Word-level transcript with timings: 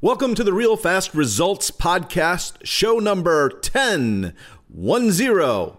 Welcome 0.00 0.36
to 0.36 0.44
the 0.44 0.52
Real 0.52 0.76
Fast 0.76 1.12
Results 1.12 1.72
Podcast, 1.72 2.58
show 2.62 3.00
number 3.00 3.48
10, 3.48 4.32
10. 4.72 5.72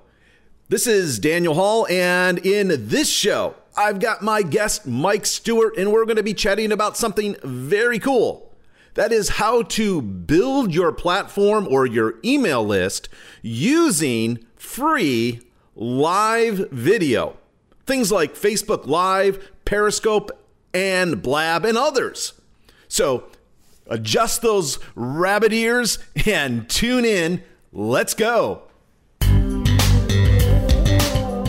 This 0.67 0.88
is 0.88 1.19
Daniel 1.19 1.53
Hall, 1.53 1.88
and 1.89 2.38
in 2.46 2.90
this 2.90 3.10
show, 3.10 3.55
I've 3.78 4.02
got 4.02 4.21
my 4.21 4.42
guest, 4.42 4.86
Mike 4.86 5.26
Stewart, 5.26 5.78
and 5.78 5.94
we're 5.94 6.04
going 6.04 6.18
to 6.18 6.24
be 6.24 6.34
chatting 6.34 6.74
about 6.74 6.97
something 6.97 7.38
very 7.46 7.97
cool. 7.97 8.54
That 8.96 9.13
is 9.13 9.29
how 9.29 9.62
to 9.62 10.01
build 10.01 10.74
your 10.74 10.92
platform 10.92 11.65
or 11.72 11.86
your 11.86 12.15
email 12.26 12.65
list 12.65 13.08
using 13.42 14.46
free 14.58 15.40
live 15.78 16.70
video. 16.72 17.38
Things 17.86 18.12
like 18.12 18.36
Facebook 18.36 18.86
Live, 18.86 19.49
Periscope, 19.63 20.30
and 20.73 21.22
Blab, 21.22 21.63
and 21.63 21.77
others. 21.77 22.34
So, 22.90 23.23
adjust 23.90 24.41
those 24.41 24.80
rabbit 24.95 25.52
ears 25.52 25.99
and 26.25 26.70
tune 26.70 27.03
in. 27.03 27.43
Let's 27.73 28.13
go. 28.13 28.63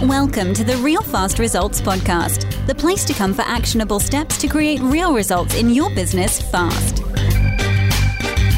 Welcome 0.02 0.54
to 0.54 0.64
the 0.64 0.80
Real 0.82 1.02
Fast 1.02 1.38
Results 1.38 1.80
Podcast, 1.80 2.66
the 2.66 2.74
place 2.74 3.04
to 3.04 3.12
come 3.12 3.34
for 3.34 3.42
actionable 3.42 4.00
steps 4.00 4.38
to 4.38 4.48
create 4.48 4.80
real 4.80 5.14
results 5.14 5.54
in 5.54 5.68
your 5.70 5.94
business 5.94 6.40
fast. 6.40 7.04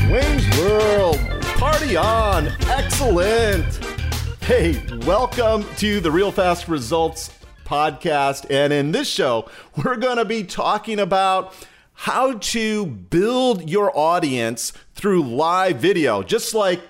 Wayne's 0.09 0.59
World, 0.59 1.19
party 1.57 1.97
on! 1.97 2.47
Excellent! 2.69 3.85
Hey, 4.43 4.81
welcome 5.05 5.65
to 5.77 5.99
the 6.01 6.11
Real 6.11 6.31
Fast 6.31 6.69
Results 6.69 7.31
Podcast. 7.65 8.47
And 8.51 8.73
in 8.73 8.93
this 8.93 9.09
show, 9.09 9.49
we're 9.83 9.97
going 9.97 10.19
to 10.19 10.25
be 10.25 10.45
talking 10.45 11.01
about 11.01 11.55
how 11.95 12.35
to 12.35 12.87
build 12.87 13.69
your 13.69 13.97
audience 13.97 14.73
through 14.95 15.23
live 15.23 15.77
video, 15.77 16.23
just 16.23 16.55
like 16.55 16.81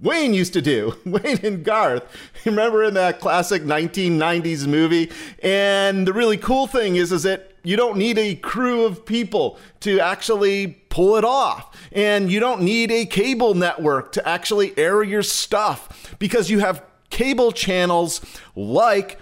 Wayne 0.00 0.34
used 0.34 0.52
to 0.52 0.62
do. 0.62 0.96
Wayne 1.04 1.44
and 1.44 1.64
Garth. 1.64 2.04
Remember 2.44 2.84
in 2.84 2.94
that 2.94 3.20
classic 3.20 3.62
1990s 3.62 4.66
movie? 4.66 5.10
And 5.42 6.06
the 6.06 6.12
really 6.12 6.36
cool 6.36 6.66
thing 6.66 6.96
is, 6.96 7.12
is 7.12 7.22
that 7.22 7.52
you 7.62 7.76
don't 7.76 7.96
need 7.96 8.18
a 8.18 8.34
crew 8.36 8.84
of 8.84 9.06
people 9.06 9.58
to 9.80 9.98
actually 9.98 10.68
pull 10.90 11.16
it 11.16 11.24
off. 11.24 11.74
And 11.92 12.30
you 12.30 12.38
don't 12.38 12.62
need 12.62 12.90
a 12.90 13.06
cable 13.06 13.54
network 13.54 14.12
to 14.12 14.28
actually 14.28 14.76
air 14.76 15.02
your 15.02 15.22
stuff 15.22 16.14
because 16.18 16.50
you 16.50 16.58
have 16.58 16.84
cable 17.10 17.52
channels 17.52 18.20
like 18.54 19.18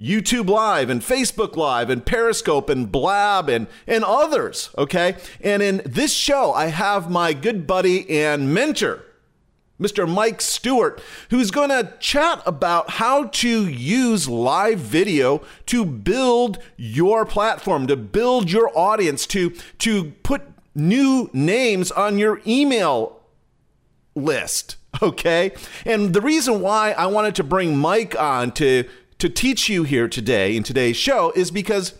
YouTube 0.00 0.48
Live 0.48 0.90
and 0.90 1.00
Facebook 1.00 1.56
Live 1.56 1.90
and 1.90 2.06
Periscope 2.06 2.70
and 2.70 2.90
Blab 2.90 3.48
and, 3.48 3.66
and 3.86 4.04
others, 4.04 4.70
okay? 4.78 5.16
And 5.40 5.62
in 5.62 5.82
this 5.84 6.12
show, 6.12 6.52
I 6.52 6.66
have 6.66 7.10
my 7.10 7.32
good 7.32 7.66
buddy 7.66 8.08
and 8.08 8.54
mentor, 8.54 9.04
Mr. 9.80 10.08
Mike 10.08 10.40
Stewart, 10.40 11.02
who's 11.30 11.50
going 11.50 11.70
to 11.70 11.94
chat 11.98 12.42
about 12.46 12.90
how 12.90 13.24
to 13.24 13.68
use 13.68 14.28
live 14.28 14.78
video 14.78 15.42
to 15.66 15.84
build 15.84 16.58
your 16.76 17.26
platform, 17.26 17.88
to 17.88 17.96
build 17.96 18.52
your 18.52 18.70
audience, 18.78 19.26
to, 19.26 19.50
to 19.78 20.12
put 20.22 20.42
new 20.76 21.28
names 21.32 21.90
on 21.90 22.18
your 22.18 22.40
email 22.46 23.20
list, 24.14 24.76
okay? 25.02 25.52
And 25.84 26.14
the 26.14 26.20
reason 26.20 26.60
why 26.60 26.92
I 26.92 27.06
wanted 27.06 27.34
to 27.36 27.44
bring 27.44 27.76
Mike 27.76 28.18
on 28.18 28.52
to 28.52 28.88
to 29.18 29.28
teach 29.28 29.68
you 29.68 29.82
here 29.82 30.08
today 30.08 30.56
in 30.56 30.62
today's 30.62 30.96
show 30.96 31.32
is 31.32 31.50
because 31.50 31.94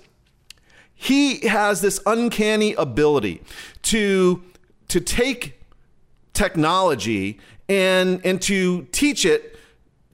he 0.95 1.47
has 1.47 1.81
this 1.81 2.01
uncanny 2.07 2.75
ability 2.75 3.43
to 3.83 4.43
to 4.89 5.01
take 5.01 5.61
technology 6.33 7.39
and 7.69 8.25
and 8.25 8.41
to 8.43 8.87
teach 8.93 9.25
it 9.25 9.57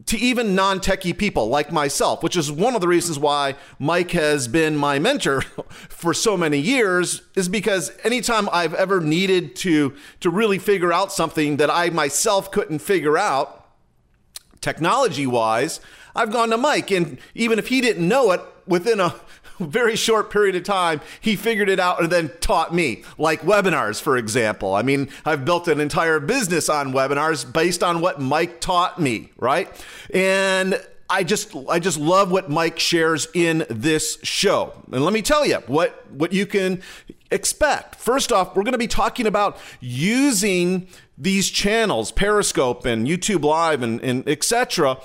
to 0.07 0.19
even 0.19 0.55
non-techie 0.55 1.17
people 1.17 1.49
like 1.49 1.73
myself, 1.73 2.23
which 2.23 2.37
is 2.37 2.53
one 2.53 2.75
of 2.75 2.83
the 2.83 2.89
reasons 2.89 3.19
why 3.19 3.55
Mike 3.79 4.11
has 4.11 4.49
been 4.49 4.77
my 4.77 4.99
mentor 4.99 5.41
for 5.89 6.13
so 6.13 6.37
many 6.37 6.59
years 6.59 7.23
is 7.35 7.49
because 7.49 7.91
anytime 8.05 8.49
I've 8.53 8.75
ever 8.75 9.01
needed 9.01 9.57
to 9.57 9.95
to 10.21 10.31
really 10.31 10.59
figure 10.59 10.93
out 10.93 11.13
something 11.13 11.57
that 11.57 11.71
I 11.71 11.91
myself 11.91 12.51
couldn't 12.51 12.81
figure 12.81 13.17
out 13.17 13.67
technology-wise, 14.61 15.81
I've 16.15 16.33
gone 16.33 16.51
to 16.51 16.57
Mike, 16.57 16.91
and 16.91 17.19
even 17.35 17.59
if 17.59 17.69
he 17.69 17.81
didn't 17.81 18.07
know 18.07 18.31
it, 18.33 18.41
within 18.67 19.01
a 19.01 19.15
very 19.61 19.97
short 19.97 20.31
period 20.31 20.57
of 20.57 20.65
time, 20.65 21.01
he 21.21 21.37
figured 21.37 21.69
it 21.69 21.79
out 21.79 22.01
and 22.01 22.11
then 22.11 22.31
taught 22.41 22.75
me, 22.75 23.05
like 23.19 23.43
webinars, 23.43 24.01
for 24.01 24.17
example. 24.17 24.75
I 24.75 24.83
mean, 24.83 25.09
I've 25.25 25.45
built 25.45 25.69
an 25.69 25.81
entire 25.81 26.21
business 26.21 26.69
on 26.69 26.93
webinars 26.93 27.51
based 27.51 27.83
on 27.83 28.01
what 28.01 28.21
Mike 28.21 28.61
taught 28.61 29.01
me, 29.01 29.31
right? 29.39 29.69
And 30.13 30.81
I 31.09 31.23
just 31.23 31.55
I 31.69 31.79
just 31.79 31.99
love 31.99 32.31
what 32.31 32.51
Mike 32.51 32.79
shares 32.79 33.29
in 33.35 33.67
this 33.69 34.19
show. 34.23 34.73
And 34.91 35.05
let 35.05 35.13
me 35.13 35.23
tell 35.23 35.45
you 35.45 35.57
what 35.67 36.11
what 36.11 36.33
you 36.33 36.47
can 36.47 36.83
expect. 37.31 37.97
First 37.97 38.33
off, 38.33 38.57
we're 38.57 38.63
going 38.63 38.73
to 38.73 38.79
be 38.79 38.89
talking 38.89 39.27
about 39.27 39.59
using 39.81 40.89
these 41.17 41.51
channels, 41.51 42.11
Periscope 42.11 42.87
and 42.87 43.07
YouTube 43.07 43.45
Live 43.45 43.83
and, 43.83 44.01
and 44.01 44.29
etc 44.29 44.99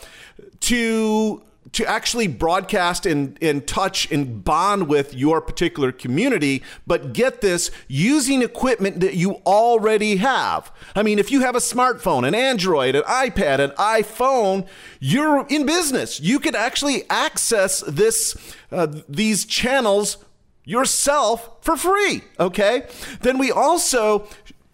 to 0.61 1.43
to 1.71 1.85
actually 1.85 2.27
broadcast 2.27 3.05
and, 3.05 3.37
and 3.41 3.67
touch 3.67 4.11
and 4.11 4.43
bond 4.43 4.87
with 4.87 5.13
your 5.13 5.41
particular 5.41 5.91
community, 5.91 6.63
but 6.87 7.13
get 7.13 7.41
this 7.41 7.69
using 7.87 8.41
equipment 8.41 8.99
that 9.01 9.13
you 9.15 9.33
already 9.45 10.17
have. 10.17 10.71
I 10.95 11.03
mean, 11.03 11.19
if 11.19 11.31
you 11.31 11.41
have 11.41 11.55
a 11.55 11.59
smartphone, 11.59 12.27
an 12.27 12.33
Android, 12.33 12.95
an 12.95 13.03
iPad, 13.03 13.59
an 13.59 13.71
iPhone, 13.71 14.67
you're 14.99 15.45
in 15.47 15.65
business. 15.65 16.19
You 16.19 16.39
can 16.39 16.55
actually 16.55 17.03
access 17.09 17.81
this 17.81 18.35
uh, 18.71 18.87
these 19.07 19.45
channels 19.45 20.17
yourself 20.63 21.49
for 21.61 21.75
free. 21.75 22.23
Okay. 22.39 22.87
Then 23.21 23.37
we 23.37 23.51
also 23.51 24.27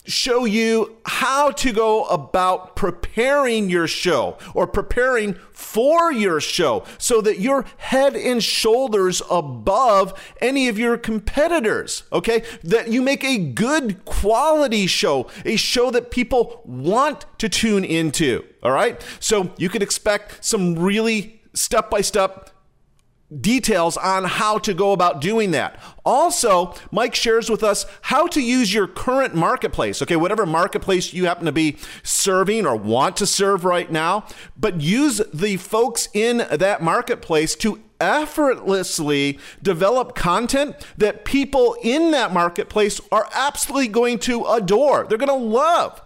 show 0.06 0.46
you 0.46 0.98
how 1.06 1.52
to 1.52 1.72
go 1.72 2.06
about 2.06 2.76
preparing 2.76 3.70
your 3.70 3.88
show 3.88 4.38
or 4.54 4.68
preparing 4.68 5.36
for 5.52 6.12
your 6.12 6.40
show 6.40 6.84
so 6.98 7.22
that 7.22 7.40
you're 7.40 7.66
head 7.78 8.16
and 8.16 8.44
shoulders 8.44 9.22
above 9.30 10.14
any 10.42 10.68
of 10.68 10.78
your 10.78 10.98
competitors, 10.98 12.04
okay? 12.12 12.44
That 12.64 12.90
you 12.90 13.02
make 13.02 13.24
a 13.24 13.38
good 13.38 14.06
quality 14.06 14.88
show, 14.88 15.28
a 15.44 15.56
show 15.56 15.92
that 15.92 16.12
people 16.12 16.62
want 16.66 17.26
to 17.40 17.50
tune 17.50 17.84
into, 17.84 18.46
all 18.64 18.72
right? 18.72 19.04
So 19.20 19.54
you 19.58 19.70
can 19.70 19.82
expect 19.82 20.44
some 20.44 20.78
really 20.78 21.42
step 21.54 21.90
by 21.90 22.02
step 22.02 22.50
details 23.42 23.98
on 23.98 24.24
how 24.26 24.58
to 24.60 24.74
go 24.74 24.92
about 24.92 25.22
doing 25.22 25.52
that. 25.52 25.80
Also, 26.06 26.74
Mike 26.92 27.16
shares 27.16 27.50
with 27.50 27.64
us 27.64 27.86
how 28.04 28.28
to 28.28 28.42
use 28.42 28.74
your 28.74 28.88
current 28.88 29.36
marketplace. 29.36 30.02
Okay, 30.02 30.16
whatever 30.16 30.46
marketplace 30.46 31.14
you 31.14 31.26
happen 31.26 31.46
to 31.46 31.52
be 31.52 31.78
serving 32.04 32.66
or 32.66 32.76
want 32.76 33.18
to 33.18 33.26
serve 33.26 33.66
right 33.66 33.92
now, 33.92 34.26
but 34.58 34.82
use 34.82 35.22
the 35.34 35.58
folks 35.58 36.10
in 36.14 36.46
that 36.52 36.82
marketplace 36.82 37.56
to 37.56 37.82
effortlessly 38.00 39.40
develop 39.62 40.16
content 40.16 40.76
that 40.98 41.26
people 41.26 41.78
in 41.82 42.12
that 42.12 42.34
marketplace 42.34 43.00
are 43.12 43.28
absolutely 43.34 43.88
going 43.88 44.20
to 44.20 44.44
adore. 44.46 45.06
They're 45.08 45.18
going 45.18 45.28
to 45.28 45.34
love. 45.34 46.02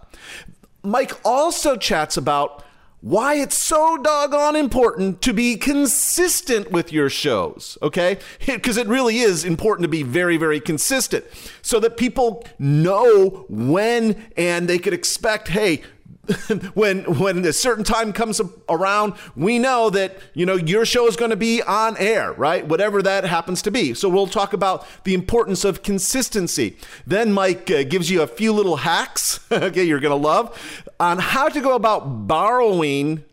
Mike 0.82 1.12
also 1.24 1.76
chats 1.76 2.16
about 2.16 2.64
why 3.00 3.34
it's 3.34 3.56
so 3.56 3.96
doggone 3.96 4.56
important 4.56 5.22
to 5.22 5.32
be 5.32 5.56
consistent 5.56 6.70
with 6.70 6.92
your 6.92 7.08
shows, 7.08 7.78
okay? 7.82 8.18
Because 8.44 8.76
it 8.76 8.86
really 8.86 9.18
is 9.18 9.44
important 9.44 9.84
to 9.84 9.88
be 9.88 10.02
very, 10.02 10.36
very 10.36 10.60
consistent 10.60 11.24
so 11.62 11.80
that 11.80 11.96
people 11.96 12.44
know 12.58 13.46
when 13.48 14.30
and 14.36 14.68
they 14.68 14.78
could 14.78 14.92
expect, 14.92 15.48
hey, 15.48 15.82
when 16.74 17.18
when 17.18 17.44
a 17.44 17.52
certain 17.52 17.84
time 17.84 18.12
comes 18.12 18.40
around, 18.68 19.14
we 19.34 19.58
know 19.58 19.90
that 19.90 20.18
you 20.34 20.46
know 20.46 20.56
your 20.56 20.84
show 20.84 21.06
is 21.06 21.16
going 21.16 21.30
to 21.30 21.36
be 21.36 21.62
on 21.62 21.96
air, 21.96 22.32
right? 22.32 22.66
Whatever 22.66 23.02
that 23.02 23.24
happens 23.24 23.62
to 23.62 23.70
be. 23.70 23.94
So 23.94 24.08
we'll 24.08 24.26
talk 24.26 24.52
about 24.52 24.86
the 25.04 25.14
importance 25.14 25.64
of 25.64 25.82
consistency. 25.82 26.76
Then 27.06 27.32
Mike 27.32 27.70
uh, 27.70 27.84
gives 27.84 28.10
you 28.10 28.22
a 28.22 28.26
few 28.26 28.52
little 28.52 28.76
hacks, 28.76 29.40
okay, 29.52 29.84
you're 29.84 30.00
going 30.00 30.10
to 30.10 30.26
love 30.28 30.56
on 30.98 31.18
how 31.18 31.48
to 31.48 31.60
go 31.60 31.74
about 31.74 32.26
borrowing 32.26 33.24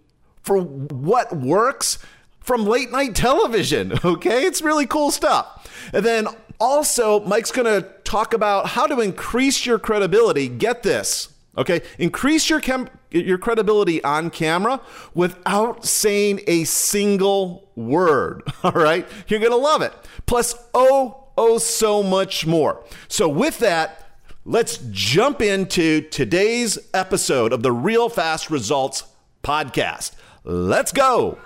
for 0.41 0.57
what 0.57 1.35
works 1.35 1.99
from 2.39 2.65
late 2.65 2.91
night 2.91 3.13
television, 3.13 3.93
okay? 4.05 4.43
It's 4.43 4.61
really 4.61 4.87
cool 4.87 5.11
stuff. 5.11 5.69
And 5.93 6.05
then 6.05 6.27
also 6.59 7.19
Mike's 7.25 7.51
going 7.51 7.65
to 7.65 7.87
talk 8.03 8.33
about 8.33 8.67
how 8.67 8.87
to 8.87 9.01
increase 9.01 9.65
your 9.65 9.77
credibility. 9.77 10.47
Get 10.47 10.83
this 10.83 11.29
Okay, 11.57 11.81
increase 11.97 12.49
your 12.49 12.59
chem- 12.59 12.89
your 13.09 13.37
credibility 13.37 14.03
on 14.03 14.29
camera 14.29 14.79
without 15.13 15.85
saying 15.85 16.41
a 16.45 16.63
single 16.65 17.69
word. 17.75 18.43
All 18.63 18.71
right, 18.71 19.07
you're 19.27 19.39
gonna 19.39 19.55
love 19.55 19.81
it. 19.81 19.93
Plus, 20.25 20.55
oh, 20.73 21.29
oh, 21.37 21.57
so 21.57 22.03
much 22.03 22.45
more. 22.45 22.83
So 23.07 23.27
with 23.27 23.59
that, 23.59 24.07
let's 24.45 24.77
jump 24.91 25.41
into 25.41 26.01
today's 26.01 26.77
episode 26.93 27.51
of 27.53 27.63
the 27.63 27.71
Real 27.71 28.09
Fast 28.09 28.51
Results 28.51 29.03
podcast. 29.43 30.11
Let's 30.43 30.91
go. 30.91 31.39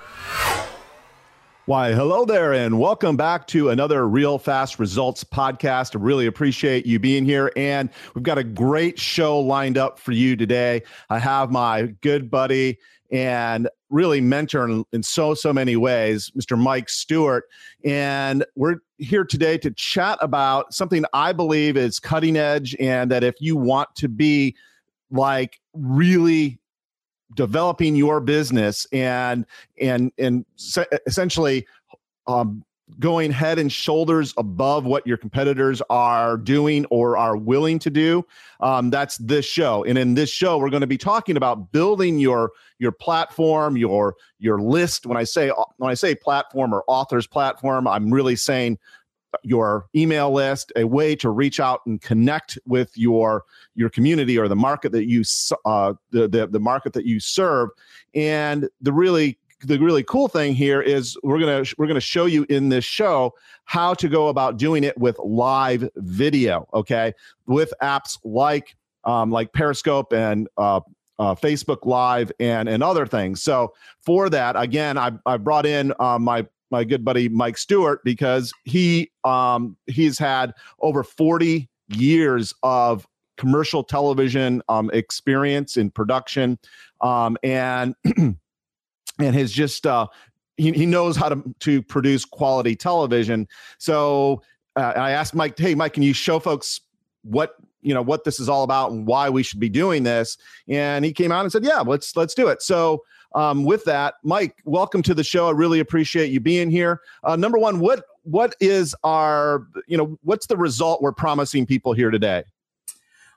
Why, 1.67 1.93
hello 1.93 2.25
there, 2.25 2.53
and 2.53 2.79
welcome 2.79 3.15
back 3.15 3.45
to 3.47 3.69
another 3.69 4.07
Real 4.07 4.39
Fast 4.39 4.79
Results 4.79 5.23
podcast. 5.23 5.95
I 5.95 5.99
really 5.99 6.25
appreciate 6.25 6.87
you 6.87 6.97
being 6.97 7.23
here, 7.23 7.51
and 7.55 7.91
we've 8.15 8.23
got 8.23 8.39
a 8.39 8.43
great 8.43 8.97
show 8.97 9.39
lined 9.39 9.77
up 9.77 9.99
for 9.99 10.11
you 10.11 10.35
today. 10.35 10.81
I 11.11 11.19
have 11.19 11.51
my 11.51 11.93
good 12.01 12.31
buddy 12.31 12.79
and 13.11 13.69
really 13.91 14.21
mentor 14.21 14.67
in, 14.67 14.85
in, 14.91 15.03
so 15.03 15.33
so 15.33 15.51
many 15.51 15.75
ways 15.75 16.31
mr 16.39 16.57
mike 16.57 16.87
stewart 16.87 17.43
and 17.83 18.45
we're 18.55 18.77
here 18.99 19.25
today 19.25 19.57
to 19.57 19.69
chat 19.71 20.17
about 20.21 20.73
something 20.73 21.03
i 21.11 21.33
believe 21.33 21.75
is 21.75 21.99
cutting 21.99 22.37
edge 22.37 22.73
and 22.79 23.11
that 23.11 23.21
if 23.21 23.35
you 23.41 23.57
want 23.57 23.93
to 23.95 24.07
be 24.07 24.55
like 25.11 25.59
really 25.73 26.60
developing 27.35 27.95
your 27.95 28.19
business 28.19 28.85
and 28.91 29.45
and 29.79 30.11
and 30.17 30.45
essentially 31.05 31.65
um, 32.27 32.63
going 32.99 33.31
head 33.31 33.57
and 33.57 33.71
shoulders 33.71 34.33
above 34.37 34.85
what 34.85 35.07
your 35.07 35.17
competitors 35.17 35.81
are 35.89 36.37
doing 36.37 36.85
or 36.89 37.17
are 37.17 37.37
willing 37.37 37.79
to 37.79 37.89
do 37.89 38.25
um, 38.59 38.89
that's 38.89 39.17
this 39.17 39.45
show. 39.45 39.83
And 39.85 39.97
in 39.97 40.13
this 40.13 40.29
show 40.29 40.57
we're 40.57 40.69
going 40.69 40.81
to 40.81 40.87
be 40.87 40.97
talking 40.97 41.37
about 41.37 41.71
building 41.71 42.19
your 42.19 42.51
your 42.79 42.91
platform 42.91 43.77
your 43.77 44.15
your 44.39 44.59
list. 44.59 45.05
When 45.05 45.17
i 45.17 45.23
say 45.23 45.51
when 45.77 45.91
i 45.91 45.93
say 45.93 46.15
platform 46.15 46.73
or 46.73 46.83
authors 46.87 47.27
platform 47.27 47.87
i'm 47.87 48.11
really 48.11 48.35
saying 48.35 48.77
your 49.43 49.87
email 49.95 50.31
list 50.31 50.71
a 50.75 50.83
way 50.83 51.15
to 51.15 51.29
reach 51.29 51.59
out 51.59 51.81
and 51.85 52.01
connect 52.01 52.57
with 52.65 52.91
your 52.97 53.45
your 53.75 53.89
community 53.89 54.37
or 54.37 54.47
the 54.47 54.55
market 54.55 54.91
that 54.91 55.07
you 55.07 55.23
uh, 55.65 55.93
the, 56.11 56.27
the 56.27 56.47
the 56.47 56.59
market 56.59 56.93
that 56.93 57.05
you 57.05 57.19
serve 57.19 57.69
and 58.13 58.69
the 58.81 58.91
really 58.91 59.37
the 59.63 59.77
really 59.79 60.03
cool 60.03 60.27
thing 60.27 60.53
here 60.53 60.81
is 60.81 61.17
we're 61.23 61.39
gonna 61.39 61.63
we're 61.77 61.87
gonna 61.87 61.99
show 61.99 62.25
you 62.25 62.45
in 62.49 62.69
this 62.69 62.85
show 62.85 63.33
how 63.65 63.93
to 63.93 64.09
go 64.09 64.27
about 64.27 64.57
doing 64.57 64.83
it 64.83 64.97
with 64.97 65.17
live 65.19 65.87
video. 65.97 66.67
Okay, 66.73 67.13
with 67.45 67.73
apps 67.81 68.17
like 68.23 68.75
um, 69.03 69.31
like 69.31 69.53
Periscope 69.53 70.13
and 70.13 70.47
uh, 70.57 70.81
uh, 71.19 71.35
Facebook 71.35 71.85
Live 71.85 72.31
and 72.39 72.67
and 72.67 72.83
other 72.83 73.05
things. 73.05 73.43
So 73.43 73.73
for 74.01 74.29
that, 74.29 74.55
again, 74.59 74.97
I 74.97 75.11
I 75.25 75.37
brought 75.37 75.65
in 75.65 75.93
uh, 75.99 76.19
my 76.19 76.47
my 76.71 76.83
good 76.83 77.03
buddy 77.03 77.29
Mike 77.29 77.57
Stewart 77.57 78.03
because 78.03 78.53
he 78.63 79.11
um, 79.23 79.77
he's 79.87 80.17
had 80.17 80.53
over 80.79 81.03
40 81.03 81.69
years 81.89 82.53
of 82.63 83.05
commercial 83.37 83.83
television 83.83 84.61
um, 84.69 84.89
experience 84.93 85.77
in 85.77 85.89
production 85.89 86.57
um, 87.01 87.37
and 87.43 87.95
and 88.15 88.37
has 89.19 89.51
just 89.51 89.85
uh, 89.85 90.07
he, 90.57 90.71
he 90.71 90.85
knows 90.85 91.15
how 91.15 91.29
to 91.29 91.43
to 91.59 91.81
produce 91.81 92.25
quality 92.25 92.75
television. 92.75 93.47
So 93.77 94.41
uh, 94.75 94.93
I 94.95 95.11
asked 95.11 95.35
Mike, 95.35 95.57
hey 95.57 95.75
Mike, 95.75 95.93
can 95.93 96.03
you 96.03 96.13
show 96.13 96.39
folks 96.39 96.81
what 97.23 97.55
you 97.81 97.93
know 97.93 98.01
what 98.01 98.23
this 98.23 98.39
is 98.39 98.47
all 98.47 98.63
about 98.63 98.91
and 98.91 99.07
why 99.07 99.29
we 99.29 99.43
should 99.43 99.59
be 99.59 99.69
doing 99.69 100.03
this? 100.03 100.37
And 100.67 101.03
he 101.03 101.13
came 101.13 101.31
out 101.31 101.41
and 101.41 101.51
said, 101.51 101.65
yeah, 101.65 101.79
let's 101.79 102.15
let's 102.15 102.33
do 102.33 102.47
it. 102.47 102.61
So 102.61 103.01
um, 103.33 103.63
with 103.63 103.83
that, 103.85 104.15
Mike, 104.23 104.55
welcome 104.65 105.01
to 105.03 105.13
the 105.13 105.23
show. 105.23 105.47
I 105.47 105.51
really 105.51 105.79
appreciate 105.79 106.31
you 106.31 106.39
being 106.39 106.69
here. 106.69 107.01
Uh, 107.23 107.35
number 107.35 107.57
one, 107.57 107.79
what 107.79 108.03
what 108.23 108.55
is 108.59 108.95
our 109.03 109.67
you 109.87 109.97
know 109.97 110.17
what's 110.23 110.47
the 110.47 110.57
result 110.57 111.01
we're 111.01 111.11
promising 111.11 111.65
people 111.65 111.93
here 111.93 112.11
today? 112.11 112.43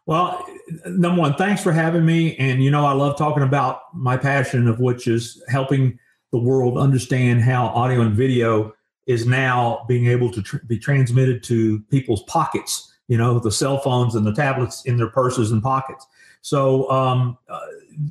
Well, 0.07 0.47
number 0.87 1.21
one, 1.21 1.35
thanks 1.35 1.63
for 1.63 1.73
having 1.73 2.05
me. 2.05 2.37
And 2.37 2.63
you 2.63 2.71
know, 2.71 2.85
I 2.85 2.93
love 2.93 3.17
talking 3.17 3.43
about 3.43 3.81
my 3.95 4.17
passion, 4.17 4.69
of 4.69 4.81
which 4.81 5.07
is 5.07 5.43
helping 5.49 5.99
the 6.31 6.39
world 6.39 6.77
understand 6.77 7.43
how 7.43 7.69
audio 7.69 8.03
and 8.03 8.15
video 8.15 8.75
is 9.07 9.27
now 9.27 9.85
being 9.89 10.07
able 10.07 10.31
to 10.33 10.43
tr- 10.43 10.59
be 10.67 10.79
transmitted 10.79 11.43
to 11.45 11.81
people's 11.91 12.23
pockets. 12.25 12.93
You 13.09 13.19
know, 13.19 13.39
the 13.39 13.53
cell 13.53 13.79
phones 13.79 14.15
and 14.15 14.27
the 14.27 14.35
tablets 14.35 14.85
in 14.85 14.97
their 14.97 15.09
purses 15.09 15.53
and 15.53 15.63
pockets. 15.63 16.07
So, 16.43 16.91
um, 16.91 17.39
uh, 17.49 17.61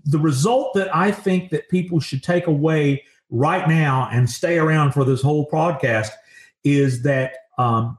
the 0.05 0.19
result 0.19 0.73
that 0.75 0.93
I 0.95 1.11
think 1.11 1.49
that 1.51 1.69
people 1.69 1.99
should 1.99 2.23
take 2.23 2.47
away 2.47 3.03
right 3.29 3.67
now 3.67 4.09
and 4.11 4.29
stay 4.29 4.59
around 4.59 4.91
for 4.91 5.03
this 5.03 5.21
whole 5.21 5.49
podcast 5.49 6.09
is 6.63 7.01
that 7.03 7.35
um, 7.57 7.97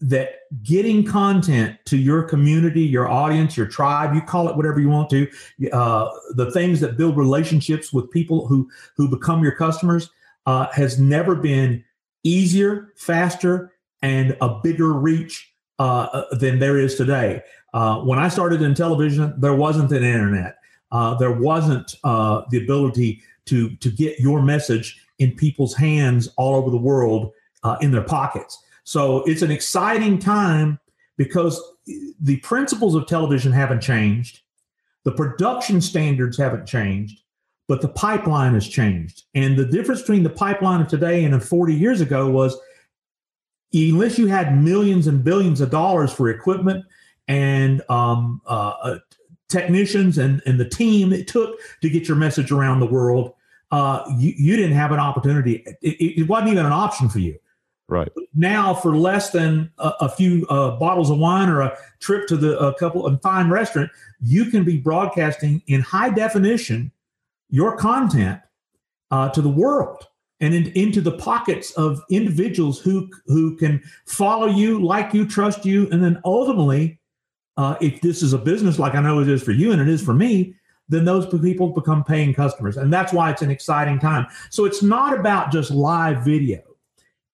that 0.00 0.40
getting 0.64 1.04
content 1.04 1.78
to 1.84 1.96
your 1.96 2.24
community, 2.24 2.80
your 2.80 3.08
audience, 3.08 3.56
your 3.56 3.66
tribe, 3.66 4.14
you 4.14 4.20
call 4.20 4.48
it 4.48 4.56
whatever 4.56 4.80
you 4.80 4.88
want 4.88 5.08
to, 5.10 5.28
uh, 5.72 6.10
the 6.34 6.50
things 6.50 6.80
that 6.80 6.96
build 6.96 7.16
relationships 7.16 7.92
with 7.92 8.10
people 8.10 8.46
who 8.46 8.68
who 8.96 9.08
become 9.08 9.42
your 9.42 9.54
customers 9.54 10.10
uh, 10.46 10.66
has 10.72 10.98
never 10.98 11.36
been 11.36 11.84
easier, 12.24 12.92
faster, 12.96 13.72
and 14.02 14.36
a 14.40 14.60
bigger 14.62 14.92
reach 14.92 15.52
uh, 15.78 16.24
than 16.32 16.58
there 16.58 16.78
is 16.78 16.96
today. 16.96 17.42
Uh, 17.72 18.00
when 18.00 18.18
I 18.18 18.28
started 18.28 18.60
in 18.60 18.74
television, 18.74 19.34
there 19.38 19.54
wasn't 19.54 19.92
an 19.92 20.04
internet. 20.04 20.56
Uh, 20.92 21.14
there 21.14 21.32
wasn't 21.32 21.96
uh, 22.04 22.42
the 22.50 22.62
ability 22.62 23.20
to 23.46 23.74
to 23.76 23.90
get 23.90 24.20
your 24.20 24.40
message 24.40 25.00
in 25.18 25.34
people's 25.34 25.74
hands 25.74 26.28
all 26.36 26.54
over 26.54 26.70
the 26.70 26.76
world 26.76 27.32
in 27.80 27.92
their 27.92 28.02
pockets. 28.02 28.62
So 28.84 29.22
it's 29.24 29.42
an 29.42 29.50
exciting 29.50 30.18
time 30.18 30.80
because 31.16 31.60
the 32.20 32.38
principles 32.38 32.94
of 32.94 33.06
television 33.06 33.52
haven't 33.52 33.80
changed, 33.80 34.40
the 35.04 35.12
production 35.12 35.80
standards 35.80 36.36
haven't 36.36 36.66
changed, 36.66 37.20
but 37.68 37.80
the 37.80 37.88
pipeline 37.88 38.54
has 38.54 38.68
changed. 38.68 39.24
And 39.34 39.56
the 39.56 39.64
difference 39.64 40.00
between 40.00 40.22
the 40.22 40.30
pipeline 40.30 40.80
of 40.80 40.88
today 40.88 41.24
and 41.24 41.34
of 41.34 41.44
40 41.44 41.74
years 41.74 42.00
ago 42.00 42.30
was 42.30 42.58
unless 43.72 44.18
you 44.18 44.26
had 44.26 44.62
millions 44.62 45.06
and 45.06 45.24
billions 45.24 45.60
of 45.60 45.70
dollars 45.70 46.12
for 46.12 46.28
equipment 46.28 46.84
and 47.28 47.82
um, 47.88 48.42
uh, 48.46 48.74
uh, 48.82 48.98
technicians 49.52 50.18
and, 50.18 50.42
and 50.46 50.58
the 50.58 50.68
team 50.68 51.12
it 51.12 51.28
took 51.28 51.58
to 51.82 51.88
get 51.88 52.08
your 52.08 52.16
message 52.16 52.50
around 52.50 52.80
the 52.80 52.86
world, 52.86 53.34
uh, 53.70 54.02
you, 54.18 54.32
you 54.36 54.56
didn't 54.56 54.76
have 54.76 54.90
an 54.90 54.98
opportunity. 54.98 55.64
It, 55.82 56.20
it 56.20 56.28
wasn't 56.28 56.52
even 56.52 56.66
an 56.66 56.72
option 56.72 57.08
for 57.08 57.20
you. 57.20 57.38
Right. 57.88 58.08
Now, 58.34 58.74
for 58.74 58.96
less 58.96 59.30
than 59.30 59.70
a, 59.78 59.92
a 60.00 60.08
few 60.08 60.46
uh, 60.48 60.78
bottles 60.78 61.10
of 61.10 61.18
wine 61.18 61.50
or 61.50 61.60
a 61.60 61.76
trip 62.00 62.26
to 62.28 62.36
the 62.36 62.58
a 62.58 62.74
couple 62.74 63.06
of 63.06 63.20
fine 63.20 63.50
restaurant, 63.50 63.90
you 64.20 64.46
can 64.46 64.64
be 64.64 64.78
broadcasting 64.78 65.62
in 65.66 65.82
high 65.82 66.08
definition 66.08 66.90
your 67.50 67.76
content 67.76 68.40
uh, 69.10 69.28
to 69.30 69.42
the 69.42 69.48
world 69.48 70.06
and 70.40 70.54
in, 70.54 70.68
into 70.68 71.00
the 71.00 71.12
pockets 71.12 71.70
of 71.72 72.00
individuals 72.10 72.80
who 72.80 73.10
who 73.26 73.56
can 73.56 73.82
follow 74.06 74.46
you, 74.46 74.82
like 74.82 75.12
you, 75.12 75.26
trust 75.26 75.66
you, 75.66 75.88
and 75.90 76.02
then 76.02 76.20
ultimately, 76.24 76.98
uh, 77.56 77.76
if 77.80 78.00
this 78.00 78.22
is 78.22 78.32
a 78.32 78.38
business 78.38 78.78
like 78.78 78.94
I 78.94 79.00
know 79.00 79.20
it 79.20 79.28
is 79.28 79.42
for 79.42 79.52
you 79.52 79.72
and 79.72 79.80
it 79.80 79.88
is 79.88 80.02
for 80.02 80.14
me, 80.14 80.54
then 80.88 81.04
those 81.04 81.26
people 81.26 81.68
become 81.68 82.04
paying 82.04 82.34
customers, 82.34 82.76
and 82.76 82.92
that's 82.92 83.12
why 83.12 83.30
it's 83.30 83.42
an 83.42 83.50
exciting 83.50 83.98
time. 83.98 84.26
So 84.50 84.64
it's 84.64 84.82
not 84.82 85.18
about 85.18 85.52
just 85.52 85.70
live 85.70 86.24
video 86.24 86.60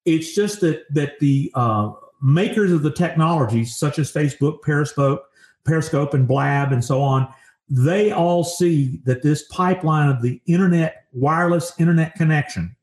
it's 0.09 0.35
just 0.35 0.61
that 0.61 0.93
that 0.95 1.19
the 1.21 1.51
uh, 1.55 1.93
makers 2.23 2.73
of 2.73 2.83
the 2.83 2.91
technologies, 2.91 3.77
such 3.77 3.99
as 3.99 4.13
Facebook, 4.13 4.63
Periscope, 4.63 5.23
Periscope, 5.65 6.15
and 6.15 6.27
Blab, 6.27 6.73
and 6.73 6.85
so 6.85 7.03
on, 7.03 7.29
they 7.69 8.11
all 8.11 8.43
see 8.43 9.01
that 9.05 9.23
this 9.23 9.43
pipeline 9.49 10.09
of 10.09 10.23
the 10.23 10.41
internet, 10.47 11.05
wireless 11.13 11.73
internet 11.79 12.15
connection, 12.15 12.75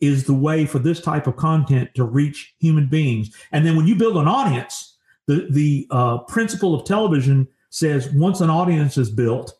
is 0.00 0.24
the 0.24 0.34
way 0.34 0.64
for 0.64 0.78
this 0.78 1.00
type 1.00 1.26
of 1.26 1.36
content 1.36 1.90
to 1.94 2.04
reach 2.04 2.54
human 2.58 2.88
beings. 2.88 3.36
And 3.52 3.66
then 3.66 3.76
when 3.76 3.86
you 3.86 3.94
build 3.94 4.16
an 4.16 4.28
audience, 4.28 4.95
the 5.26 5.46
the 5.50 5.86
uh, 5.90 6.18
principle 6.18 6.74
of 6.74 6.84
television 6.84 7.48
says 7.70 8.10
once 8.12 8.40
an 8.40 8.50
audience 8.50 8.96
is 8.96 9.10
built, 9.10 9.52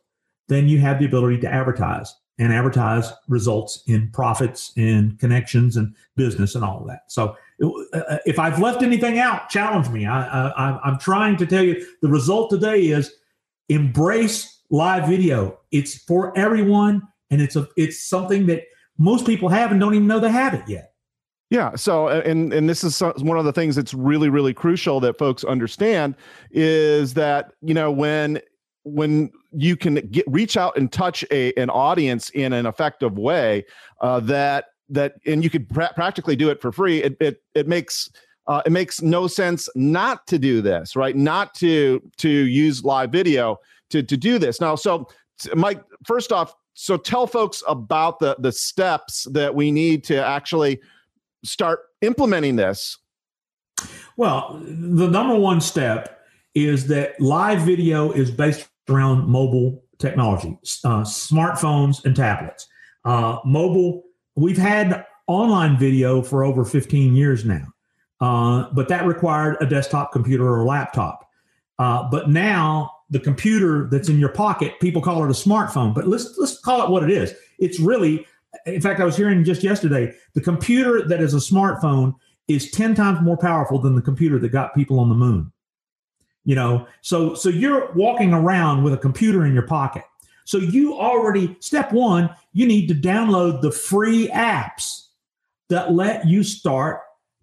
then 0.49 0.69
you 0.69 0.79
have 0.79 0.99
the 0.99 1.07
ability 1.07 1.39
to 1.39 1.53
advertise 1.53 2.15
and 2.39 2.53
advertise 2.53 3.13
results 3.29 3.83
in 3.87 4.11
profits 4.13 4.73
and 4.77 5.19
connections 5.19 5.77
and 5.77 5.95
business 6.17 6.55
and 6.55 6.65
all 6.65 6.81
of 6.81 6.87
that. 6.87 7.01
So 7.09 7.37
uh, 7.93 8.19
if 8.27 8.39
I've 8.39 8.59
left 8.59 8.83
anything 8.83 9.19
out, 9.19 9.49
challenge 9.49 9.89
me. 9.89 10.07
I, 10.07 10.49
I, 10.49 10.81
I'm 10.85 10.99
trying 10.99 11.37
to 11.39 11.47
tell 11.47 11.65
you 11.65 11.87
the 12.03 12.09
result 12.09 12.51
today 12.51 12.83
is 12.83 13.15
embrace 13.69 14.61
live 14.71 15.09
video. 15.09 15.59
It's 15.71 15.97
for 16.05 16.37
everyone, 16.37 17.03
and 17.31 17.41
it's 17.41 17.57
a 17.57 17.69
it's 17.77 18.07
something 18.09 18.47
that 18.47 18.65
most 18.99 19.27
people 19.27 19.49
have 19.49 19.71
and 19.71 19.81
don't 19.81 19.95
even 19.95 20.07
know 20.07 20.21
they 20.21 20.31
have 20.31 20.55
it 20.55 20.69
yet. 20.69 20.93
Yeah. 21.51 21.77
So, 21.77 22.09
and 22.09 22.53
and 22.53 22.69
this 22.69 22.83
is 22.83 23.01
one 23.01 23.39
of 23.39 23.45
the 23.45 23.53
things 23.53 23.77
that's 23.77 23.95
really 23.95 24.29
really 24.29 24.53
crucial 24.53 24.99
that 25.01 25.17
folks 25.17 25.45
understand 25.45 26.17
is 26.51 27.15
that 27.15 27.53
you 27.63 27.75
know 27.75 27.91
when 27.91 28.41
when 28.83 29.31
you 29.53 29.77
can 29.77 29.95
get 30.11 30.25
reach 30.29 30.57
out 30.57 30.77
and 30.77 30.91
touch 30.93 31.25
a 31.31 31.53
an 31.55 31.71
audience 31.71 32.31
in 32.31 32.53
an 32.53 32.67
effective 32.67 33.17
way 33.19 33.65
uh, 34.01 34.21
that 34.21 34.67
that 34.89 35.15
and 35.25 35.45
you 35.45 35.51
could 35.51 35.69
pra- 35.69 35.93
practically 35.95 36.37
do 36.37 36.51
it 36.51 36.61
for 36.61 36.73
free 36.73 37.03
it 37.03 37.17
it, 37.21 37.43
it 37.55 37.69
makes 37.69 38.11
uh, 38.47 38.63
it 38.65 38.71
makes 38.71 39.03
no 39.03 39.27
sense 39.27 39.69
not 39.75 40.27
to 40.29 40.39
do 40.39 40.61
this, 40.61 40.95
right? 40.97 41.17
Not 41.17 41.55
to 41.55 42.01
to 42.19 42.29
use 42.29 42.85
live 42.85 43.11
video 43.11 43.59
to 43.91 44.03
to 44.03 44.17
do 44.17 44.39
this. 44.39 44.61
Now, 44.61 44.77
so 44.77 45.09
Mike, 45.55 45.83
first 46.05 46.33
off, 46.33 46.55
so 46.75 46.97
tell 46.97 47.27
folks 47.27 47.63
about 47.67 48.19
the 48.21 48.37
the 48.39 48.53
steps 48.53 49.27
that 49.33 49.55
we 49.55 49.71
need 49.71 50.05
to 50.05 50.25
actually 50.25 50.81
start 51.47 51.81
implementing 52.03 52.57
this. 52.57 52.99
Well, 54.17 54.61
the 54.63 55.09
number 55.09 55.37
one 55.37 55.61
step 55.61 56.21
is 56.55 56.87
that 56.89 57.21
live 57.21 57.61
video 57.61 58.13
is 58.13 58.31
based 58.31 58.69
around 58.89 59.29
mobile 59.29 59.85
technology, 59.99 60.59
uh, 60.85 61.03
smartphones 61.03 62.05
and 62.05 62.17
tablets. 62.17 62.67
Uh, 63.05 63.39
mobile, 63.45 64.05
we've 64.35 64.59
had 64.59 65.05
online 65.27 65.79
video 65.79 66.23
for 66.23 66.45
over 66.45 66.65
15 66.65 67.15
years 67.15 67.45
now. 67.45 67.67
Uh, 68.21 68.69
but 68.73 68.89
that 68.89 69.07
required 69.07 69.57
a 69.61 69.67
desktop 69.67 70.13
computer 70.13 70.49
or 70.49 70.65
laptop. 70.65 71.29
Uh, 71.79 72.09
but 72.11 72.31
now 72.31 72.91
the 73.11 73.21
computer 73.21 73.89
that's 73.91 74.09
in 74.09 74.19
your 74.19 74.31
pocket, 74.31 74.79
people 74.81 75.03
call 75.03 75.23
it 75.23 75.29
a 75.29 75.35
smartphone, 75.35 75.95
but 75.95 76.09
let's 76.09 76.37
let's 76.39 76.59
call 76.61 76.83
it 76.83 76.91
what 76.91 77.03
it 77.03 77.11
is. 77.11 77.35
It's 77.59 77.79
really, 77.79 78.27
in 78.65 78.81
fact, 78.81 79.01
I 79.01 79.05
was 79.05 79.17
hearing 79.17 79.45
just 79.45 79.63
yesterday, 79.63 80.15
the 80.35 80.41
computer 80.41 81.07
that 81.07 81.21
is 81.21 81.35
a 81.35 81.39
smartphone 81.39 82.15
is 82.49 82.71
10 82.71 82.95
times 82.95 83.21
more 83.23 83.37
powerful 83.37 83.79
than 83.79 83.95
the 83.95 84.03
computer 84.03 84.39
that 84.39 84.49
got 84.51 84.75
people 84.75 85.01
on 85.01 85.09
the 85.09 85.15
moon. 85.15 85.53
You 86.45 86.55
know, 86.55 86.87
so 87.01 87.35
so 87.35 87.49
you're 87.49 87.93
walking 87.95 88.33
around 88.33 88.85
with 88.85 88.93
a 88.93 88.99
computer 88.99 89.45
in 89.45 89.53
your 89.53 89.67
pocket. 89.67 90.05
So 90.45 90.59
you 90.59 90.97
already 90.97 91.57
step 91.59 91.91
one, 91.91 92.31
you 92.53 92.67
need 92.67 92.87
to 92.87 92.95
download 92.95 93.63
the 93.63 93.73
free 93.73 94.29
apps 94.29 95.09
that 95.69 95.93
let 95.93 96.25
you 96.25 96.45
start 96.45 97.01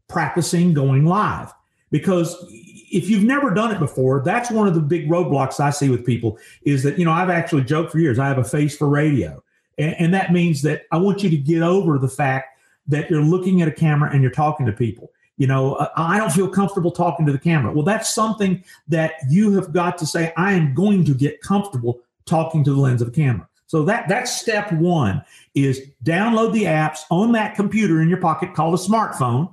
practicing 0.08 0.74
going 0.74 1.06
live. 1.06 1.52
Because 1.92 2.34
if 2.50 3.10
you've 3.10 3.24
never 3.24 3.54
done 3.54 3.72
it 3.72 3.80
before, 3.80 4.22
that's 4.24 4.50
one 4.50 4.68
of 4.68 4.74
the 4.74 4.80
big 4.80 5.10
roadblocks 5.10 5.60
I 5.60 5.72
see 5.72 5.90
with 5.90 6.06
people 6.06 6.38
is 6.64 6.84
that, 6.84 6.98
you 6.98 7.04
know, 7.04 7.12
I've 7.12 7.30
actually 7.30 7.64
joked 7.64 7.92
for 7.92 8.00
years, 8.00 8.20
I 8.20 8.28
have 8.28 8.38
a 8.38 8.44
face 8.44 8.78
for 8.78 8.88
radio. 8.88 9.43
And, 9.78 9.96
and 10.00 10.14
that 10.14 10.32
means 10.32 10.62
that 10.64 10.84
I 10.92 10.98
want 10.98 11.24
you 11.24 11.30
to 11.30 11.38
get 11.38 11.62
over 11.62 11.98
the 11.98 12.08
fact 12.08 12.58
that 12.88 13.10
you're 13.10 13.22
looking 13.22 13.62
at 13.62 13.68
a 13.68 13.72
camera 13.72 14.12
and 14.12 14.22
you're 14.22 14.32
talking 14.32 14.66
to 14.66 14.72
people. 14.72 15.12
You 15.38 15.48
know, 15.48 15.76
uh, 15.76 15.90
I 15.96 16.18
don't 16.18 16.32
feel 16.32 16.48
comfortable 16.48 16.92
talking 16.92 17.26
to 17.26 17.32
the 17.32 17.40
camera. 17.40 17.72
Well, 17.72 17.84
that's 17.84 18.14
something 18.14 18.64
that 18.88 19.14
you 19.30 19.52
have 19.54 19.74
got 19.74 19.98
to 20.00 20.06
say, 20.06 20.32
I 20.38 20.54
am 20.54 20.74
going 20.74 21.06
to 21.06 21.14
get 21.14 21.42
comfortable 21.42 22.02
talking 22.26 22.64
to 22.66 22.74
the 22.74 22.80
lens 22.80 23.02
of 23.02 23.08
a 23.08 23.12
camera. 23.12 23.48
So 23.66 23.84
that 23.86 24.08
that's 24.08 24.40
step 24.40 24.72
one 24.72 25.24
is 25.56 25.82
download 26.04 26.54
the 26.54 26.66
apps 26.66 27.00
on 27.10 27.32
that 27.32 27.56
computer 27.56 28.02
in 28.02 28.10
your 28.10 28.20
pocket 28.20 28.54
called 28.54 28.76
a 28.76 28.78
smartphone 28.78 29.52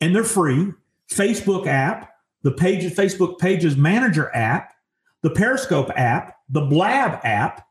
and 0.00 0.14
they're 0.14 0.24
free. 0.24 0.72
Facebook 1.08 1.68
app, 1.68 2.16
the 2.42 2.50
page 2.50 2.82
Facebook 2.94 3.38
Pages 3.38 3.76
Manager 3.76 4.34
app, 4.34 4.74
the 5.20 5.30
Periscope 5.30 5.90
app, 5.94 6.38
the 6.48 6.62
Blab 6.62 7.20
app, 7.22 7.68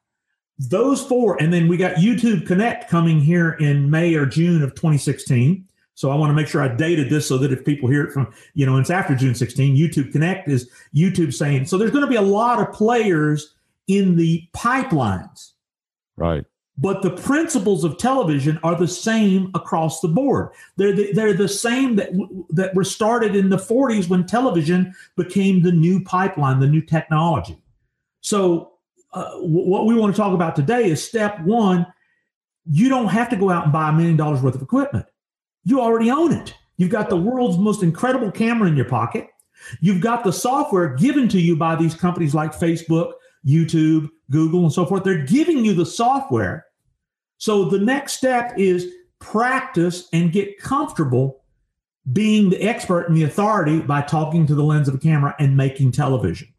those 0.69 1.03
four, 1.03 1.41
and 1.41 1.51
then 1.51 1.67
we 1.67 1.77
got 1.77 1.95
YouTube 1.95 2.45
Connect 2.45 2.89
coming 2.89 3.19
here 3.19 3.51
in 3.53 3.89
May 3.89 4.15
or 4.15 4.25
June 4.25 4.63
of 4.63 4.71
2016. 4.75 5.67
So 5.95 6.09
I 6.09 6.15
want 6.15 6.29
to 6.29 6.33
make 6.33 6.47
sure 6.47 6.61
I 6.61 6.67
dated 6.67 7.09
this 7.09 7.27
so 7.27 7.37
that 7.37 7.51
if 7.51 7.65
people 7.65 7.89
hear 7.89 8.03
it 8.05 8.11
from, 8.11 8.33
you 8.53 8.65
know, 8.65 8.77
it's 8.77 8.89
after 8.89 9.15
June 9.15 9.35
16, 9.35 9.75
YouTube 9.75 10.11
Connect 10.11 10.47
is 10.47 10.69
YouTube 10.95 11.33
saying, 11.33 11.65
so 11.65 11.77
there's 11.77 11.91
going 11.91 12.03
to 12.03 12.09
be 12.09 12.15
a 12.15 12.21
lot 12.21 12.59
of 12.59 12.73
players 12.73 13.53
in 13.87 14.15
the 14.15 14.47
pipelines. 14.53 15.51
Right 16.17 16.45
but 16.81 17.03
the 17.03 17.11
principles 17.11 17.83
of 17.83 17.97
television 17.97 18.59
are 18.63 18.75
the 18.75 18.87
same 18.87 19.51
across 19.53 20.01
the 20.01 20.07
board. 20.07 20.49
They're 20.77 20.95
the, 20.95 21.13
they're 21.13 21.33
the 21.33 21.47
same 21.47 21.95
that 21.97 22.09
that 22.49 22.73
were 22.73 22.83
started 22.83 23.35
in 23.35 23.49
the 23.49 23.57
40s 23.57 24.09
when 24.09 24.25
television 24.25 24.93
became 25.15 25.61
the 25.61 25.71
new 25.71 26.03
pipeline, 26.03 26.59
the 26.59 26.67
new 26.67 26.81
technology. 26.81 27.57
So, 28.21 28.70
uh, 29.13 29.31
what 29.37 29.85
we 29.85 29.95
want 29.95 30.15
to 30.15 30.21
talk 30.21 30.33
about 30.33 30.55
today 30.55 30.89
is 30.89 31.03
step 31.03 31.39
one. 31.41 31.85
You 32.65 32.89
don't 32.89 33.07
have 33.07 33.29
to 33.29 33.35
go 33.35 33.49
out 33.49 33.63
and 33.63 33.73
buy 33.73 33.89
a 33.89 33.93
million 33.93 34.17
dollars 34.17 34.41
worth 34.41 34.55
of 34.55 34.61
equipment. 34.61 35.05
You 35.63 35.81
already 35.81 36.11
own 36.11 36.31
it. 36.31 36.55
You've 36.77 36.91
got 36.91 37.09
the 37.09 37.17
world's 37.17 37.57
most 37.57 37.83
incredible 37.83 38.31
camera 38.31 38.67
in 38.67 38.75
your 38.75 38.85
pocket. 38.85 39.27
You've 39.79 40.01
got 40.01 40.23
the 40.23 40.33
software 40.33 40.95
given 40.95 41.27
to 41.29 41.39
you 41.39 41.55
by 41.55 41.75
these 41.75 41.93
companies 41.93 42.33
like 42.33 42.53
Facebook, 42.53 43.13
YouTube, 43.45 44.09
Google, 44.31 44.63
and 44.63 44.73
so 44.73 44.85
forth. 44.85 45.03
They're 45.03 45.25
giving 45.25 45.63
you 45.63 45.73
the 45.73 45.85
software 45.85 46.65
so 47.41 47.65
the 47.65 47.79
next 47.79 48.13
step 48.13 48.53
is 48.55 48.87
practice 49.17 50.07
and 50.13 50.31
get 50.31 50.59
comfortable 50.59 51.43
being 52.13 52.51
the 52.51 52.61
expert 52.61 53.07
and 53.07 53.17
the 53.17 53.23
authority 53.23 53.79
by 53.79 54.03
talking 54.03 54.45
to 54.45 54.53
the 54.53 54.63
lens 54.63 54.87
of 54.87 54.93
a 54.93 54.99
camera 54.99 55.35
and 55.39 55.57
making 55.57 55.91
television. 55.91 56.49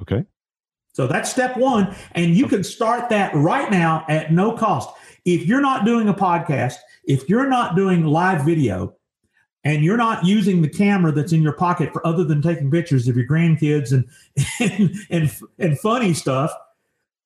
Okay. 0.00 0.24
So 0.98 1.06
that's 1.06 1.30
step 1.30 1.56
one. 1.56 1.94
And 2.16 2.34
you 2.34 2.48
can 2.48 2.64
start 2.64 3.08
that 3.10 3.32
right 3.32 3.70
now 3.70 4.04
at 4.08 4.32
no 4.32 4.50
cost. 4.56 4.90
If 5.24 5.46
you're 5.46 5.60
not 5.60 5.84
doing 5.84 6.08
a 6.08 6.12
podcast, 6.12 6.74
if 7.04 7.28
you're 7.28 7.46
not 7.46 7.76
doing 7.76 8.04
live 8.04 8.44
video, 8.44 8.96
and 9.62 9.84
you're 9.84 9.96
not 9.96 10.24
using 10.24 10.60
the 10.60 10.68
camera 10.68 11.12
that's 11.12 11.32
in 11.32 11.40
your 11.40 11.52
pocket 11.52 11.92
for 11.92 12.04
other 12.04 12.24
than 12.24 12.42
taking 12.42 12.68
pictures 12.68 13.06
of 13.06 13.16
your 13.16 13.28
grandkids 13.28 13.92
and 13.92 14.08
and 14.60 14.90
and, 15.08 15.38
and 15.60 15.78
funny 15.78 16.14
stuff, 16.14 16.52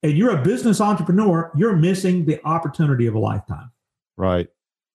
and 0.03 0.19
you're 0.19 0.37
a 0.39 0.43
business 0.43 0.79
entrepreneur, 0.79 1.51
you're 1.57 1.75
missing 1.75 2.27
the 2.27 2.45
opportunity 2.45 3.07
of 3.07 3.15
a 3.15 3.19
lifetime. 3.19 3.71
Right. 4.19 4.51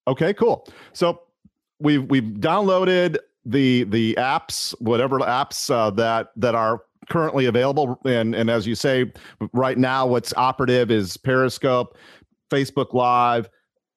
Okay, 0.07 0.35
cool. 0.35 0.67
So 0.93 1.23
we've 1.79 2.03
we've 2.03 2.25
downloaded 2.25 3.17
the 3.43 3.85
the 3.85 4.13
apps, 4.19 4.79
whatever 4.79 5.17
apps 5.17 5.71
uh, 5.71 5.89
that 5.91 6.29
that 6.35 6.53
are 6.53 6.83
currently 7.09 7.45
available, 7.45 7.99
and 8.05 8.35
and 8.35 8.49
as 8.49 8.67
you 8.67 8.75
say, 8.75 9.11
right 9.53 9.77
now, 9.77 10.07
what's 10.07 10.33
operative 10.35 10.91
is 10.91 11.17
Periscope, 11.17 11.97
Facebook 12.51 12.93
Live, 12.93 13.49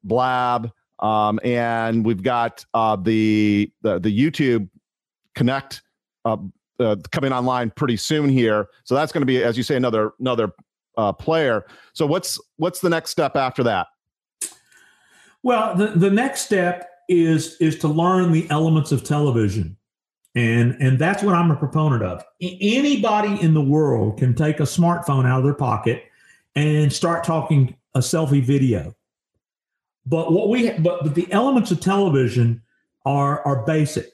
Blab, 0.05 0.71
um, 1.01 1.41
and 1.43 2.05
we've 2.05 2.23
got 2.23 2.65
uh, 2.75 2.97
the, 2.97 3.71
the 3.83 3.99
the 3.99 4.17
YouTube 4.17 4.69
Connect 5.35 5.83
uh, 6.25 6.37
uh, 6.79 6.97
coming 7.13 7.33
online 7.33 7.71
pretty 7.71 7.97
soon 7.97 8.29
here. 8.29 8.69
So 8.85 8.95
that's 8.95 9.13
going 9.13 9.23
to 9.23 9.27
be, 9.27 9.43
as 9.43 9.57
you 9.57 9.63
say, 9.63 9.77
another 9.77 10.13
another 10.21 10.53
uh, 10.97 11.13
player. 11.13 11.65
So 11.95 12.07
what's 12.07 12.39
what's 12.57 12.81
the 12.81 12.91
next 12.91 13.11
step 13.11 13.37
after 13.37 13.63
that? 13.65 13.87
Well, 15.43 15.75
the, 15.75 15.87
the 15.89 16.11
next 16.11 16.43
step 16.43 16.91
is 17.09 17.57
is 17.61 17.79
to 17.79 17.89
learn 17.89 18.33
the 18.33 18.49
elements 18.51 18.93
of 18.93 19.05
television. 19.05 19.77
And 20.35 20.77
and 20.81 20.99
that's 20.99 21.23
what 21.23 21.35
I'm 21.35 21.51
a 21.51 21.57
proponent 21.57 22.03
of. 22.03 22.25
Anybody 22.41 23.41
in 23.41 23.55
the 23.55 23.61
world 23.61 24.19
can 24.19 24.35
take 24.35 24.61
a 24.61 24.65
smartphone 24.65 25.27
out 25.27 25.39
of 25.39 25.45
their 25.45 25.55
pocket 25.55 26.05
and 26.55 26.93
start 26.93 27.25
talking 27.25 27.77
a 27.95 27.99
selfie 27.99 28.43
video. 28.43 28.95
But 30.07 30.33
what 30.33 30.49
we 30.49 30.71
but, 30.71 31.03
but 31.03 31.15
the 31.15 31.31
elements 31.33 31.71
of 31.71 31.81
television 31.81 32.63
are 33.05 33.45
are 33.45 33.65
basic. 33.65 34.13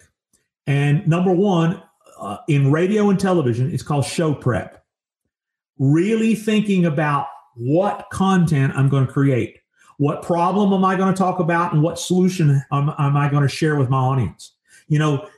And 0.67 1.07
number 1.07 1.33
one, 1.33 1.83
uh, 2.19 2.39
in 2.49 2.73
radio 2.73 3.11
and 3.11 3.21
television, 3.21 3.73
it's 3.73 3.83
called 3.83 4.05
show 4.05 4.35
prep 4.35 4.85
really 5.79 6.35
thinking 6.35 6.87
about 6.87 7.27
what 7.55 8.07
content 8.11 8.73
I'm 8.77 8.89
going 8.89 9.07
to 9.07 9.13
create. 9.13 9.59
What 9.99 10.23
problem 10.23 10.73
am 10.73 10.85
I 10.85 10.97
going 10.97 11.13
to 11.13 11.19
talk 11.19 11.39
about 11.39 11.73
and 11.73 11.83
what 11.83 11.99
solution 11.99 12.63
am, 12.71 12.93
am 12.99 13.17
I 13.17 13.31
going 13.31 13.43
to 13.43 13.49
share 13.49 13.77
with 13.77 13.89
my 13.89 13.99
audience? 13.99 14.53
You 14.89 14.99
know, 14.99 15.29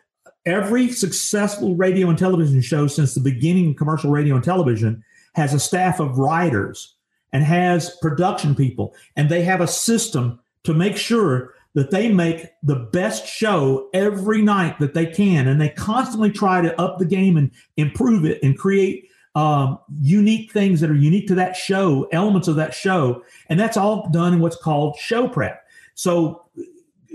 every 0.49 0.91
successful 0.91 1.77
radio 1.77 2.09
and 2.09 2.19
television 2.19 2.61
show 2.61 2.87
since 2.87 3.15
the 3.15 3.21
beginning 3.21 3.71
of 3.71 3.77
commercial 3.77 4.11
radio 4.11 4.35
and 4.35 4.43
television 4.43 5.05
has 5.35 5.53
a 5.53 5.61
staff 5.61 6.01
of 6.01 6.19
writers 6.19 6.95
and 7.33 7.45
has 7.45 7.95
production 8.01 8.55
people, 8.55 8.95
and 9.15 9.29
they 9.29 9.43
have 9.43 9.61
a 9.61 9.67
system 9.67 10.41
to 10.65 10.73
make 10.73 10.97
sure 10.97 11.55
that 11.75 11.91
they 11.91 12.11
make 12.11 12.47
the 12.63 12.89
best 12.93 13.27
show 13.27 13.91
every 13.93 14.41
night 14.41 14.79
that 14.79 14.95
they 14.95 15.05
can. 15.05 15.47
And 15.47 15.61
they 15.61 15.69
constantly 15.69 16.33
try 16.33 16.63
to 16.63 16.81
up 16.81 16.99
the 16.99 17.05
game 17.05 17.37
and 17.37 17.51
improve 17.77 18.25
it 18.25 18.43
and 18.43 18.59
create 18.59 19.09
um, 19.35 19.79
unique 20.01 20.51
things 20.51 20.81
that 20.81 20.91
are 20.91 20.95
unique 20.95 21.29
to 21.29 21.35
that 21.35 21.55
show, 21.55 22.09
elements 22.11 22.49
of 22.49 22.57
that 22.57 22.75
show. 22.75 23.23
And 23.49 23.61
that's 23.61 23.77
all 23.77 24.09
done 24.09 24.33
in 24.33 24.41
what's 24.41 24.57
called 24.57 24.97
show 24.97 25.29
prep. 25.29 25.63
So 25.95 26.47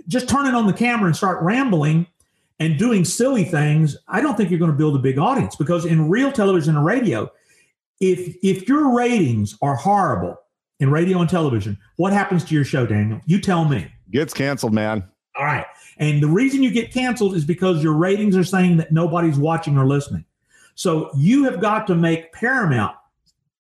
just 0.08 0.30
turning 0.30 0.54
on 0.54 0.68
the 0.68 0.74
camera 0.74 1.08
and 1.08 1.18
start 1.18 1.42
rambling 1.42 2.06
and 2.60 2.78
doing 2.78 3.04
silly 3.06 3.44
things, 3.44 3.98
I 4.08 4.22
don't 4.22 4.38
think 4.38 4.50
you're 4.50 4.60
going 4.60 4.72
to 4.72 4.78
build 4.78 4.96
a 4.96 5.00
big 5.00 5.18
audience 5.18 5.56
because 5.56 5.86
in 5.86 6.10
real 6.10 6.32
television 6.32 6.76
and 6.76 6.86
radio, 6.86 7.30
if 8.00 8.36
if 8.44 8.68
your 8.68 8.96
ratings 8.96 9.58
are 9.62 9.76
horrible 9.76 10.38
in 10.80 10.92
radio 10.92 11.20
and 11.20 11.30
television, 11.30 11.78
what 11.98 12.14
happens 12.14 12.44
to 12.46 12.56
your 12.56 12.66
show, 12.66 12.86
Daniel? 12.86 13.22
You 13.26 13.40
tell 13.40 13.66
me. 13.66 13.92
Gets 14.12 14.34
canceled, 14.34 14.74
man. 14.74 15.04
All 15.36 15.46
right. 15.46 15.66
And 15.98 16.22
the 16.22 16.28
reason 16.28 16.62
you 16.64 16.72
get 16.72 16.94
canceled 16.94 17.36
is 17.36 17.46
because 17.46 17.84
your 17.84 17.94
ratings 17.94 18.36
are 18.36 18.44
saying 18.44 18.78
that 18.78 18.92
nobody's 18.92 19.38
watching 19.38 19.78
or 19.78 19.88
listening. 19.88 20.26
So 20.76 21.12
you 21.16 21.44
have 21.46 21.60
got 21.60 21.88
to 21.88 21.96
make 21.96 22.34
paramount 22.34 22.96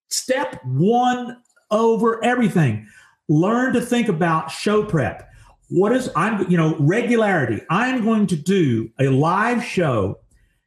step 0.10 0.64
one 0.66 1.38
over 1.72 2.24
everything. 2.24 2.88
Learn 3.28 3.74
to 3.74 3.82
think 3.82 4.08
about 4.08 4.52
show 4.52 4.84
prep. 4.84 5.30
What 5.74 5.92
is 5.92 6.08
I'm 6.16 6.50
you 6.52 6.56
know 6.56 6.78
regularity. 6.78 7.60
I'm 7.72 8.04
going 8.04 8.28
to 8.28 8.36
do 8.36 8.92
a 9.00 9.08
live 9.08 9.64
show 9.64 10.20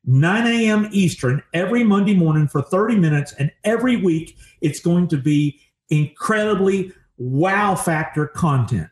9 0.04 0.46
a.m. 0.48 0.88
Eastern 0.90 1.44
every 1.54 1.84
Monday 1.84 2.14
morning 2.14 2.48
for 2.48 2.60
30 2.60 2.96
minutes, 2.96 3.32
and 3.34 3.52
every 3.62 3.96
week 3.96 4.36
it's 4.60 4.80
going 4.80 5.06
to 5.08 5.16
be 5.16 5.60
incredibly 5.90 6.92
wow 7.18 7.76
factor 7.76 8.26
content. 8.26 8.90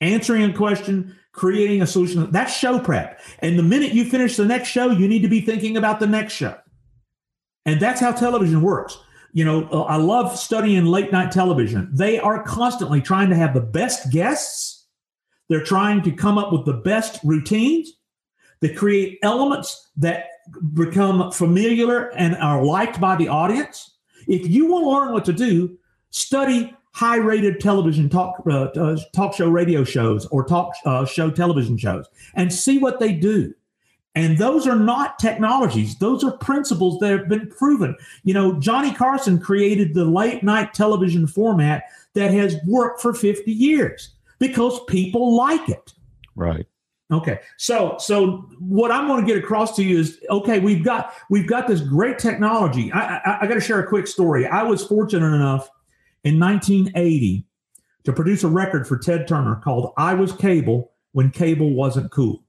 Answering 0.00 0.44
a 0.44 0.52
question, 0.52 1.16
creating 1.32 1.82
a 1.82 1.86
solution. 1.86 2.30
That's 2.30 2.56
show 2.56 2.78
prep. 2.78 3.20
And 3.40 3.58
the 3.58 3.64
minute 3.64 3.92
you 3.92 4.04
finish 4.04 4.36
the 4.36 4.44
next 4.44 4.68
show, 4.68 4.90
you 4.90 5.08
need 5.08 5.22
to 5.22 5.28
be 5.28 5.40
thinking 5.40 5.76
about 5.76 5.98
the 5.98 6.06
next 6.06 6.34
show. 6.34 6.56
And 7.64 7.80
that's 7.80 8.00
how 8.00 8.12
television 8.12 8.62
works. 8.62 8.96
You 9.32 9.44
know, 9.44 9.68
uh, 9.70 9.82
I 9.82 9.96
love 9.96 10.38
studying 10.38 10.86
late 10.86 11.10
night 11.10 11.32
television. 11.32 11.90
They 11.92 12.20
are 12.20 12.44
constantly 12.44 13.00
trying 13.00 13.30
to 13.30 13.36
have 13.36 13.52
the 13.52 13.60
best 13.60 14.12
guests. 14.12 14.75
They're 15.48 15.64
trying 15.64 16.02
to 16.02 16.12
come 16.12 16.38
up 16.38 16.52
with 16.52 16.64
the 16.64 16.74
best 16.74 17.20
routines. 17.24 17.92
They 18.60 18.72
create 18.72 19.18
elements 19.22 19.90
that 19.96 20.26
become 20.74 21.30
familiar 21.32 22.10
and 22.16 22.36
are 22.36 22.64
liked 22.64 23.00
by 23.00 23.16
the 23.16 23.28
audience. 23.28 23.96
If 24.26 24.48
you 24.48 24.66
want 24.66 24.84
to 24.84 24.90
learn 24.90 25.12
what 25.12 25.24
to 25.26 25.32
do, 25.32 25.78
study 26.10 26.74
high 26.92 27.16
rated 27.16 27.60
television 27.60 28.08
talk 28.08 28.42
uh, 28.46 28.64
uh, 28.64 28.98
talk 29.14 29.34
show 29.34 29.48
radio 29.48 29.84
shows 29.84 30.24
or 30.26 30.44
talk 30.44 30.72
uh, 30.86 31.04
show 31.04 31.30
television 31.30 31.76
shows 31.76 32.06
and 32.34 32.52
see 32.52 32.78
what 32.78 32.98
they 32.98 33.12
do. 33.12 33.54
And 34.14 34.38
those 34.38 34.66
are 34.66 34.76
not 34.76 35.18
technologies; 35.18 35.98
those 35.98 36.24
are 36.24 36.38
principles 36.38 36.98
that 37.00 37.10
have 37.10 37.28
been 37.28 37.48
proven. 37.50 37.94
You 38.24 38.32
know, 38.32 38.58
Johnny 38.58 38.94
Carson 38.94 39.38
created 39.38 39.92
the 39.92 40.06
late 40.06 40.42
night 40.42 40.72
television 40.72 41.26
format 41.26 41.84
that 42.14 42.32
has 42.32 42.56
worked 42.66 43.02
for 43.02 43.12
50 43.12 43.52
years 43.52 44.15
because 44.38 44.82
people 44.84 45.36
like 45.36 45.68
it. 45.68 45.92
Right. 46.34 46.66
Okay. 47.12 47.38
So 47.56 47.96
so 47.98 48.48
what 48.58 48.90
I'm 48.90 49.06
going 49.06 49.24
to 49.24 49.26
get 49.26 49.42
across 49.42 49.76
to 49.76 49.84
you 49.84 49.98
is 49.98 50.18
okay, 50.28 50.58
we've 50.58 50.84
got 50.84 51.14
we've 51.30 51.46
got 51.46 51.68
this 51.68 51.80
great 51.80 52.18
technology. 52.18 52.90
I 52.92 53.18
I, 53.18 53.38
I 53.42 53.46
got 53.46 53.54
to 53.54 53.60
share 53.60 53.80
a 53.80 53.86
quick 53.86 54.06
story. 54.06 54.46
I 54.46 54.62
was 54.64 54.84
fortunate 54.84 55.34
enough 55.34 55.68
in 56.24 56.40
1980 56.40 57.46
to 58.04 58.12
produce 58.12 58.42
a 58.42 58.48
record 58.48 58.86
for 58.86 58.98
Ted 58.98 59.28
Turner 59.28 59.56
called 59.56 59.92
I 59.96 60.14
Was 60.14 60.32
Cable 60.32 60.92
When 61.12 61.30
Cable 61.30 61.74
Wasn't 61.74 62.10
Cool. 62.10 62.42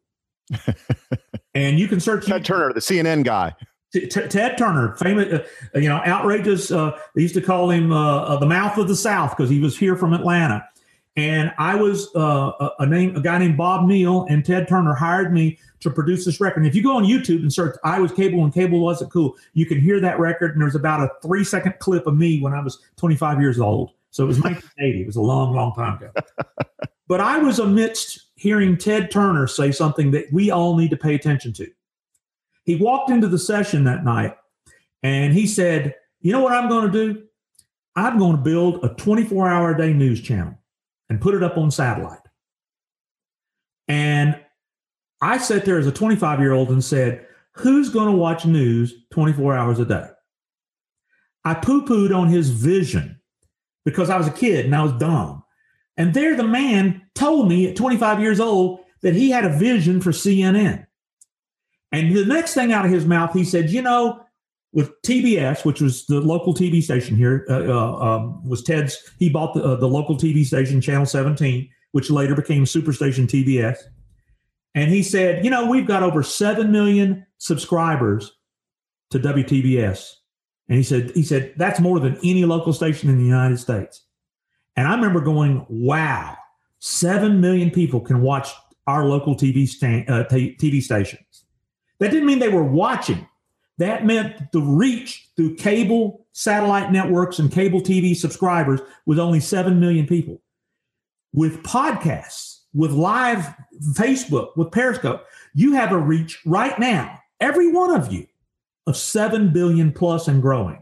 and 1.53 1.79
you 1.79 1.88
can 1.88 2.00
search 2.00 2.25
Ted 2.25 2.44
Turner, 2.44 2.74
the 2.74 2.79
CNN 2.79 3.24
guy. 3.24 3.56
T- 3.94 4.08
T- 4.08 4.27
Ted 4.27 4.58
Turner, 4.58 4.96
famous, 4.96 5.32
uh, 5.32 5.79
you 5.79 5.88
know, 5.88 5.98
outrageous. 5.98 6.72
Uh, 6.72 6.98
they 7.15 7.22
used 7.22 7.36
to 7.36 7.41
call 7.41 7.70
him 7.70 7.91
uh, 7.91 8.20
uh 8.22 8.38
the 8.38 8.46
mouth 8.46 8.77
of 8.77 8.88
the 8.88 8.96
South 8.96 9.36
because 9.36 9.50
he 9.50 9.60
was 9.60 9.77
here 9.77 9.96
from 9.96 10.13
Atlanta. 10.13 10.67
And 11.17 11.51
I 11.57 11.74
was 11.74 12.15
uh, 12.15 12.51
a, 12.59 12.71
a, 12.79 12.86
name, 12.86 13.15
a 13.15 13.21
guy 13.21 13.39
named 13.39 13.57
Bob 13.57 13.88
Neal, 13.88 14.27
and 14.29 14.45
Ted 14.45 14.67
Turner 14.67 14.93
hired 14.93 15.33
me 15.33 15.57
to 15.79 15.89
produce 15.89 16.25
this 16.25 16.39
record. 16.39 16.59
And 16.59 16.67
if 16.67 16.75
you 16.75 16.83
go 16.83 16.95
on 16.95 17.05
YouTube 17.05 17.41
and 17.41 17.51
search 17.51 17.75
"I 17.83 18.00
was 18.00 18.12
cable 18.12 18.43
and 18.43 18.53
cable 18.53 18.79
wasn't 18.79 19.12
cool," 19.12 19.36
you 19.53 19.65
can 19.65 19.81
hear 19.81 20.00
that 20.00 20.19
record. 20.19 20.53
And 20.53 20.62
there's 20.62 20.75
about 20.75 21.01
a 21.01 21.09
three 21.24 21.43
second 21.43 21.74
clip 21.79 22.05
of 22.05 22.15
me 22.15 22.39
when 22.39 22.53
I 22.53 22.62
was 22.62 22.79
25 22.97 23.41
years 23.41 23.59
old. 23.59 23.93
So 24.12 24.24
it 24.24 24.27
was 24.27 24.39
1980. 24.39 25.01
It 25.01 25.07
was 25.07 25.15
a 25.15 25.21
long, 25.21 25.55
long 25.55 25.74
time 25.74 25.97
ago. 25.97 26.12
but 27.07 27.19
I 27.19 27.39
was 27.39 27.57
amidst 27.57 28.27
hearing 28.36 28.77
Ted 28.77 29.09
Turner 29.09 29.47
say 29.47 29.71
something 29.71 30.12
that 30.12 30.31
we 30.31 30.51
all 30.51 30.77
need 30.77 30.91
to 30.91 30.97
pay 30.97 31.15
attention 31.15 31.51
to. 31.53 31.67
He 32.63 32.75
walked 32.75 33.09
into 33.09 33.27
the 33.27 33.39
session 33.39 33.86
that 33.86 34.05
night 34.05 34.36
and 35.01 35.33
he 35.33 35.47
said, 35.47 35.95
"You 36.21 36.31
know 36.31 36.43
what 36.43 36.53
I'm 36.53 36.69
going 36.69 36.91
to 36.91 37.13
do? 37.13 37.24
I'm 37.95 38.19
going 38.19 38.36
to 38.36 38.41
build 38.43 38.86
a 38.86 38.89
24 38.89 39.50
hour 39.50 39.71
a 39.71 39.77
day 39.77 39.93
news 39.93 40.21
channel." 40.21 40.56
And 41.09 41.21
put 41.21 41.35
it 41.35 41.43
up 41.43 41.57
on 41.57 41.71
satellite. 41.71 42.19
And 43.87 44.39
I 45.21 45.37
sat 45.37 45.65
there 45.65 45.79
as 45.79 45.87
a 45.87 45.91
25 45.91 46.39
year 46.39 46.53
old 46.53 46.69
and 46.69 46.83
said, 46.83 47.25
Who's 47.53 47.89
going 47.89 48.11
to 48.11 48.17
watch 48.17 48.45
news 48.45 48.93
24 49.11 49.55
hours 49.55 49.79
a 49.79 49.85
day? 49.85 50.07
I 51.43 51.55
poo 51.55 51.85
pooed 51.85 52.15
on 52.15 52.27
his 52.27 52.49
vision 52.49 53.19
because 53.85 54.09
I 54.09 54.17
was 54.17 54.27
a 54.27 54.31
kid 54.31 54.65
and 54.65 54.75
I 54.75 54.83
was 54.83 54.91
dumb. 54.93 55.43
And 55.96 56.13
there, 56.13 56.35
the 56.35 56.43
man 56.43 57.01
told 57.15 57.50
me 57.50 57.67
at 57.67 57.75
25 57.75 58.20
years 58.20 58.39
old 58.39 58.81
that 59.01 59.15
he 59.15 59.31
had 59.31 59.46
a 59.46 59.57
vision 59.57 60.01
for 60.01 60.11
CNN. 60.11 60.85
And 61.91 62.15
the 62.15 62.25
next 62.25 62.53
thing 62.53 62.74
out 62.74 62.85
of 62.85 62.91
his 62.91 63.05
mouth, 63.05 63.33
he 63.33 63.43
said, 63.43 63.70
You 63.70 63.81
know, 63.81 64.22
with 64.74 65.01
TBS, 65.01 65.66
which 65.66 65.82
was 65.82 66.06
the 66.06 66.20
local 66.20 66.53
TV 66.53 66.82
station 66.82 67.16
here, 67.16 67.46
uh, 67.50 67.68
uh, 67.68 67.96
um, 67.96 68.48
was 68.48 68.64
Ted's. 68.64 68.98
He 69.18 69.30
bought 69.30 69.53
the, 69.53 69.64
uh, 69.64 69.75
the 69.75 69.88
local 69.88 70.16
TV 70.16 70.46
station, 70.46 70.82
Channel 70.82 71.06
17, 71.06 71.70
which 71.92 72.10
later 72.10 72.36
became 72.36 72.66
Superstation 72.66 73.27
TBS. 73.27 73.77
And 74.75 74.92
he 74.92 75.01
said, 75.01 75.44
you 75.44 75.50
know, 75.50 75.68
we've 75.68 75.88
got 75.88 76.03
over 76.03 76.22
seven 76.22 76.72
million 76.72 77.25
subscribers 77.38 78.34
to 79.10 79.20
WTBS. 79.20 80.12
And 80.70 80.77
he 80.77 80.84
said, 80.84 81.12
he 81.16 81.24
said 81.24 81.53
that's 81.58 81.80
more 81.80 82.00
than 82.00 82.18
any 82.18 82.46
local 82.46 82.74
station 82.74 83.10
in 83.10 83.18
the 83.18 83.24
United 83.24 83.58
States. 83.58 84.03
And 84.75 84.88
I 84.88 84.94
remember 84.94 85.22
going, 85.22 85.66
wow, 85.70 86.38
seven 86.80 87.42
million 87.42 87.72
people 87.72 88.01
can 88.01 88.22
watch 88.22 88.50
our 88.86 89.06
local 89.06 89.36
TV, 89.36 89.66
uh, 90.10 90.25
t- 90.25 90.56
TV 90.60 90.82
stations. 90.82 91.46
That 92.00 92.12
didn't 92.12 92.27
mean 92.27 92.40
they 92.40 92.50
were 92.50 92.64
watching 92.64 93.27
that 93.77 94.05
meant 94.05 94.51
the 94.51 94.61
reach 94.61 95.29
through 95.35 95.55
cable 95.55 96.25
satellite 96.31 96.92
networks 96.92 97.40
and 97.40 97.51
cable 97.51 97.81
TV 97.81 98.16
subscribers 98.16 98.81
was 99.05 99.20
only 99.20 99.40
7 99.40 99.79
million 99.79 100.07
people. 100.07 100.42
With 101.33 101.63
podcasts, 101.63 102.61
with 102.74 102.92
live 102.92 103.53
Facebook, 103.94 104.55
with 104.55 104.72
Periscope, 104.72 105.25
you 105.53 105.74
have 105.74 105.92
a 105.92 105.98
reach 105.98 106.40
right 106.46 106.77
now, 106.79 107.20
every 107.40 107.72
one 107.72 107.94
of 107.94 108.11
you, 108.11 108.25
of 108.87 108.98
7 108.98 109.51
billion 109.53 109.92
plus 109.92 110.27
and 110.27 110.42
growing. 110.42 110.81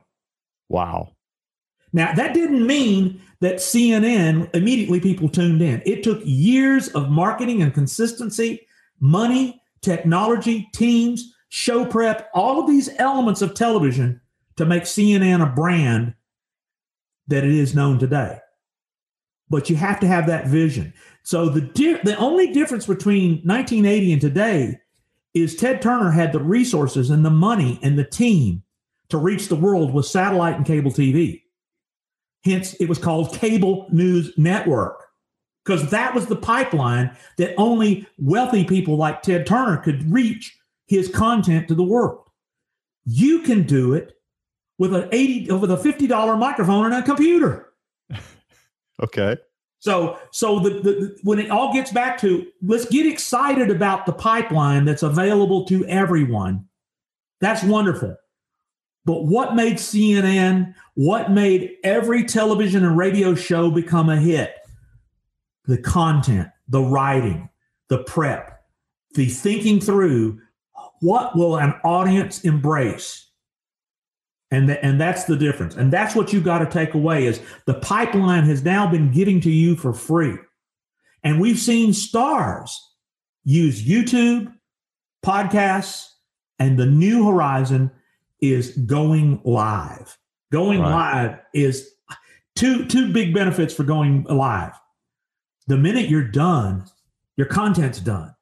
Wow. 0.69 1.11
Now, 1.91 2.13
that 2.13 2.33
didn't 2.33 2.65
mean 2.65 3.21
that 3.39 3.55
CNN 3.55 4.53
immediately 4.53 4.99
people 4.99 5.29
tuned 5.29 5.61
in. 5.61 5.81
It 5.85 6.03
took 6.03 6.21
years 6.23 6.89
of 6.89 7.09
marketing 7.09 7.61
and 7.61 7.73
consistency, 7.73 8.67
money, 8.99 9.61
technology, 9.81 10.67
teams 10.73 11.34
show 11.55 11.85
prep, 11.85 12.29
all 12.33 12.59
of 12.59 12.67
these 12.67 12.89
elements 12.97 13.41
of 13.41 13.53
television 13.53 14.19
to 14.57 14.65
make 14.65 14.83
CNN 14.83 15.41
a 15.41 15.45
brand 15.45 16.13
that 17.27 17.45
it 17.45 17.51
is 17.51 17.73
known 17.73 17.97
today. 17.97 18.39
But 19.49 19.69
you 19.69 19.77
have 19.77 20.01
to 20.01 20.07
have 20.07 20.27
that 20.27 20.47
vision. 20.47 20.93
So 21.23 21.47
the 21.47 21.61
di- 21.61 22.01
the 22.03 22.17
only 22.17 22.51
difference 22.51 22.85
between 22.85 23.35
1980 23.45 24.11
and 24.11 24.21
today 24.21 24.79
is 25.33 25.55
Ted 25.55 25.81
Turner 25.81 26.11
had 26.11 26.33
the 26.33 26.41
resources 26.41 27.09
and 27.09 27.23
the 27.23 27.29
money 27.29 27.79
and 27.81 27.97
the 27.97 28.03
team 28.03 28.61
to 29.07 29.17
reach 29.17 29.47
the 29.47 29.55
world 29.55 29.93
with 29.93 30.05
satellite 30.05 30.57
and 30.57 30.65
cable 30.65 30.91
TV. 30.91 31.41
Hence, 32.43 32.73
it 32.81 32.89
was 32.89 32.99
called 32.99 33.33
Cable 33.33 33.87
News 33.91 34.33
Network 34.37 35.05
because 35.63 35.89
that 35.91 36.13
was 36.13 36.25
the 36.25 36.35
pipeline 36.35 37.15
that 37.37 37.55
only 37.57 38.05
wealthy 38.17 38.65
people 38.65 38.97
like 38.97 39.21
Ted 39.21 39.47
Turner 39.47 39.77
could 39.77 40.11
reach 40.11 40.59
his 40.87 41.09
content 41.09 41.67
to 41.67 41.75
the 41.75 41.83
world. 41.83 42.29
You 43.05 43.41
can 43.41 43.63
do 43.63 43.93
it 43.93 44.13
with 44.77 44.93
an 44.93 45.09
80 45.11 45.51
with 45.53 45.71
a 45.71 45.77
$50 45.77 46.39
microphone 46.39 46.85
and 46.85 46.95
a 46.95 47.01
computer. 47.03 47.73
okay. 49.03 49.37
So 49.79 50.17
so 50.31 50.59
the, 50.59 50.69
the 50.69 51.17
when 51.23 51.39
it 51.39 51.51
all 51.51 51.71
gets 51.71 51.91
back 51.91 52.19
to 52.21 52.47
let's 52.63 52.85
get 52.85 53.05
excited 53.05 53.69
about 53.69 54.05
the 54.05 54.13
pipeline 54.13 54.85
that's 54.85 55.03
available 55.03 55.65
to 55.65 55.85
everyone. 55.85 56.65
That's 57.39 57.63
wonderful. 57.63 58.15
But 59.05 59.25
what 59.25 59.55
made 59.55 59.75
CNN, 59.75 60.73
what 60.95 61.29
made 61.29 61.77
every 61.83 62.23
television 62.23 62.83
and 62.83 62.97
radio 62.97 63.35
show 63.35 63.69
become 63.69 64.09
a 64.09 64.17
hit? 64.17 64.55
The 65.65 65.77
content, 65.77 66.49
the 66.67 66.81
writing, 66.81 67.49
the 67.89 67.99
prep, 68.03 68.63
the 69.13 69.27
thinking 69.27 69.79
through 69.79 70.41
what 71.05 71.35
will 71.35 71.57
an 71.57 71.75
audience 71.83 72.43
embrace? 72.43 73.29
And, 74.49 74.67
th- 74.67 74.79
and 74.81 74.99
that's 74.99 75.25
the 75.25 75.35
difference. 75.35 75.75
And 75.75 75.93
that's 75.93 76.15
what 76.15 76.33
you 76.33 76.41
got 76.41 76.59
to 76.59 76.65
take 76.65 76.95
away 76.95 77.25
is 77.25 77.39
the 77.65 77.75
pipeline 77.75 78.43
has 78.45 78.63
now 78.63 78.89
been 78.89 79.11
getting 79.11 79.39
to 79.41 79.51
you 79.51 79.75
for 79.75 79.93
free. 79.93 80.37
And 81.23 81.39
we've 81.39 81.59
seen 81.59 81.93
stars 81.93 82.79
use 83.43 83.85
YouTube, 83.85 84.51
podcasts, 85.23 86.07
and 86.57 86.77
the 86.79 86.85
new 86.85 87.27
horizon 87.27 87.91
is 88.41 88.71
going 88.71 89.41
live. 89.43 90.17
Going 90.51 90.79
right. 90.79 90.89
live 90.89 91.39
is 91.53 91.91
two 92.55 92.85
two 92.85 93.11
big 93.11 93.33
benefits 93.33 93.73
for 93.73 93.83
going 93.83 94.23
live. 94.23 94.73
The 95.67 95.77
minute 95.77 96.09
you're 96.09 96.27
done, 96.27 96.85
your 97.37 97.47
content's 97.47 97.99
done. 97.99 98.33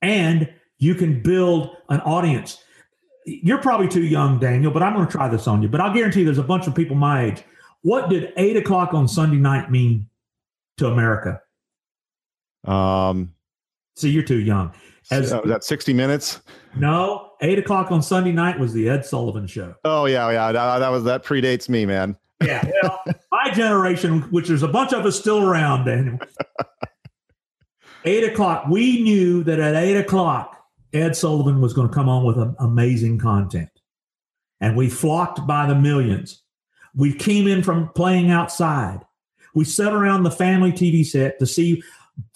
And 0.00 0.52
you 0.82 0.96
can 0.96 1.22
build 1.22 1.76
an 1.90 2.00
audience. 2.00 2.64
You're 3.24 3.58
probably 3.58 3.86
too 3.86 4.02
young, 4.02 4.40
Daniel, 4.40 4.72
but 4.72 4.82
I'm 4.82 4.94
going 4.94 5.06
to 5.06 5.12
try 5.12 5.28
this 5.28 5.46
on 5.46 5.62
you. 5.62 5.68
But 5.68 5.80
I'll 5.80 5.94
guarantee 5.94 6.24
there's 6.24 6.38
a 6.38 6.42
bunch 6.42 6.66
of 6.66 6.74
people 6.74 6.96
my 6.96 7.26
age. 7.26 7.44
What 7.82 8.10
did 8.10 8.32
eight 8.36 8.56
o'clock 8.56 8.92
on 8.92 9.06
Sunday 9.06 9.36
night 9.36 9.70
mean 9.70 10.08
to 10.78 10.88
America? 10.88 11.40
Um, 12.64 13.32
See, 13.94 14.10
you're 14.10 14.24
too 14.24 14.40
young. 14.40 14.72
As 15.12 15.32
was 15.32 15.44
that 15.44 15.62
60 15.62 15.92
minutes? 15.92 16.40
no, 16.76 17.30
eight 17.42 17.60
o'clock 17.60 17.92
on 17.92 18.02
Sunday 18.02 18.32
night 18.32 18.58
was 18.58 18.72
the 18.72 18.88
Ed 18.88 19.04
Sullivan 19.04 19.46
Show. 19.46 19.74
Oh 19.84 20.06
yeah, 20.06 20.30
yeah. 20.30 20.50
That, 20.50 20.78
that 20.78 20.88
was 20.88 21.04
that 21.04 21.24
predates 21.24 21.68
me, 21.68 21.86
man. 21.86 22.16
Yeah, 22.42 22.68
well, 22.82 22.98
my 23.32 23.50
generation, 23.52 24.22
which 24.32 24.48
there's 24.48 24.62
a 24.62 24.68
bunch 24.68 24.92
of 24.92 25.04
us 25.04 25.18
still 25.18 25.44
around, 25.44 25.84
Daniel. 25.84 26.18
eight 28.04 28.24
o'clock. 28.24 28.66
We 28.68 29.02
knew 29.02 29.42
that 29.44 29.58
at 29.60 29.74
eight 29.74 29.96
o'clock, 29.96 30.61
Ed 30.92 31.16
Sullivan 31.16 31.60
was 31.60 31.72
going 31.72 31.88
to 31.88 31.94
come 31.94 32.08
on 32.08 32.24
with 32.24 32.54
amazing 32.58 33.18
content, 33.18 33.70
and 34.60 34.76
we 34.76 34.88
flocked 34.88 35.46
by 35.46 35.66
the 35.66 35.74
millions. 35.74 36.42
We 36.94 37.14
came 37.14 37.46
in 37.46 37.62
from 37.62 37.88
playing 37.90 38.30
outside. 38.30 39.00
We 39.54 39.64
sat 39.64 39.92
around 39.92 40.22
the 40.22 40.30
family 40.30 40.72
TV 40.72 41.04
set 41.04 41.38
to 41.38 41.46
see 41.46 41.82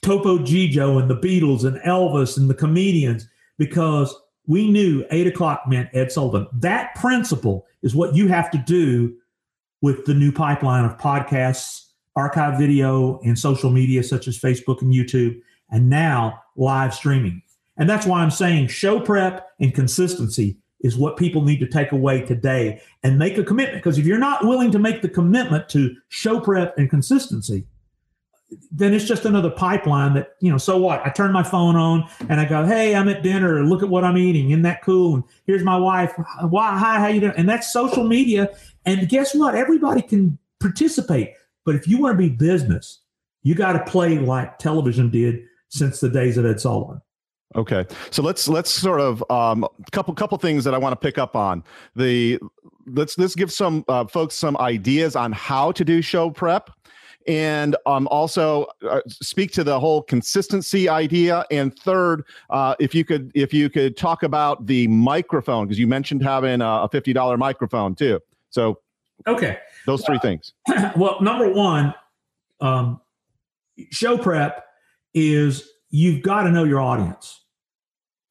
Topo 0.03 0.39
Gigio 0.39 1.01
and 1.01 1.11
the 1.11 1.17
Beatles 1.17 1.65
and 1.65 1.79
Elvis 1.81 2.37
and 2.37 2.49
the 2.49 2.55
comedians 2.55 3.29
because 3.59 4.15
we 4.47 4.71
knew 4.71 5.05
eight 5.11 5.27
o'clock 5.27 5.63
meant 5.67 5.91
Ed 5.93 6.13
Sullivan. 6.13 6.47
That 6.53 6.95
principle 6.95 7.67
is 7.83 7.95
what 7.95 8.15
you 8.15 8.29
have 8.29 8.51
to 8.53 8.59
do 8.59 9.17
with 9.83 10.05
the 10.07 10.15
new 10.15 10.33
pipeline 10.33 10.85
of 10.85 10.97
podcasts, 10.97 11.87
archive 12.15 12.59
video, 12.59 13.21
and 13.21 13.39
social 13.39 13.71
media 13.71 14.03
such 14.03 14.29
as 14.29 14.39
Facebook 14.39 14.81
and 14.83 14.93
YouTube, 14.93 15.41
and 15.71 15.91
now 15.91 16.43
live 16.57 16.95
streaming. 16.95 17.43
And 17.77 17.89
that's 17.89 18.07
why 18.07 18.21
I'm 18.21 18.31
saying 18.31 18.69
show 18.69 19.01
prep 19.01 19.49
and 19.61 19.75
consistency 19.75 20.59
is 20.81 20.97
what 20.97 21.17
people 21.17 21.43
need 21.43 21.59
to 21.61 21.67
take 21.67 21.93
away 21.93 22.21
today 22.23 22.81
and 23.03 23.19
make 23.19 23.39
a 23.39 23.45
commitment. 23.45 23.83
Because 23.83 23.99
if 23.99 24.07
you're 24.07 24.19
not 24.19 24.45
willing 24.45 24.71
to 24.71 24.79
make 24.79 25.03
the 25.03 25.09
commitment 25.09 25.69
to 25.71 25.95
show 26.09 26.41
prep 26.41 26.77
and 26.79 26.89
consistency, 26.89 27.67
then 28.71 28.95
it's 28.95 29.05
just 29.05 29.25
another 29.25 29.51
pipeline 29.51 30.15
that, 30.15 30.35
you 30.41 30.51
know, 30.51 30.59
so 30.59 30.79
what? 30.79 31.05
I 31.05 31.11
turn 31.11 31.33
my 31.33 31.43
phone 31.43 31.75
on 31.75 32.09
and 32.29 32.41
I 32.41 32.45
go, 32.45 32.65
hey, 32.65 32.95
I'm 32.95 33.09
at 33.09 33.23
dinner. 33.23 33.65
Look 33.65 33.83
at 33.83 33.89
what 33.89 34.05
I'm 34.05 34.17
eating. 34.17 34.51
Isn't 34.51 34.63
that 34.63 34.83
cool? 34.83 35.17
And 35.17 35.25
here's 35.47 35.65
my 35.65 35.77
wife. 35.77 36.13
Why? 36.49 36.79
Hi, 36.79 37.01
how 37.01 37.09
you 37.09 37.21
doing? 37.21 37.35
And 37.37 37.49
that's 37.49 37.73
social 37.73 38.05
media. 38.05 38.51
And 38.85 39.09
guess 39.09 39.35
what? 39.35 39.57
Everybody 39.57 40.03
can 40.03 40.39
participate. 40.61 41.33
But 41.65 41.75
if 41.75 41.89
you 41.89 41.99
want 41.99 42.17
to 42.17 42.19
be 42.19 42.29
business, 42.29 43.01
you 43.43 43.57
got 43.57 43.73
to 43.73 43.91
play 43.91 44.19
like 44.19 44.59
television 44.59 45.11
did 45.11 45.41
since 45.69 45.99
the 45.99 46.09
days 46.09 46.39
of 46.39 46.47
Ed 46.47 46.61
Sullivan. 46.61 47.01
Okay, 47.55 47.87
so 48.11 48.23
let's 48.23 48.49
let's 48.49 48.71
sort 48.71 49.01
of 49.01 49.23
um, 49.31 49.67
couple 49.93 50.13
couple 50.15 50.37
things 50.39 50.65
that 50.65 50.75
I 50.75 50.79
want 50.79 50.93
to 50.93 50.97
pick 50.97 51.17
up 51.17 51.37
on. 51.37 51.63
The 51.95 52.41
let's 52.87 53.17
let's 53.19 53.35
give 53.35 53.53
some 53.53 53.85
uh, 53.89 54.07
folks 54.07 54.35
some 54.35 54.57
ideas 54.59 55.17
on 55.17 55.33
how 55.33 55.73
to 55.73 55.85
do 55.85 56.03
show 56.03 56.29
prep, 56.29 56.71
and 57.29 57.77
um, 57.87 58.09
also 58.09 58.67
uh, 58.89 59.01
speak 59.09 59.53
to 59.53 59.65
the 59.65 59.79
whole 59.79 60.03
consistency 60.03 60.89
idea. 60.89 61.45
And 61.51 61.79
third, 61.79 62.25
uh, 62.51 62.75
if 62.81 62.95
you 62.95 63.05
could 63.05 63.31
if 63.35 63.55
you 63.55 63.71
could 63.71 63.97
talk 63.97 64.25
about 64.25 64.67
the 64.67 64.89
microphone 64.89 65.67
because 65.67 65.79
you 65.79 65.87
mentioned 65.87 66.23
having 66.23 66.61
a, 66.61 66.67
a 66.83 66.89
fifty 66.91 67.13
dollar 67.13 67.39
microphone 67.39 67.95
too. 67.95 68.21
So 68.51 68.81
Okay. 69.27 69.59
those 69.87 70.05
three 70.05 70.19
things. 70.19 70.53
well, 70.97 71.21
number 71.21 71.51
one, 71.51 71.95
um, 72.61 73.01
show 73.91 74.19
prep 74.19 74.65
is 75.15 75.71
you've 75.97 76.23
got 76.23 76.43
to 76.43 76.51
know 76.51 76.65
your 76.65 76.81
audience. 76.81 77.41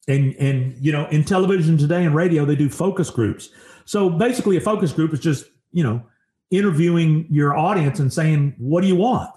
And 0.08 0.36
and 0.36 0.76
you 0.80 0.92
know, 0.92 1.06
in 1.06 1.24
television 1.24 1.76
today 1.76 2.04
and 2.04 2.14
radio, 2.14 2.44
they 2.44 2.54
do 2.54 2.68
focus 2.68 3.10
groups. 3.10 3.50
So 3.86 4.08
basically, 4.08 4.56
a 4.56 4.60
focus 4.60 4.92
group 4.92 5.12
is 5.12 5.20
just 5.20 5.46
you 5.72 5.82
know 5.82 6.00
interviewing 6.52 7.26
your 7.28 7.56
audience 7.56 7.98
and 7.98 8.12
saying, 8.12 8.54
"What 8.58 8.82
do 8.82 8.86
you 8.86 8.94
want?" 8.94 9.30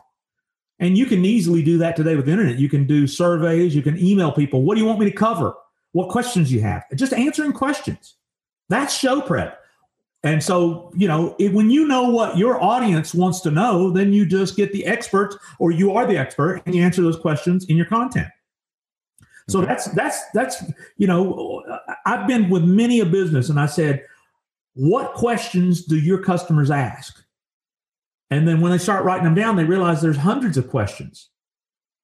And 0.78 0.96
you 0.96 1.08
can 1.08 1.26
easily 1.26 1.64
do 1.64 1.80
that 1.80 1.96
today 1.96 2.16
with 2.16 2.26
the 2.26 2.32
internet. 2.32 2.60
You 2.60 2.70
can 2.70 2.86
do 2.86 3.08
surveys. 3.08 3.76
You 3.76 3.82
can 3.82 3.98
email 3.98 4.32
people. 4.32 4.64
What 4.64 4.76
do 4.76 4.82
you 4.82 4.88
want 4.88 5.00
me 5.00 5.10
to 5.10 5.16
cover? 5.16 5.56
What 5.94 6.10
questions 6.10 6.52
you 6.52 6.62
have? 6.62 6.84
Just 6.96 7.14
answering 7.14 7.52
questions. 7.52 8.16
That's 8.70 8.94
show 8.94 9.22
prep. 9.22 9.59
And 10.24 10.44
so, 10.44 10.92
you 10.96 11.08
know, 11.08 11.36
if, 11.40 11.54
when 11.54 11.70
you 11.70 11.88
know 11.88 12.10
what 12.10 12.38
your 12.38 12.62
audience 12.62 13.14
wants 13.14 13.40
to 13.42 13.52
know, 13.52 13.90
then 13.90 14.12
you 14.12 14.26
just 14.26 14.58
get 14.58 14.74
the 14.74 14.86
experts 14.86 15.38
or 15.60 15.72
you 15.72 15.94
are 15.94 16.06
the 16.06 16.18
expert 16.18 16.62
and 16.66 16.76
you 16.76 16.84
answer 16.84 17.02
those 17.02 17.18
questions 17.18 17.66
in 17.66 17.78
your 17.78 17.86
content. 17.86 18.28
So 19.48 19.62
that's 19.62 19.86
that's 19.94 20.22
that's 20.34 20.64
you 20.98 21.08
know, 21.08 21.64
I've 22.06 22.28
been 22.28 22.50
with 22.50 22.64
many 22.64 23.00
a 23.00 23.06
business 23.06 23.50
and 23.50 23.60
I 23.60 23.66
said, 23.66 24.06
what 24.74 25.14
questions 25.14 25.86
do 25.86 25.98
your 25.98 26.22
customers 26.22 26.70
ask? 26.70 27.24
And 28.30 28.48
then 28.48 28.62
when 28.62 28.72
they 28.72 28.78
start 28.78 29.04
writing 29.06 29.24
them 29.24 29.34
down, 29.34 29.56
they 29.56 29.64
realize 29.64 30.02
there's 30.02 30.18
hundreds 30.18 30.58
of 30.58 30.70
questions. 30.70 31.30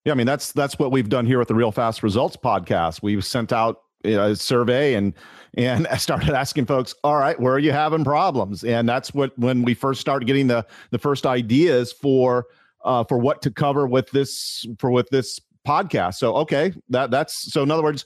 Yeah, 0.06 0.14
I 0.14 0.16
mean 0.16 0.26
that's 0.26 0.54
that's 0.54 0.80
what 0.80 0.92
we've 0.92 1.10
done 1.10 1.26
here 1.26 1.38
with 1.38 1.48
the 1.48 1.56
Real 1.56 1.72
Fast 1.72 2.02
Results 2.02 2.36
podcast. 2.36 3.04
We've 3.04 3.24
sent 3.24 3.54
out 3.54 3.82
you 4.06 4.16
know, 4.16 4.32
a 4.32 4.36
survey 4.36 4.94
and 4.94 5.14
and 5.58 5.88
I 5.88 5.98
started 6.08 6.32
asking 6.32 6.66
folks, 6.66 6.94
all 7.04 7.18
right, 7.18 7.40
where 7.40 7.54
are 7.54 7.60
you 7.60 7.72
having 7.72 8.04
problems? 8.04 8.64
And 8.64 8.88
that's 8.88 9.14
what 9.14 9.38
when 9.38 9.64
we 9.64 9.74
first 9.74 10.02
started 10.02 10.26
getting 10.26 10.48
the 10.48 10.66
the 10.92 11.00
first 11.00 11.26
ideas 11.26 11.92
for 11.92 12.48
uh, 12.84 13.04
for 13.04 13.18
what 13.18 13.42
to 13.42 13.52
cover 13.52 13.88
with 13.88 14.10
this 14.12 14.66
for 14.80 14.92
with 14.92 15.10
this 15.10 15.40
podcast. 15.68 16.16
So 16.16 16.36
okay, 16.38 16.74
that 16.90 17.12
that's 17.12 17.52
so 17.52 17.64
in 17.64 17.72
other 17.72 17.84
words, 17.84 18.06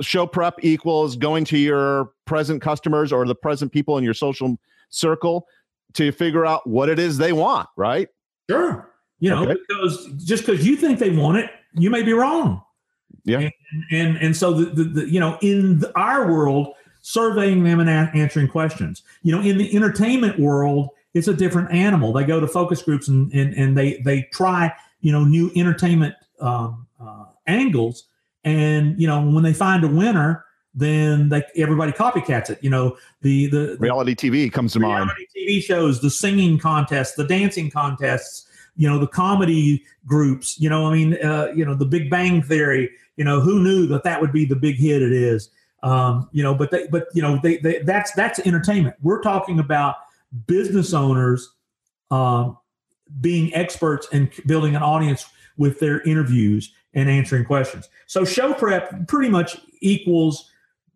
show 0.00 0.26
prep 0.26 0.54
equals 0.62 1.16
going 1.16 1.44
to 1.46 1.58
your 1.58 2.10
present 2.24 2.60
customers 2.62 3.12
or 3.12 3.26
the 3.26 3.34
present 3.34 3.72
people 3.72 3.98
in 3.98 4.04
your 4.04 4.14
social 4.14 4.56
circle 4.90 5.46
to 5.94 6.12
figure 6.12 6.44
out 6.44 6.66
what 6.66 6.88
it 6.88 6.98
is 6.98 7.16
they 7.18 7.32
want, 7.32 7.68
right? 7.76 8.08
Sure. 8.50 8.90
You 9.18 9.30
know, 9.30 9.44
Okay. 9.44 9.56
because 9.68 10.08
just 10.24 10.44
because 10.44 10.66
you 10.66 10.76
think 10.76 10.98
they 10.98 11.10
want 11.10 11.38
it, 11.38 11.50
you 11.72 11.88
may 11.88 12.02
be 12.02 12.12
wrong. 12.12 12.62
Yeah. 13.24 13.40
And 13.40 13.52
and, 13.90 14.16
and 14.18 14.36
so 14.36 14.52
the, 14.52 14.66
the, 14.66 14.84
the 14.84 15.10
you 15.10 15.20
know 15.20 15.38
in 15.42 15.80
the, 15.80 15.92
our 15.98 16.30
world, 16.30 16.74
surveying 17.02 17.64
them 17.64 17.80
and 17.80 17.88
a- 17.88 18.10
answering 18.14 18.48
questions. 18.48 19.02
You 19.22 19.32
know, 19.32 19.40
in 19.40 19.58
the 19.58 19.74
entertainment 19.74 20.38
world, 20.38 20.90
it's 21.14 21.28
a 21.28 21.34
different 21.34 21.72
animal. 21.72 22.12
They 22.12 22.24
go 22.24 22.40
to 22.40 22.46
focus 22.46 22.82
groups 22.82 23.08
and 23.08 23.32
and, 23.32 23.54
and 23.54 23.76
they 23.76 23.98
they 23.98 24.22
try 24.32 24.72
you 25.00 25.12
know 25.12 25.24
new 25.24 25.50
entertainment 25.56 26.14
um, 26.40 26.86
uh, 27.00 27.26
angles, 27.46 28.04
and 28.44 29.00
you 29.00 29.06
know 29.06 29.22
when 29.22 29.42
they 29.42 29.52
find 29.52 29.84
a 29.84 29.88
winner, 29.88 30.44
then 30.74 31.28
they 31.28 31.42
everybody 31.56 31.92
copycats 31.92 32.50
it. 32.50 32.62
You 32.62 32.70
know 32.70 32.96
the 33.22 33.46
the, 33.46 33.58
the 33.58 33.76
Reality 33.78 34.14
TV 34.14 34.52
comes 34.52 34.72
to 34.74 34.80
mind. 34.80 35.10
reality 35.10 35.26
TV 35.36 35.62
shows, 35.62 36.00
the 36.00 36.10
singing 36.10 36.58
contests, 36.58 37.14
the 37.14 37.26
dancing 37.26 37.70
contests, 37.70 38.45
you 38.76 38.88
know, 38.88 38.98
the 38.98 39.06
comedy 39.06 39.82
groups. 40.06 40.58
You 40.60 40.68
know, 40.68 40.86
I 40.86 40.92
mean, 40.92 41.14
uh, 41.22 41.52
you 41.54 41.64
know, 41.64 41.74
the 41.74 41.86
Big 41.86 42.10
Bang 42.10 42.42
Theory. 42.42 42.90
You 43.16 43.24
know, 43.24 43.40
who 43.40 43.62
knew 43.62 43.86
that 43.86 44.04
that 44.04 44.20
would 44.20 44.32
be 44.32 44.44
the 44.44 44.56
big 44.56 44.76
hit 44.76 45.02
it 45.02 45.12
is? 45.12 45.50
Um, 45.82 46.28
you 46.32 46.42
know, 46.42 46.54
but 46.54 46.70
they, 46.70 46.86
but 46.88 47.06
you 47.14 47.22
know, 47.22 47.38
they, 47.42 47.56
they 47.58 47.78
that's 47.80 48.12
that's 48.12 48.38
entertainment. 48.40 48.96
We're 49.02 49.22
talking 49.22 49.58
about 49.58 49.96
business 50.46 50.92
owners 50.92 51.54
um, 52.10 52.58
being 53.20 53.54
experts 53.54 54.08
and 54.12 54.30
building 54.46 54.76
an 54.76 54.82
audience 54.82 55.26
with 55.56 55.80
their 55.80 56.02
interviews 56.02 56.72
and 56.94 57.08
answering 57.08 57.44
questions. 57.44 57.88
So 58.06 58.24
show 58.24 58.52
prep 58.52 59.06
pretty 59.08 59.30
much 59.30 59.58
equals 59.80 60.50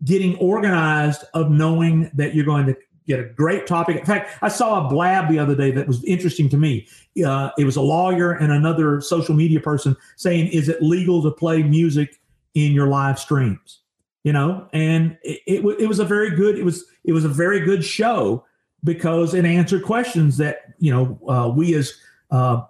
getting 0.04 0.36
organized 0.38 1.24
of 1.34 1.50
knowing 1.50 2.10
that 2.14 2.34
you're 2.34 2.44
going 2.44 2.66
to 2.66 2.76
get 3.10 3.20
a 3.20 3.28
great 3.28 3.66
topic. 3.66 3.96
In 3.96 4.04
fact, 4.04 4.36
I 4.42 4.48
saw 4.48 4.84
a 4.84 4.88
blab 4.88 5.28
the 5.28 5.38
other 5.38 5.54
day 5.54 5.70
that 5.72 5.86
was 5.86 6.02
interesting 6.04 6.48
to 6.50 6.56
me. 6.56 6.86
Uh, 7.24 7.50
it 7.58 7.64
was 7.64 7.76
a 7.76 7.82
lawyer 7.82 8.32
and 8.32 8.52
another 8.52 9.00
social 9.00 9.34
media 9.34 9.60
person 9.60 9.96
saying, 10.16 10.48
"Is 10.48 10.68
it 10.68 10.82
legal 10.82 11.22
to 11.22 11.30
play 11.30 11.62
music 11.62 12.20
in 12.54 12.72
your 12.72 12.86
live 12.86 13.18
streams?" 13.18 13.80
You 14.24 14.32
know, 14.32 14.68
and 14.72 15.16
it, 15.22 15.40
it, 15.46 15.64
it 15.80 15.86
was 15.86 15.98
a 15.98 16.04
very 16.04 16.30
good. 16.30 16.58
It 16.58 16.64
was 16.64 16.84
it 17.04 17.12
was 17.12 17.24
a 17.24 17.28
very 17.28 17.60
good 17.60 17.84
show 17.84 18.44
because 18.84 19.34
it 19.34 19.44
answered 19.44 19.84
questions 19.84 20.36
that 20.38 20.74
you 20.78 20.92
know 20.92 21.18
uh, 21.28 21.48
we 21.48 21.74
as 21.74 21.94
uh, 22.30 22.62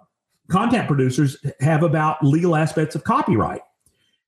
content 0.49 0.87
producers 0.87 1.37
have 1.59 1.83
about 1.83 2.23
legal 2.23 2.55
aspects 2.55 2.95
of 2.95 3.03
copyright 3.03 3.61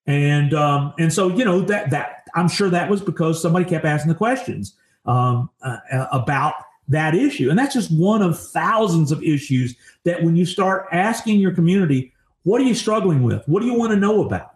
and 0.05 0.53
um, 0.53 0.93
and 0.99 1.11
so 1.13 1.29
you 1.29 1.45
know 1.45 1.61
that 1.61 1.89
that 1.91 2.27
I'm 2.35 2.49
sure 2.49 2.69
that 2.69 2.89
was 2.89 3.01
because 3.01 3.41
somebody 3.41 3.65
kept 3.65 3.85
asking 3.85 4.09
the 4.09 4.15
questions 4.15 4.75
um, 5.05 5.49
uh, 5.61 5.77
uh, 5.91 6.07
about 6.11 6.53
that 6.87 7.15
issue, 7.15 7.49
and 7.49 7.57
that's 7.57 7.73
just 7.73 7.91
one 7.91 8.21
of 8.21 8.39
thousands 8.39 9.11
of 9.11 9.23
issues 9.23 9.75
that 10.03 10.21
when 10.23 10.35
you 10.35 10.45
start 10.45 10.87
asking 10.91 11.39
your 11.39 11.53
community, 11.53 12.13
what 12.43 12.59
are 12.61 12.65
you 12.65 12.75
struggling 12.75 13.23
with? 13.23 13.47
What 13.47 13.61
do 13.61 13.65
you 13.65 13.73
want 13.73 13.91
to 13.91 13.97
know 13.97 14.23
about? 14.25 14.51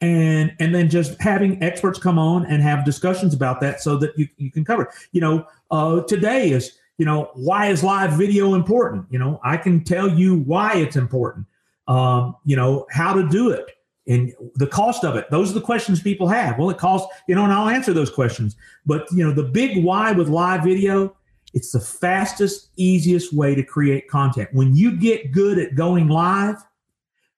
And 0.00 0.54
and 0.58 0.74
then 0.74 0.90
just 0.90 1.20
having 1.20 1.62
experts 1.62 1.98
come 1.98 2.18
on 2.18 2.44
and 2.46 2.62
have 2.62 2.84
discussions 2.84 3.34
about 3.34 3.60
that 3.60 3.80
so 3.80 3.96
that 3.98 4.18
you, 4.18 4.28
you 4.36 4.50
can 4.50 4.64
cover. 4.64 4.82
it. 4.82 4.88
You 5.12 5.20
know, 5.20 5.46
uh, 5.70 6.02
today 6.02 6.50
is 6.50 6.76
you 6.98 7.06
know 7.06 7.30
why 7.34 7.66
is 7.68 7.82
live 7.82 8.12
video 8.12 8.54
important? 8.54 9.06
You 9.10 9.18
know, 9.18 9.40
I 9.44 9.56
can 9.56 9.84
tell 9.84 10.08
you 10.08 10.38
why 10.40 10.74
it's 10.74 10.96
important. 10.96 11.46
Um, 11.88 12.36
you 12.44 12.56
know 12.56 12.86
how 12.90 13.12
to 13.14 13.28
do 13.28 13.50
it 13.50 13.66
and 14.08 14.32
the 14.56 14.66
cost 14.66 15.04
of 15.04 15.16
it 15.16 15.30
those 15.30 15.50
are 15.50 15.54
the 15.54 15.60
questions 15.60 16.02
people 16.02 16.26
have 16.26 16.58
well 16.58 16.70
it 16.70 16.78
costs 16.78 17.06
you 17.28 17.34
know 17.34 17.44
and 17.44 17.52
i'll 17.52 17.68
answer 17.68 17.92
those 17.92 18.10
questions 18.10 18.56
but 18.84 19.06
you 19.12 19.24
know 19.24 19.32
the 19.32 19.42
big 19.42 19.84
why 19.84 20.10
with 20.10 20.28
live 20.28 20.64
video 20.64 21.14
it's 21.54 21.70
the 21.70 21.80
fastest 21.80 22.70
easiest 22.76 23.32
way 23.32 23.54
to 23.54 23.62
create 23.62 24.08
content 24.08 24.48
when 24.52 24.74
you 24.74 24.96
get 24.96 25.30
good 25.30 25.58
at 25.58 25.74
going 25.74 26.08
live 26.08 26.56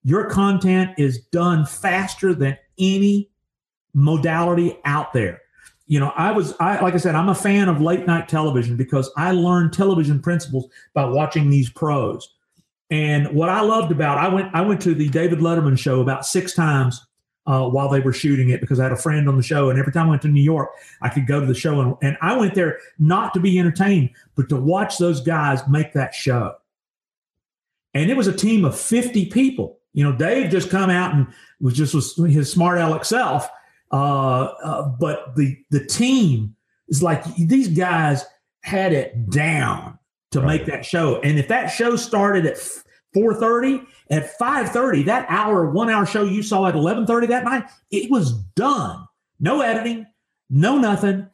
your 0.04 0.28
content 0.28 0.90
is 0.98 1.18
done 1.32 1.64
faster 1.64 2.34
than 2.34 2.56
any 2.78 3.30
modality 3.94 4.76
out 4.84 5.12
there. 5.12 5.40
You 5.86 6.00
know, 6.00 6.12
I 6.16 6.30
was, 6.30 6.54
I 6.60 6.80
like 6.80 6.94
I 6.94 6.98
said, 6.98 7.14
I'm 7.14 7.28
a 7.28 7.34
fan 7.34 7.68
of 7.68 7.80
late 7.80 8.06
night 8.06 8.28
television 8.28 8.76
because 8.76 9.10
I 9.16 9.32
learned 9.32 9.72
television 9.72 10.20
principles 10.20 10.66
by 10.94 11.04
watching 11.04 11.50
these 11.50 11.70
pros. 11.70 12.33
And 12.94 13.34
what 13.34 13.48
I 13.48 13.60
loved 13.60 13.90
about, 13.90 14.18
I 14.18 14.28
went, 14.28 14.54
I 14.54 14.60
went 14.60 14.80
to 14.82 14.94
the 14.94 15.08
David 15.08 15.40
Letterman 15.40 15.76
show 15.76 16.00
about 16.00 16.24
six 16.24 16.54
times 16.54 17.04
uh, 17.44 17.68
while 17.68 17.88
they 17.88 17.98
were 17.98 18.12
shooting 18.12 18.50
it 18.50 18.60
because 18.60 18.78
I 18.78 18.84
had 18.84 18.92
a 18.92 18.96
friend 18.96 19.28
on 19.28 19.36
the 19.36 19.42
show. 19.42 19.68
And 19.68 19.80
every 19.80 19.92
time 19.92 20.06
I 20.06 20.10
went 20.10 20.22
to 20.22 20.28
New 20.28 20.40
York, 20.40 20.70
I 21.02 21.08
could 21.08 21.26
go 21.26 21.40
to 21.40 21.46
the 21.46 21.56
show. 21.56 21.80
And, 21.80 21.96
and 22.02 22.16
I 22.22 22.36
went 22.36 22.54
there 22.54 22.78
not 23.00 23.34
to 23.34 23.40
be 23.40 23.58
entertained, 23.58 24.10
but 24.36 24.48
to 24.50 24.56
watch 24.56 24.98
those 24.98 25.20
guys 25.20 25.66
make 25.68 25.92
that 25.94 26.14
show. 26.14 26.54
And 27.94 28.12
it 28.12 28.16
was 28.16 28.28
a 28.28 28.32
team 28.32 28.64
of 28.64 28.78
50 28.78 29.26
people. 29.26 29.80
You 29.92 30.04
know, 30.04 30.16
Dave 30.16 30.52
just 30.52 30.70
come 30.70 30.88
out 30.88 31.14
and 31.14 31.26
was 31.60 31.74
just 31.74 31.94
was 31.94 32.14
his 32.32 32.48
smart 32.48 32.78
aleck 32.78 33.04
self. 33.04 33.48
Uh, 33.90 34.44
uh, 34.62 34.88
but 35.00 35.34
the 35.34 35.56
the 35.70 35.84
team 35.84 36.54
is 36.86 37.02
like 37.02 37.24
these 37.34 37.68
guys 37.68 38.24
had 38.62 38.92
it 38.92 39.30
down 39.30 39.98
to 40.30 40.40
right. 40.40 40.46
make 40.46 40.66
that 40.66 40.84
show. 40.84 41.20
And 41.22 41.40
if 41.40 41.48
that 41.48 41.66
show 41.66 41.96
started 41.96 42.46
at 42.46 42.56
4:30, 43.14 43.86
at 44.10 44.38
5:30, 44.38 45.04
that 45.04 45.26
hour, 45.28 45.70
one 45.70 45.90
hour 45.90 46.04
show 46.04 46.24
you 46.24 46.42
saw 46.42 46.66
at 46.66 46.74
11:30 46.74 47.26
that 47.28 47.44
night, 47.44 47.64
it 47.90 48.10
was 48.10 48.32
done. 48.54 49.06
No 49.40 49.60
editing, 49.60 50.06
no 50.50 50.78
nothing, 50.78 51.26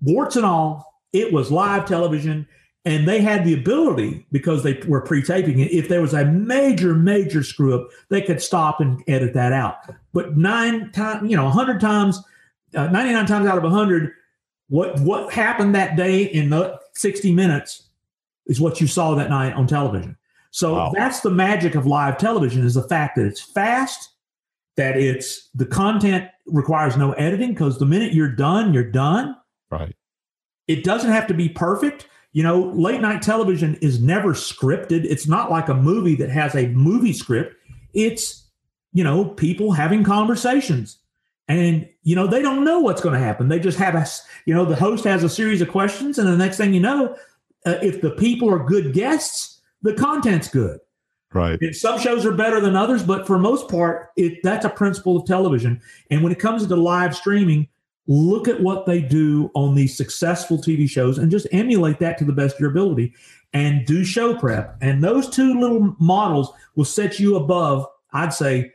warts 0.00 0.36
and 0.36 0.44
all. 0.44 1.02
It 1.12 1.32
was 1.32 1.50
live 1.50 1.86
television, 1.86 2.46
and 2.84 3.08
they 3.08 3.20
had 3.20 3.44
the 3.44 3.54
ability 3.54 4.26
because 4.30 4.62
they 4.62 4.80
were 4.86 5.00
pre-taping 5.00 5.60
it. 5.60 5.72
If 5.72 5.88
there 5.88 6.02
was 6.02 6.14
a 6.14 6.26
major, 6.26 6.94
major 6.94 7.42
screw 7.42 7.74
up, 7.74 7.88
they 8.10 8.20
could 8.20 8.42
stop 8.42 8.80
and 8.80 9.02
edit 9.08 9.34
that 9.34 9.52
out. 9.52 9.76
But 10.12 10.36
nine 10.36 10.90
times, 10.92 11.30
you 11.30 11.36
know, 11.36 11.48
hundred 11.48 11.80
times, 11.80 12.22
uh, 12.74 12.88
99 12.88 13.26
times 13.26 13.46
out 13.46 13.56
of 13.56 13.64
100, 13.64 14.12
what 14.68 15.00
what 15.00 15.32
happened 15.32 15.74
that 15.74 15.96
day 15.96 16.24
in 16.24 16.50
the 16.50 16.78
60 16.92 17.32
minutes 17.32 17.88
is 18.46 18.60
what 18.60 18.80
you 18.80 18.86
saw 18.86 19.14
that 19.14 19.30
night 19.30 19.54
on 19.54 19.66
television. 19.66 20.17
So 20.50 20.74
wow. 20.74 20.92
that's 20.94 21.20
the 21.20 21.30
magic 21.30 21.74
of 21.74 21.86
live 21.86 22.18
television 22.18 22.64
is 22.64 22.74
the 22.74 22.82
fact 22.82 23.16
that 23.16 23.26
it's 23.26 23.40
fast, 23.40 24.10
that 24.76 24.96
it's 24.96 25.48
the 25.54 25.66
content 25.66 26.28
requires 26.46 26.96
no 26.96 27.12
editing 27.12 27.50
because 27.50 27.78
the 27.78 27.86
minute 27.86 28.14
you're 28.14 28.34
done, 28.34 28.72
you're 28.72 28.90
done. 28.90 29.36
Right. 29.70 29.94
It 30.66 30.84
doesn't 30.84 31.10
have 31.10 31.26
to 31.28 31.34
be 31.34 31.48
perfect. 31.48 32.08
You 32.32 32.42
know, 32.42 32.60
late 32.74 33.00
night 33.00 33.22
television 33.22 33.76
is 33.76 34.00
never 34.00 34.32
scripted. 34.34 35.04
It's 35.04 35.26
not 35.26 35.50
like 35.50 35.68
a 35.68 35.74
movie 35.74 36.14
that 36.16 36.30
has 36.30 36.54
a 36.54 36.68
movie 36.68 37.12
script. 37.12 37.56
It's, 37.94 38.46
you 38.92 39.02
know, 39.02 39.24
people 39.24 39.72
having 39.72 40.04
conversations. 40.04 40.98
And, 41.48 41.88
you 42.02 42.14
know, 42.14 42.26
they 42.26 42.42
don't 42.42 42.64
know 42.64 42.80
what's 42.80 43.00
going 43.00 43.14
to 43.14 43.24
happen. 43.24 43.48
They 43.48 43.58
just 43.58 43.78
have 43.78 43.94
a, 43.94 44.06
you 44.44 44.54
know, 44.54 44.66
the 44.66 44.76
host 44.76 45.04
has 45.04 45.24
a 45.24 45.28
series 45.30 45.62
of 45.62 45.68
questions. 45.68 46.18
And 46.18 46.28
the 46.28 46.36
next 46.36 46.58
thing 46.58 46.74
you 46.74 46.80
know, 46.80 47.16
uh, 47.64 47.78
if 47.82 48.02
the 48.02 48.10
people 48.10 48.50
are 48.52 48.62
good 48.62 48.92
guests, 48.92 49.57
the 49.82 49.94
content's 49.94 50.48
good. 50.48 50.80
Right. 51.34 51.60
And 51.60 51.76
some 51.76 51.98
shows 51.98 52.24
are 52.24 52.32
better 52.32 52.60
than 52.60 52.74
others, 52.74 53.02
but 53.02 53.26
for 53.26 53.38
most 53.38 53.68
part, 53.68 54.10
it 54.16 54.38
that's 54.42 54.64
a 54.64 54.70
principle 54.70 55.16
of 55.16 55.26
television. 55.26 55.80
And 56.10 56.22
when 56.22 56.32
it 56.32 56.38
comes 56.38 56.66
to 56.66 56.76
live 56.76 57.14
streaming, 57.14 57.68
look 58.06 58.48
at 58.48 58.60
what 58.60 58.86
they 58.86 59.02
do 59.02 59.50
on 59.54 59.74
these 59.74 59.94
successful 59.94 60.56
TV 60.56 60.88
shows 60.88 61.18
and 61.18 61.30
just 61.30 61.46
emulate 61.52 61.98
that 61.98 62.16
to 62.18 62.24
the 62.24 62.32
best 62.32 62.54
of 62.54 62.60
your 62.60 62.70
ability 62.70 63.14
and 63.52 63.86
do 63.86 64.04
show 64.04 64.34
prep. 64.34 64.76
And 64.80 65.04
those 65.04 65.28
two 65.28 65.60
little 65.60 65.94
models 65.98 66.50
will 66.74 66.86
set 66.86 67.20
you 67.20 67.36
above, 67.36 67.86
I'd 68.12 68.32
say, 68.32 68.72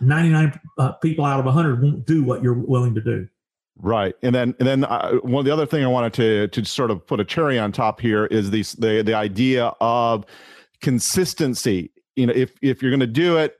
99 0.00 0.58
uh, 0.78 0.92
people 0.92 1.24
out 1.24 1.38
of 1.38 1.46
100 1.46 1.82
won't 1.82 2.06
do 2.06 2.22
what 2.24 2.42
you're 2.42 2.54
willing 2.54 2.94
to 2.94 3.00
do. 3.00 3.28
Right, 3.82 4.14
and 4.22 4.34
then 4.34 4.54
and 4.58 4.68
then 4.68 4.84
uh, 4.84 5.12
one 5.22 5.40
of 5.40 5.44
the 5.46 5.52
other 5.52 5.64
thing 5.64 5.82
I 5.82 5.86
wanted 5.86 6.12
to 6.14 6.48
to 6.48 6.64
sort 6.66 6.90
of 6.90 7.06
put 7.06 7.18
a 7.18 7.24
cherry 7.24 7.58
on 7.58 7.72
top 7.72 7.98
here 7.98 8.26
is 8.26 8.50
the 8.50 8.62
the 8.78 9.02
the 9.02 9.14
idea 9.14 9.72
of 9.80 10.26
consistency. 10.82 11.90
You 12.14 12.26
know, 12.26 12.34
if 12.36 12.52
if 12.60 12.82
you're 12.82 12.90
going 12.90 13.00
to 13.00 13.06
do 13.06 13.38
it, 13.38 13.56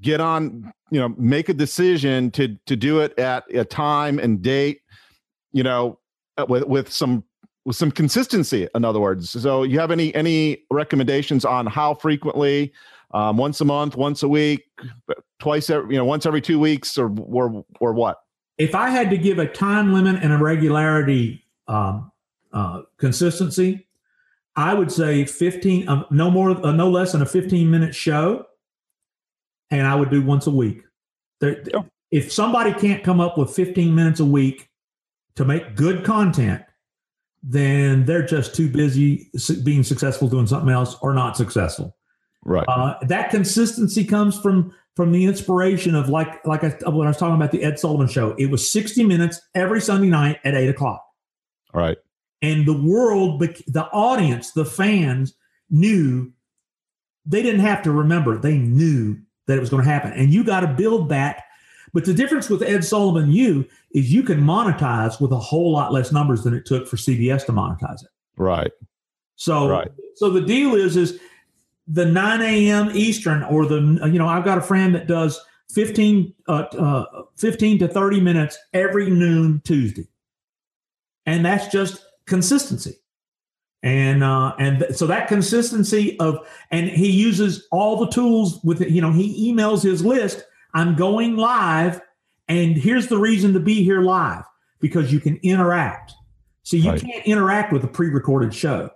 get 0.00 0.20
on. 0.20 0.72
You 0.92 1.00
know, 1.00 1.08
make 1.18 1.48
a 1.48 1.54
decision 1.54 2.30
to 2.32 2.56
to 2.66 2.76
do 2.76 3.00
it 3.00 3.18
at 3.18 3.42
a 3.52 3.64
time 3.64 4.20
and 4.20 4.40
date. 4.40 4.82
You 5.52 5.64
know, 5.64 5.98
uh, 6.38 6.46
with 6.48 6.64
with 6.64 6.92
some 6.92 7.24
with 7.64 7.74
some 7.74 7.90
consistency. 7.90 8.68
In 8.74 8.84
other 8.84 9.00
words, 9.00 9.30
so 9.30 9.64
you 9.64 9.80
have 9.80 9.90
any 9.90 10.14
any 10.14 10.64
recommendations 10.70 11.44
on 11.44 11.66
how 11.66 11.94
frequently? 11.94 12.72
Um, 13.12 13.36
once 13.36 13.60
a 13.60 13.64
month, 13.64 13.96
once 13.96 14.22
a 14.22 14.28
week, 14.28 14.64
twice 15.40 15.70
every, 15.70 15.94
you 15.94 15.98
know, 15.98 16.04
once 16.04 16.24
every 16.26 16.40
two 16.40 16.60
weeks, 16.60 16.96
or 16.96 17.12
or 17.18 17.64
or 17.80 17.92
what? 17.92 18.18
If 18.58 18.74
I 18.74 18.90
had 18.90 19.10
to 19.10 19.18
give 19.18 19.38
a 19.38 19.46
time 19.46 19.92
limit 19.92 20.22
and 20.22 20.32
a 20.32 20.38
regularity 20.38 21.44
um, 21.68 22.10
uh, 22.52 22.82
consistency, 22.96 23.86
I 24.54 24.72
would 24.72 24.90
say 24.90 25.24
15, 25.24 25.88
um, 25.88 26.06
no 26.10 26.30
more, 26.30 26.50
uh, 26.64 26.72
no 26.72 26.88
less 26.88 27.12
than 27.12 27.22
a 27.22 27.26
15 27.26 27.70
minute 27.70 27.94
show. 27.94 28.46
And 29.70 29.86
I 29.86 29.94
would 29.94 30.10
do 30.10 30.22
once 30.22 30.46
a 30.46 30.50
week. 30.50 30.82
There, 31.40 31.62
If 32.10 32.32
somebody 32.32 32.72
can't 32.72 33.02
come 33.02 33.20
up 33.20 33.36
with 33.36 33.50
15 33.50 33.94
minutes 33.94 34.20
a 34.20 34.24
week 34.24 34.70
to 35.34 35.44
make 35.44 35.76
good 35.76 36.04
content, 36.04 36.62
then 37.42 38.04
they're 38.06 38.24
just 38.24 38.54
too 38.54 38.68
busy 38.68 39.30
being 39.62 39.82
successful 39.82 40.28
doing 40.28 40.46
something 40.46 40.70
else 40.70 40.96
or 41.02 41.12
not 41.12 41.36
successful. 41.36 41.96
Right. 42.44 42.64
Uh, 42.68 42.94
that 43.02 43.30
consistency 43.30 44.04
comes 44.04 44.38
from 44.38 44.72
from 44.96 45.12
the 45.12 45.26
inspiration 45.26 45.94
of 45.94 46.08
like 46.08 46.44
like 46.46 46.64
I, 46.64 46.70
when 46.88 47.06
I 47.06 47.10
was 47.10 47.18
talking 47.18 47.36
about 47.36 47.52
the 47.52 47.62
Ed 47.62 47.78
Sullivan 47.78 48.08
show. 48.08 48.34
It 48.38 48.50
was 48.50 48.68
60 48.70 49.04
minutes 49.04 49.40
every 49.54 49.80
Sunday 49.80 50.08
night 50.08 50.40
at 50.42 50.54
eight 50.54 50.70
o'clock. 50.70 51.04
All 51.74 51.80
right. 51.80 51.98
And 52.42 52.66
the 52.66 52.80
world, 52.80 53.40
the 53.40 53.88
audience, 53.92 54.52
the 54.52 54.64
fans 54.64 55.34
knew 55.70 56.32
they 57.24 57.42
didn't 57.42 57.60
have 57.60 57.82
to 57.82 57.92
remember. 57.92 58.38
They 58.38 58.56
knew 58.56 59.18
that 59.46 59.56
it 59.56 59.60
was 59.60 59.70
going 59.70 59.84
to 59.84 59.90
happen. 59.90 60.12
And 60.12 60.32
you 60.32 60.44
got 60.44 60.60
to 60.60 60.68
build 60.68 61.08
that. 61.10 61.44
But 61.92 62.04
the 62.04 62.14
difference 62.14 62.50
with 62.50 62.62
Ed 62.62 62.84
Sullivan 62.84 63.30
you 63.30 63.66
is 63.92 64.12
you 64.12 64.22
can 64.22 64.40
monetize 64.40 65.20
with 65.20 65.32
a 65.32 65.38
whole 65.38 65.72
lot 65.72 65.92
less 65.92 66.12
numbers 66.12 66.42
than 66.42 66.54
it 66.54 66.66
took 66.66 66.86
for 66.86 66.96
CBS 66.96 67.46
to 67.46 67.52
monetize 67.52 68.02
it. 68.02 68.10
Right. 68.36 68.72
So 69.36 69.68
right. 69.68 69.90
so 70.14 70.30
the 70.30 70.40
deal 70.40 70.74
is 70.74 70.96
is 70.96 71.20
the 71.86 72.04
9 72.04 72.42
a.m. 72.42 72.90
Eastern 72.94 73.42
or 73.44 73.66
the, 73.66 73.80
you 74.10 74.18
know, 74.18 74.26
I've 74.26 74.44
got 74.44 74.58
a 74.58 74.62
friend 74.62 74.94
that 74.94 75.06
does 75.06 75.40
15, 75.70 76.34
uh, 76.48 76.52
uh, 76.52 77.22
15 77.36 77.78
to 77.80 77.88
30 77.88 78.20
minutes 78.20 78.58
every 78.72 79.10
noon 79.10 79.60
Tuesday. 79.64 80.08
And 81.26 81.44
that's 81.44 81.68
just 81.68 82.04
consistency. 82.26 82.96
And 83.82 84.24
uh, 84.24 84.54
and 84.58 84.80
th- 84.80 84.94
so 84.94 85.06
that 85.06 85.28
consistency 85.28 86.18
of 86.18 86.38
and 86.70 86.88
he 86.88 87.10
uses 87.10 87.68
all 87.70 87.96
the 87.98 88.08
tools 88.08 88.58
with 88.64 88.80
it, 88.80 88.88
you 88.88 89.00
know, 89.00 89.12
he 89.12 89.52
emails 89.52 89.82
his 89.82 90.04
list. 90.04 90.44
I'm 90.74 90.96
going 90.96 91.36
live, 91.36 92.00
and 92.48 92.76
here's 92.76 93.06
the 93.06 93.18
reason 93.18 93.52
to 93.52 93.60
be 93.60 93.84
here 93.84 94.00
live 94.00 94.44
because 94.80 95.12
you 95.12 95.20
can 95.20 95.38
interact. 95.42 96.14
So 96.62 96.76
you 96.76 96.90
right. 96.90 97.00
can't 97.00 97.24
interact 97.26 97.72
with 97.72 97.84
a 97.84 97.88
pre-recorded 97.88 98.52
show. 98.52 98.90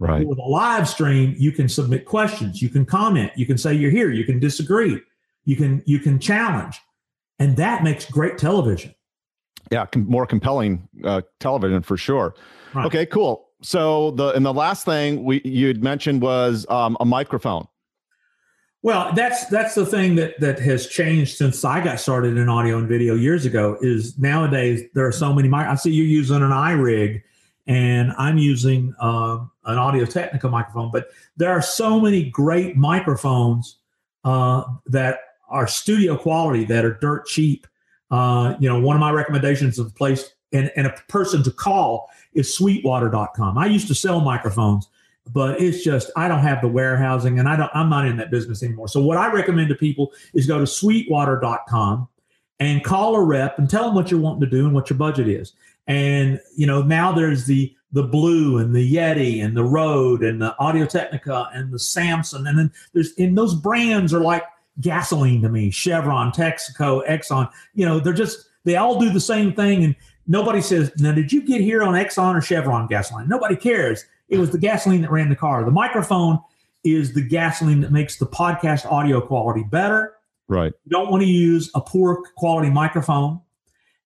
Right. 0.00 0.26
With 0.26 0.38
a 0.38 0.42
live 0.42 0.88
stream, 0.88 1.34
you 1.38 1.50
can 1.50 1.68
submit 1.68 2.04
questions, 2.04 2.62
you 2.62 2.68
can 2.68 2.86
comment, 2.86 3.32
you 3.34 3.46
can 3.46 3.58
say 3.58 3.74
you're 3.74 3.90
here, 3.90 4.12
you 4.12 4.24
can 4.24 4.38
disagree, 4.38 5.00
you 5.44 5.56
can 5.56 5.82
you 5.86 5.98
can 5.98 6.20
challenge, 6.20 6.80
and 7.40 7.56
that 7.56 7.82
makes 7.82 8.08
great 8.08 8.38
television. 8.38 8.94
Yeah, 9.72 9.86
com- 9.86 10.08
more 10.08 10.24
compelling 10.24 10.88
uh, 11.04 11.22
television 11.40 11.82
for 11.82 11.96
sure. 11.96 12.34
Right. 12.74 12.86
Okay, 12.86 13.06
cool. 13.06 13.48
So 13.60 14.12
the 14.12 14.28
and 14.34 14.46
the 14.46 14.54
last 14.54 14.84
thing 14.84 15.24
we 15.24 15.40
you'd 15.44 15.82
mentioned 15.82 16.22
was 16.22 16.64
um, 16.68 16.96
a 17.00 17.04
microphone. 17.04 17.66
Well, 18.82 19.12
that's 19.14 19.46
that's 19.46 19.74
the 19.74 19.84
thing 19.84 20.14
that 20.14 20.38
that 20.38 20.60
has 20.60 20.86
changed 20.86 21.36
since 21.36 21.64
I 21.64 21.82
got 21.82 21.98
started 21.98 22.36
in 22.36 22.48
audio 22.48 22.78
and 22.78 22.88
video 22.88 23.16
years 23.16 23.44
ago. 23.44 23.76
Is 23.80 24.16
nowadays 24.16 24.82
there 24.94 25.06
are 25.06 25.12
so 25.12 25.34
many. 25.34 25.52
I 25.52 25.74
see 25.74 25.90
you 25.90 26.04
using 26.04 26.36
an 26.36 26.50
iRig 26.50 27.22
and 27.68 28.12
I'm 28.16 28.38
using 28.38 28.94
uh, 28.98 29.38
an 29.66 29.76
Audio 29.76 30.06
Technica 30.06 30.48
microphone. 30.48 30.90
But 30.90 31.08
there 31.36 31.50
are 31.50 31.62
so 31.62 32.00
many 32.00 32.24
great 32.30 32.76
microphones 32.76 33.76
uh, 34.24 34.64
that 34.86 35.20
are 35.50 35.66
studio 35.66 36.16
quality 36.16 36.64
that 36.64 36.84
are 36.84 36.94
dirt 36.94 37.26
cheap. 37.26 37.66
Uh, 38.10 38.54
you 38.58 38.68
know, 38.68 38.80
one 38.80 38.96
of 38.96 39.00
my 39.00 39.10
recommendations 39.10 39.78
of 39.78 39.88
a 39.88 39.90
place 39.90 40.32
and, 40.52 40.72
and 40.76 40.86
a 40.86 40.94
person 41.08 41.42
to 41.42 41.50
call 41.50 42.10
is 42.32 42.56
sweetwater.com. 42.56 43.58
I 43.58 43.66
used 43.66 43.86
to 43.88 43.94
sell 43.94 44.20
microphones, 44.20 44.88
but 45.30 45.60
it's 45.60 45.84
just 45.84 46.10
I 46.16 46.26
don't 46.26 46.40
have 46.40 46.62
the 46.62 46.68
warehousing 46.68 47.38
and 47.38 47.46
I 47.46 47.56
don't 47.56 47.70
I'm 47.74 47.90
not 47.90 48.06
in 48.06 48.16
that 48.16 48.30
business 48.30 48.62
anymore. 48.62 48.88
So 48.88 49.02
what 49.02 49.18
I 49.18 49.30
recommend 49.30 49.68
to 49.68 49.74
people 49.74 50.12
is 50.32 50.46
go 50.46 50.58
to 50.58 50.66
sweetwater.com 50.66 52.08
and 52.60 52.82
call 52.82 53.14
a 53.14 53.22
rep 53.22 53.58
and 53.58 53.68
tell 53.68 53.84
them 53.84 53.94
what 53.94 54.10
you're 54.10 54.20
wanting 54.20 54.40
to 54.40 54.46
do 54.46 54.64
and 54.64 54.74
what 54.74 54.88
your 54.88 54.98
budget 54.98 55.28
is. 55.28 55.52
And 55.88 56.40
you 56.56 56.66
know, 56.66 56.82
now 56.82 57.10
there's 57.10 57.46
the 57.46 57.74
the 57.90 58.04
Blue 58.04 58.58
and 58.58 58.76
the 58.76 58.94
Yeti 58.94 59.42
and 59.42 59.56
the 59.56 59.64
Rode 59.64 60.22
and 60.22 60.40
the 60.40 60.56
Audio 60.58 60.86
Technica 60.86 61.50
and 61.52 61.72
the 61.72 61.78
Samson, 61.78 62.46
and 62.46 62.56
then 62.56 62.70
there's 62.92 63.12
and 63.18 63.36
those 63.36 63.56
brands 63.56 64.14
are 64.14 64.20
like 64.20 64.44
gasoline 64.80 65.42
to 65.42 65.48
me. 65.48 65.70
Chevron, 65.70 66.32
Texaco, 66.32 67.06
Exxon, 67.08 67.50
you 67.74 67.84
know, 67.84 67.98
they're 67.98 68.12
just, 68.12 68.48
they 68.64 68.76
all 68.76 68.98
do 68.98 69.10
the 69.10 69.20
same 69.20 69.52
thing. 69.52 69.84
And 69.84 69.96
nobody 70.26 70.60
says, 70.60 70.92
now, 70.98 71.12
did 71.12 71.32
you 71.32 71.42
get 71.42 71.60
here 71.60 71.82
on 71.82 71.94
Exxon 71.94 72.36
or 72.36 72.40
Chevron 72.40 72.86
gasoline? 72.86 73.28
Nobody 73.28 73.56
cares. 73.56 74.04
It 74.28 74.38
was 74.38 74.50
the 74.50 74.58
gasoline 74.58 75.02
that 75.02 75.10
ran 75.10 75.28
the 75.28 75.36
car. 75.36 75.64
The 75.64 75.70
microphone 75.70 76.38
is 76.84 77.14
the 77.14 77.22
gasoline 77.22 77.80
that 77.80 77.92
makes 77.92 78.18
the 78.18 78.26
podcast 78.26 78.86
audio 78.90 79.20
quality 79.20 79.64
better. 79.64 80.14
Right. 80.48 80.72
You 80.84 80.90
don't 80.90 81.10
want 81.10 81.22
to 81.22 81.28
use 81.28 81.70
a 81.74 81.80
poor 81.80 82.22
quality 82.36 82.70
microphone. 82.70 83.40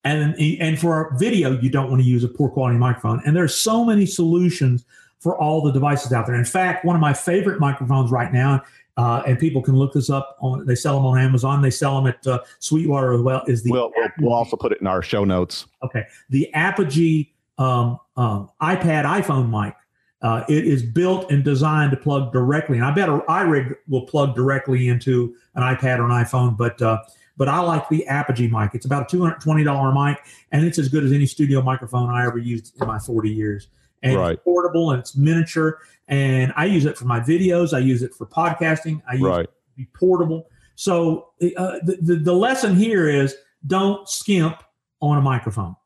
And, 0.04 0.34
and 0.40 0.78
for 0.78 1.14
video, 1.16 1.58
you 1.60 1.70
don't 1.70 1.88
want 1.88 2.02
to 2.02 2.08
use 2.08 2.24
a 2.24 2.28
poor 2.28 2.48
quality 2.48 2.78
microphone. 2.78 3.22
And 3.24 3.36
there's 3.36 3.54
so 3.54 3.84
many 3.84 4.04
solutions 4.04 4.84
for 5.20 5.38
all 5.38 5.62
the 5.62 5.70
devices 5.70 6.12
out 6.12 6.26
there. 6.26 6.34
In 6.34 6.44
fact, 6.44 6.84
one 6.84 6.96
of 6.96 7.00
my 7.00 7.12
favorite 7.12 7.60
microphones 7.60 8.10
right 8.10 8.32
now, 8.32 8.62
uh, 8.96 9.22
and 9.26 9.38
people 9.38 9.62
can 9.62 9.76
look 9.76 9.92
this 9.92 10.10
up 10.10 10.36
on. 10.40 10.66
They 10.66 10.74
sell 10.74 10.96
them 10.96 11.06
on 11.06 11.18
Amazon. 11.18 11.62
They 11.62 11.70
sell 11.70 12.02
them 12.02 12.12
at 12.12 12.26
uh, 12.26 12.40
Sweetwater 12.58 13.12
as 13.12 13.20
well. 13.22 13.42
Is 13.46 13.62
the 13.62 13.70
we'll, 13.70 13.92
we'll, 13.96 14.08
we'll 14.18 14.32
also 14.32 14.56
put 14.56 14.72
it 14.72 14.80
in 14.80 14.86
our 14.86 15.00
show 15.00 15.24
notes. 15.24 15.66
Okay, 15.82 16.04
the 16.28 16.52
Apogee 16.54 17.32
um, 17.58 17.98
um, 18.16 18.50
iPad 18.60 19.04
iPhone 19.04 19.48
mic. 19.48 19.74
Uh, 20.20 20.44
it 20.48 20.64
is 20.64 20.82
built 20.82 21.30
and 21.32 21.42
designed 21.42 21.90
to 21.90 21.96
plug 21.96 22.32
directly, 22.32 22.76
and 22.76 22.84
I 22.84 22.92
bet 22.92 23.08
iRig 23.08 23.74
will 23.88 24.06
plug 24.06 24.34
directly 24.36 24.88
into 24.88 25.34
an 25.54 25.62
iPad 25.62 25.98
or 25.98 26.04
an 26.04 26.10
iPhone. 26.10 26.56
But 26.56 26.80
uh, 26.82 27.02
but 27.36 27.48
I 27.48 27.60
like 27.60 27.88
the 27.88 28.06
Apogee 28.06 28.48
mic. 28.48 28.74
It's 28.74 28.86
about 28.86 29.02
a 29.02 29.06
two 29.06 29.22
hundred 29.22 29.40
twenty 29.40 29.64
dollar 29.64 29.92
mic, 29.92 30.18
and 30.50 30.64
it's 30.64 30.78
as 30.78 30.88
good 30.88 31.04
as 31.04 31.12
any 31.12 31.26
studio 31.26 31.62
microphone 31.62 32.10
I 32.10 32.26
ever 32.26 32.38
used 32.38 32.80
in 32.80 32.86
my 32.86 32.98
forty 32.98 33.30
years. 33.30 33.68
And 34.02 34.16
right. 34.16 34.32
it's 34.32 34.42
portable 34.42 34.90
and 34.90 35.00
it's 35.00 35.16
miniature, 35.16 35.78
and 36.08 36.52
I 36.56 36.64
use 36.64 36.84
it 36.84 36.96
for 36.98 37.04
my 37.04 37.20
videos. 37.20 37.72
I 37.72 37.78
use 37.78 38.02
it 38.02 38.14
for 38.14 38.26
podcasting. 38.26 39.00
I 39.08 39.14
use 39.14 39.22
right. 39.22 39.44
it 39.44 39.46
to 39.46 39.76
be 39.76 39.88
portable. 39.94 40.48
So 40.74 41.28
uh, 41.40 41.78
the, 41.84 41.98
the 42.00 42.16
the 42.16 42.32
lesson 42.34 42.74
here 42.76 43.08
is 43.08 43.36
don't 43.66 44.08
skimp 44.08 44.62
on 45.00 45.18
a 45.18 45.20
microphone. 45.20 45.76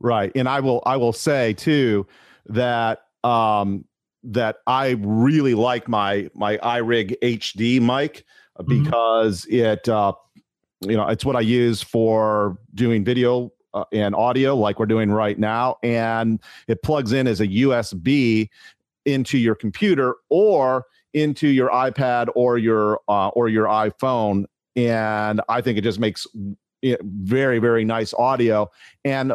Right, 0.00 0.32
and 0.34 0.48
I 0.48 0.60
will 0.60 0.82
I 0.86 0.96
will 0.96 1.12
say 1.12 1.52
too 1.54 2.06
that 2.46 3.02
um, 3.22 3.84
that 4.24 4.58
I 4.66 4.96
really 5.00 5.54
like 5.54 5.88
my 5.88 6.30
my 6.34 6.56
iRig 6.58 7.16
HD 7.22 7.80
mic 7.80 8.24
mm-hmm. 8.58 8.82
because 8.82 9.44
mm-hmm. 9.44 9.64
it 9.66 9.88
uh, 9.88 10.12
you 10.80 10.96
know 10.96 11.06
it's 11.08 11.24
what 11.24 11.36
I 11.36 11.40
use 11.40 11.82
for 11.82 12.58
doing 12.74 13.04
video 13.04 13.52
uh, 13.74 13.84
and 13.92 14.14
audio 14.14 14.56
like 14.56 14.78
we're 14.78 14.86
doing 14.86 15.10
right 15.10 15.38
now, 15.38 15.76
and 15.82 16.40
it 16.68 16.82
plugs 16.82 17.12
in 17.12 17.26
as 17.26 17.40
a 17.40 17.46
USB 17.46 18.48
into 19.06 19.38
your 19.38 19.54
computer 19.54 20.16
or 20.28 20.86
into 21.14 21.48
your 21.48 21.70
iPad 21.70 22.28
or 22.34 22.58
your 22.58 23.00
uh, 23.08 23.28
or 23.28 23.48
your 23.48 23.66
iPhone, 23.66 24.44
and 24.76 25.40
I 25.48 25.60
think 25.60 25.78
it 25.78 25.82
just 25.82 25.98
makes 25.98 26.26
very 26.82 27.58
very 27.58 27.84
nice 27.84 28.14
audio 28.14 28.70
and 29.04 29.34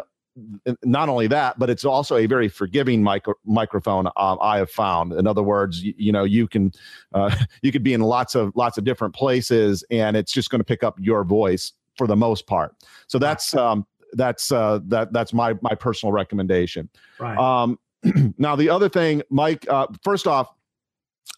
not 0.84 1.08
only 1.08 1.26
that, 1.28 1.58
but 1.58 1.70
it's 1.70 1.84
also 1.84 2.16
a 2.16 2.26
very 2.26 2.48
forgiving 2.48 3.02
micro, 3.02 3.34
microphone. 3.44 4.06
Um, 4.16 4.38
I 4.40 4.58
have 4.58 4.70
found. 4.70 5.12
In 5.12 5.26
other 5.26 5.42
words, 5.42 5.82
you, 5.82 5.94
you 5.96 6.12
know, 6.12 6.24
you 6.24 6.46
can 6.46 6.72
uh, 7.14 7.34
you 7.62 7.72
could 7.72 7.82
be 7.82 7.94
in 7.94 8.00
lots 8.00 8.34
of 8.34 8.52
lots 8.54 8.78
of 8.78 8.84
different 8.84 9.14
places, 9.14 9.84
and 9.90 10.16
it's 10.16 10.32
just 10.32 10.50
going 10.50 10.60
to 10.60 10.64
pick 10.64 10.82
up 10.82 10.98
your 11.00 11.24
voice 11.24 11.72
for 11.96 12.06
the 12.06 12.16
most 12.16 12.46
part. 12.46 12.74
So 13.06 13.18
that's 13.18 13.54
um, 13.54 13.86
that's 14.12 14.52
uh, 14.52 14.80
that 14.88 15.12
that's 15.12 15.32
my 15.32 15.54
my 15.62 15.74
personal 15.74 16.12
recommendation. 16.12 16.88
Right. 17.18 17.38
Um, 17.38 17.78
now 18.38 18.56
the 18.56 18.68
other 18.68 18.88
thing, 18.88 19.22
Mike. 19.30 19.66
Uh, 19.68 19.86
first 20.02 20.26
off, 20.26 20.48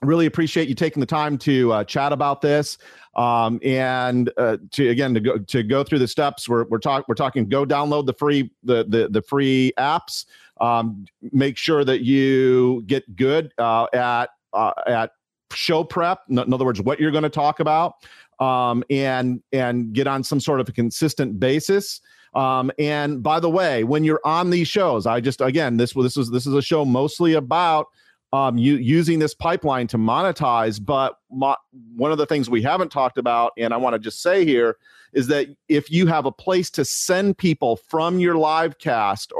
really 0.02 0.26
appreciate 0.26 0.68
you 0.68 0.74
taking 0.74 1.00
the 1.00 1.06
time 1.06 1.38
to 1.38 1.72
uh, 1.72 1.84
chat 1.84 2.12
about 2.12 2.40
this 2.40 2.78
um, 3.18 3.59
and 3.64 4.31
uh, 4.37 4.57
to 4.70 4.88
again 4.88 5.12
to 5.12 5.20
go 5.20 5.38
to 5.38 5.62
go 5.64 5.83
through 5.83 5.98
the 5.98 6.07
steps 6.07 6.48
we're 6.48 6.64
we're 6.68 6.78
talking 6.78 7.04
we're 7.09 7.16
talking 7.16 7.48
go 7.48 7.66
download 7.66 8.07
the 8.07 8.14
free 8.14 8.50
the 8.62 8.85
the, 8.88 9.09
the 9.11 9.20
free 9.20 9.72
apps. 9.76 10.24
Um, 10.61 11.04
make 11.33 11.57
sure 11.57 11.85
that 11.85 12.02
you 12.02 12.83
get 12.87 13.16
good 13.16 13.52
uh, 13.59 13.87
at 13.92 14.31
uh, 14.52 14.72
at 14.87 15.11
show 15.52 15.83
prep 15.83 16.20
in 16.28 16.38
other 16.38 16.64
words 16.64 16.81
what 16.81 17.00
you're 17.00 17.11
going 17.11 17.24
to 17.24 17.28
talk 17.28 17.59
about 17.59 17.94
um, 18.38 18.85
and 18.88 19.42
and 19.52 19.92
get 19.92 20.07
on 20.07 20.22
some 20.22 20.38
sort 20.38 20.61
of 20.61 20.68
a 20.68 20.72
consistent 20.72 21.40
basis. 21.40 22.00
Um, 22.35 22.70
and 22.78 23.22
by 23.22 23.40
the 23.40 23.50
way 23.50 23.83
when 23.83 24.04
you're 24.04 24.20
on 24.22 24.50
these 24.50 24.68
shows 24.68 25.07
i 25.07 25.18
just 25.18 25.40
again 25.40 25.78
this 25.78 25.94
this 25.94 26.18
is 26.18 26.31
this 26.31 26.46
is 26.46 26.52
a 26.52 26.61
show 26.61 26.85
mostly 26.85 27.33
about 27.35 27.87
um, 28.33 28.59
using 28.59 29.19
this 29.19 29.35
pipeline 29.35 29.87
to 29.88 29.99
monetize. 29.99 30.85
But 30.85 31.19
mo- 31.31 31.57
one 31.97 32.12
of 32.12 32.19
the 32.19 32.27
things 32.27 32.51
we 32.51 32.62
haven't 32.62 32.91
talked 32.91 33.19
about, 33.19 33.53
and 33.57 33.73
I 33.73 33.77
want 33.77 33.95
to 33.95 33.99
just 33.99 34.23
say 34.23 34.45
here, 34.45 34.77
is 35.12 35.29
that 35.29 35.49
if 35.69 35.91
you 35.91 36.07
have 36.07 36.27
a 36.27 36.33
place 36.33 36.71
to 36.71 36.85
send 36.85 37.38
people 37.38 37.77
from 37.77 38.19
your 38.19 38.37
live 38.37 38.79
cast 38.79 39.33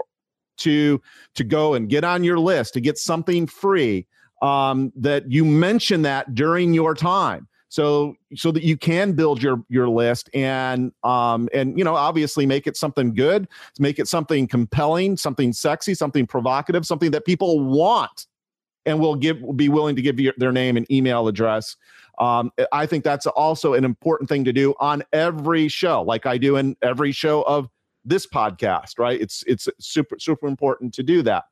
to 0.59 1.01
to 1.35 1.45
go 1.45 1.75
and 1.75 1.89
get 1.89 2.05
on 2.05 2.25
your 2.25 2.39
list 2.39 2.75
to 2.75 2.81
get 2.81 2.99
something 2.99 3.47
free, 3.47 4.07
um, 4.43 4.93
that 4.97 5.31
you 5.31 5.45
mention 5.45 6.03
that 6.03 6.35
during 6.35 6.73
your 6.73 6.95
time 6.95 7.49
so 7.69 8.15
so 8.35 8.51
that 8.51 8.63
you 8.63 8.77
can 8.77 9.13
build 9.13 9.43
your 9.43 9.63
your 9.69 9.89
list 9.89 10.31
and 10.35 10.91
um 11.05 11.49
and 11.53 11.79
you 11.79 11.85
know 11.85 11.95
obviously 11.95 12.47
make 12.47 12.67
it 12.67 12.77
something 12.77 13.15
good 13.15 13.47
make 13.79 13.99
it 13.99 14.09
something 14.09 14.47
compelling 14.47 15.17
something 15.17 15.53
sexy 15.53 15.95
something 15.95 16.27
provocative 16.27 16.87
something 16.87 17.11
that 17.11 17.25
people 17.25 17.61
want 17.61 18.27
and 18.89 18.99
will 18.99 19.15
give 19.15 19.41
will 19.43 19.53
be 19.53 19.69
willing 19.69 19.95
to 19.95 20.03
give 20.03 20.19
you 20.19 20.33
their 20.39 20.51
name 20.51 20.77
and 20.77 20.91
email 20.91 21.29
address. 21.29 21.77
Um, 22.19 22.51
I 22.73 22.87
think 22.87 23.05
that's 23.05 23.27
also 23.27 23.75
an 23.75 23.85
important 23.85 24.29
thing 24.29 24.45
to 24.45 24.53
do 24.53 24.75
on 24.81 25.05
every 25.13 25.69
show, 25.69 26.03
like 26.03 26.27
I 26.27 26.39
do 26.39 26.57
in 26.57 26.77
every 26.83 27.13
show 27.13 27.43
of 27.43 27.69
this 28.05 28.27
podcast. 28.27 28.99
Right? 28.99 29.21
It's 29.21 29.45
it's 29.47 29.69
super 29.79 30.19
super 30.19 30.49
important 30.49 30.95
to 30.95 31.03
do 31.03 31.23
that. 31.23 31.45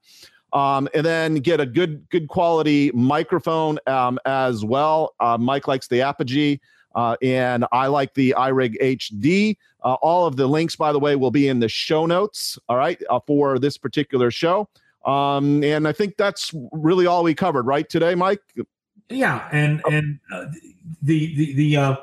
Um, 0.53 0.89
and 0.95 1.05
then 1.05 1.37
get 1.37 1.61
a 1.61 1.67
good 1.67 2.09
good 2.09 2.29
quality 2.29 2.91
microphone 2.95 3.79
um, 3.87 4.19
as 4.25 4.65
well. 4.65 5.15
Uh, 5.21 5.37
Mike 5.39 5.69
likes 5.69 5.87
the 5.87 6.01
Apogee. 6.01 6.59
Uh, 6.95 7.15
and 7.21 7.67
I 7.73 7.89
like 7.89 8.15
the 8.15 8.35
iRig 8.39 8.81
HD. 8.81 9.59
Uh, 9.85 9.95
all 10.01 10.27
of 10.27 10.37
the 10.37 10.47
links, 10.47 10.77
by 10.77 10.93
the 10.93 10.99
way, 10.99 11.15
will 11.15 11.31
be 11.31 11.47
in 11.47 11.61
the 11.61 11.69
show 11.69 12.07
notes. 12.07 12.59
All 12.71 12.79
right, 12.79 12.99
uh, 13.11 13.21
for 13.27 13.59
this 13.59 13.77
particular 13.77 14.31
show. 14.31 14.67
Um, 15.07 15.63
and 15.63 15.87
I 15.87 15.93
think 15.93 16.17
that's 16.17 16.53
really 16.73 17.07
all 17.07 17.23
we 17.23 17.35
covered, 17.35 17.65
right, 17.65 17.89
today, 17.89 18.15
Mike? 18.15 18.41
Yeah, 19.09 19.49
and 19.53 19.81
and 19.89 20.19
uh, 20.33 20.47
the 21.03 21.35
the 21.37 21.55
the 21.55 21.77
uh, 21.77 21.97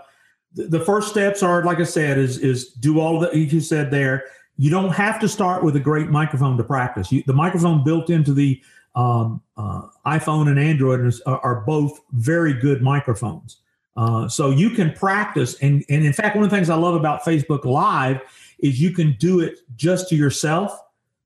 the 0.55 0.79
first 0.79 1.09
steps 1.09 1.43
are, 1.43 1.63
like 1.63 1.79
I 1.79 1.83
said, 1.83 2.17
is 2.17 2.37
is 2.37 2.69
do 2.69 2.99
all 3.01 3.19
that 3.19 3.35
you 3.35 3.59
said 3.59 3.91
there. 3.91 4.23
You 4.57 4.69
don't 4.69 4.91
have 4.91 5.19
to 5.19 5.27
start 5.27 5.63
with 5.63 5.75
a 5.75 5.79
great 5.79 6.09
microphone 6.09 6.55
to 6.57 6.63
practice. 6.63 7.11
You, 7.11 7.23
the 7.27 7.33
microphone 7.33 7.83
built 7.83 8.09
into 8.09 8.33
the 8.33 8.61
um, 8.95 9.41
uh, 9.57 9.81
iPhone 10.05 10.47
and 10.47 10.59
Android 10.59 11.05
is, 11.05 11.19
are, 11.21 11.39
are, 11.39 11.61
both 11.61 11.99
very 12.11 12.53
good 12.53 12.83
microphones. 12.83 13.57
Uh, 13.97 14.27
so 14.27 14.51
you 14.51 14.69
can 14.69 14.93
practice, 14.93 15.55
and 15.61 15.83
and 15.89 16.05
in 16.05 16.13
fact, 16.13 16.35
one 16.35 16.45
of 16.45 16.49
the 16.49 16.55
things 16.55 16.69
I 16.69 16.75
love 16.75 16.95
about 16.95 17.23
Facebook 17.23 17.65
Live 17.65 18.21
is 18.59 18.79
you 18.79 18.91
can 18.91 19.17
do 19.19 19.41
it 19.41 19.59
just 19.75 20.07
to 20.09 20.15
yourself 20.15 20.79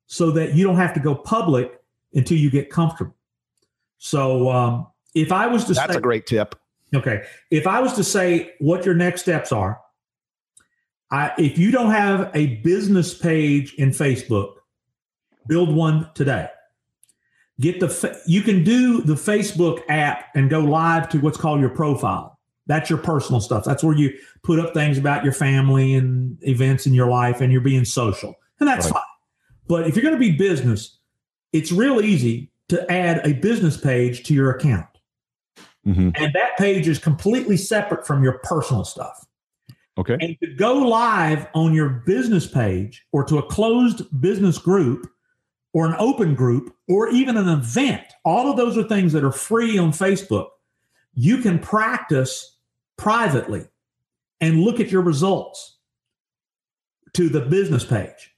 so 0.07 0.31
that 0.31 0.55
you 0.55 0.65
don't 0.65 0.77
have 0.77 0.93
to 0.93 0.99
go 0.99 1.13
public 1.13 1.79
until 2.13 2.37
you 2.37 2.49
get 2.49 2.69
comfortable. 2.69 3.15
So 3.99 4.49
um, 4.49 4.87
if 5.13 5.31
I 5.31 5.47
was 5.47 5.65
to 5.65 5.73
that's 5.73 5.93
say, 5.93 5.97
a 5.97 6.01
great 6.01 6.25
tip. 6.25 6.55
Okay, 6.95 7.23
if 7.51 7.67
I 7.67 7.81
was 7.81 7.93
to 7.93 8.03
say 8.03 8.53
what 8.59 8.85
your 8.85 8.95
next 8.95 9.21
steps 9.21 9.51
are, 9.51 9.79
I, 11.11 11.31
if 11.37 11.57
you 11.57 11.71
don't 11.71 11.91
have 11.91 12.31
a 12.33 12.55
business 12.57 13.13
page 13.13 13.73
in 13.75 13.89
Facebook, 13.89 14.55
build 15.47 15.73
one 15.73 16.09
today. 16.15 16.47
Get 17.59 17.79
the 17.79 18.21
you 18.27 18.41
can 18.41 18.63
do 18.63 19.01
the 19.01 19.15
Facebook 19.15 19.81
app 19.89 20.25
and 20.35 20.49
go 20.49 20.59
live 20.59 21.09
to 21.09 21.17
what's 21.19 21.37
called 21.37 21.59
your 21.59 21.69
profile. 21.69 22.39
That's 22.67 22.89
your 22.89 22.99
personal 22.99 23.41
stuff. 23.41 23.63
That's 23.63 23.83
where 23.83 23.95
you 23.95 24.13
put 24.43 24.59
up 24.59 24.73
things 24.73 24.97
about 24.97 25.23
your 25.23 25.33
family 25.33 25.95
and 25.95 26.37
events 26.43 26.85
in 26.85 26.93
your 26.93 27.07
life, 27.07 27.41
and 27.41 27.51
you're 27.51 27.61
being 27.61 27.83
social, 27.83 28.35
and 28.59 28.67
that's 28.67 28.85
right. 28.85 28.93
fine. 28.93 29.03
But 29.67 29.87
if 29.87 29.95
you're 29.95 30.03
going 30.03 30.15
to 30.15 30.19
be 30.19 30.31
business, 30.31 30.97
it's 31.53 31.71
real 31.71 32.01
easy 32.01 32.51
to 32.69 32.89
add 32.91 33.25
a 33.25 33.33
business 33.33 33.77
page 33.77 34.23
to 34.23 34.33
your 34.33 34.51
account. 34.51 34.87
Mm-hmm. 35.85 36.09
And 36.15 36.33
that 36.33 36.57
page 36.57 36.87
is 36.87 36.99
completely 36.99 37.57
separate 37.57 38.05
from 38.05 38.23
your 38.23 38.39
personal 38.39 38.83
stuff. 38.83 39.25
Okay. 39.97 40.17
And 40.19 40.37
to 40.41 40.53
go 40.53 40.75
live 40.75 41.47
on 41.55 41.73
your 41.73 41.89
business 42.05 42.45
page 42.45 43.05
or 43.11 43.23
to 43.23 43.37
a 43.37 43.43
closed 43.43 44.21
business 44.21 44.57
group 44.57 45.09
or 45.73 45.87
an 45.87 45.95
open 45.97 46.35
group 46.35 46.75
or 46.87 47.09
even 47.09 47.37
an 47.37 47.47
event, 47.47 48.03
all 48.25 48.49
of 48.51 48.57
those 48.57 48.77
are 48.77 48.83
things 48.83 49.13
that 49.13 49.23
are 49.23 49.31
free 49.31 49.77
on 49.77 49.91
Facebook. 49.91 50.47
You 51.13 51.39
can 51.39 51.57
practice 51.57 52.57
privately 52.97 53.65
and 54.39 54.61
look 54.61 54.79
at 54.79 54.91
your 54.91 55.01
results 55.01 55.77
to 57.13 57.29
the 57.29 57.41
business 57.41 57.83
page. 57.83 58.35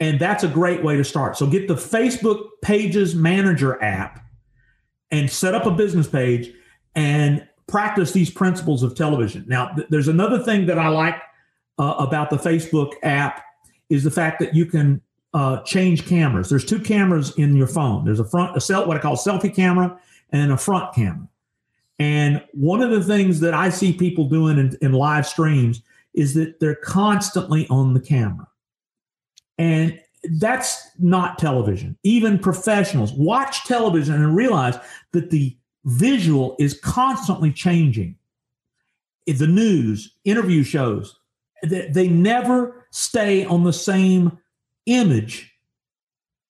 And 0.00 0.20
that's 0.20 0.44
a 0.44 0.48
great 0.48 0.82
way 0.84 0.96
to 0.96 1.04
start. 1.04 1.36
So 1.36 1.46
get 1.46 1.66
the 1.66 1.74
Facebook 1.74 2.48
Pages 2.62 3.14
Manager 3.14 3.82
app 3.82 4.24
and 5.10 5.30
set 5.30 5.54
up 5.54 5.66
a 5.66 5.70
business 5.70 6.06
page 6.06 6.52
and 6.94 7.46
practice 7.66 8.12
these 8.12 8.30
principles 8.30 8.82
of 8.82 8.94
television. 8.94 9.44
Now, 9.48 9.74
th- 9.74 9.88
there's 9.90 10.08
another 10.08 10.38
thing 10.38 10.66
that 10.66 10.78
I 10.78 10.88
like 10.88 11.16
uh, 11.78 11.94
about 11.98 12.30
the 12.30 12.36
Facebook 12.36 12.94
app 13.02 13.44
is 13.90 14.04
the 14.04 14.10
fact 14.10 14.38
that 14.40 14.54
you 14.54 14.66
can 14.66 15.00
uh, 15.34 15.62
change 15.62 16.06
cameras. 16.06 16.48
There's 16.48 16.64
two 16.64 16.80
cameras 16.80 17.36
in 17.36 17.56
your 17.56 17.66
phone. 17.66 18.04
There's 18.04 18.20
a 18.20 18.24
front, 18.24 18.56
a 18.56 18.60
cel- 18.60 18.86
what 18.86 18.96
I 18.96 19.00
call 19.00 19.16
selfie 19.16 19.54
camera, 19.54 19.98
and 20.30 20.52
a 20.52 20.56
front 20.56 20.94
camera. 20.94 21.28
And 21.98 22.44
one 22.52 22.82
of 22.82 22.90
the 22.90 23.02
things 23.02 23.40
that 23.40 23.54
I 23.54 23.68
see 23.70 23.92
people 23.92 24.28
doing 24.28 24.58
in, 24.58 24.76
in 24.80 24.92
live 24.92 25.26
streams 25.26 25.82
is 26.14 26.34
that 26.34 26.58
they're 26.60 26.74
constantly 26.76 27.66
on 27.68 27.94
the 27.94 28.00
camera. 28.00 28.47
And 29.58 30.00
that's 30.32 30.90
not 30.98 31.38
television. 31.38 31.96
Even 32.02 32.38
professionals 32.38 33.12
watch 33.12 33.64
television 33.64 34.14
and 34.14 34.36
realize 34.36 34.78
that 35.12 35.30
the 35.30 35.56
visual 35.84 36.56
is 36.58 36.78
constantly 36.80 37.52
changing. 37.52 38.16
The 39.26 39.46
news, 39.46 40.16
interview 40.24 40.62
shows, 40.62 41.18
they 41.62 42.08
never 42.08 42.86
stay 42.90 43.44
on 43.44 43.64
the 43.64 43.72
same 43.72 44.38
image 44.86 45.52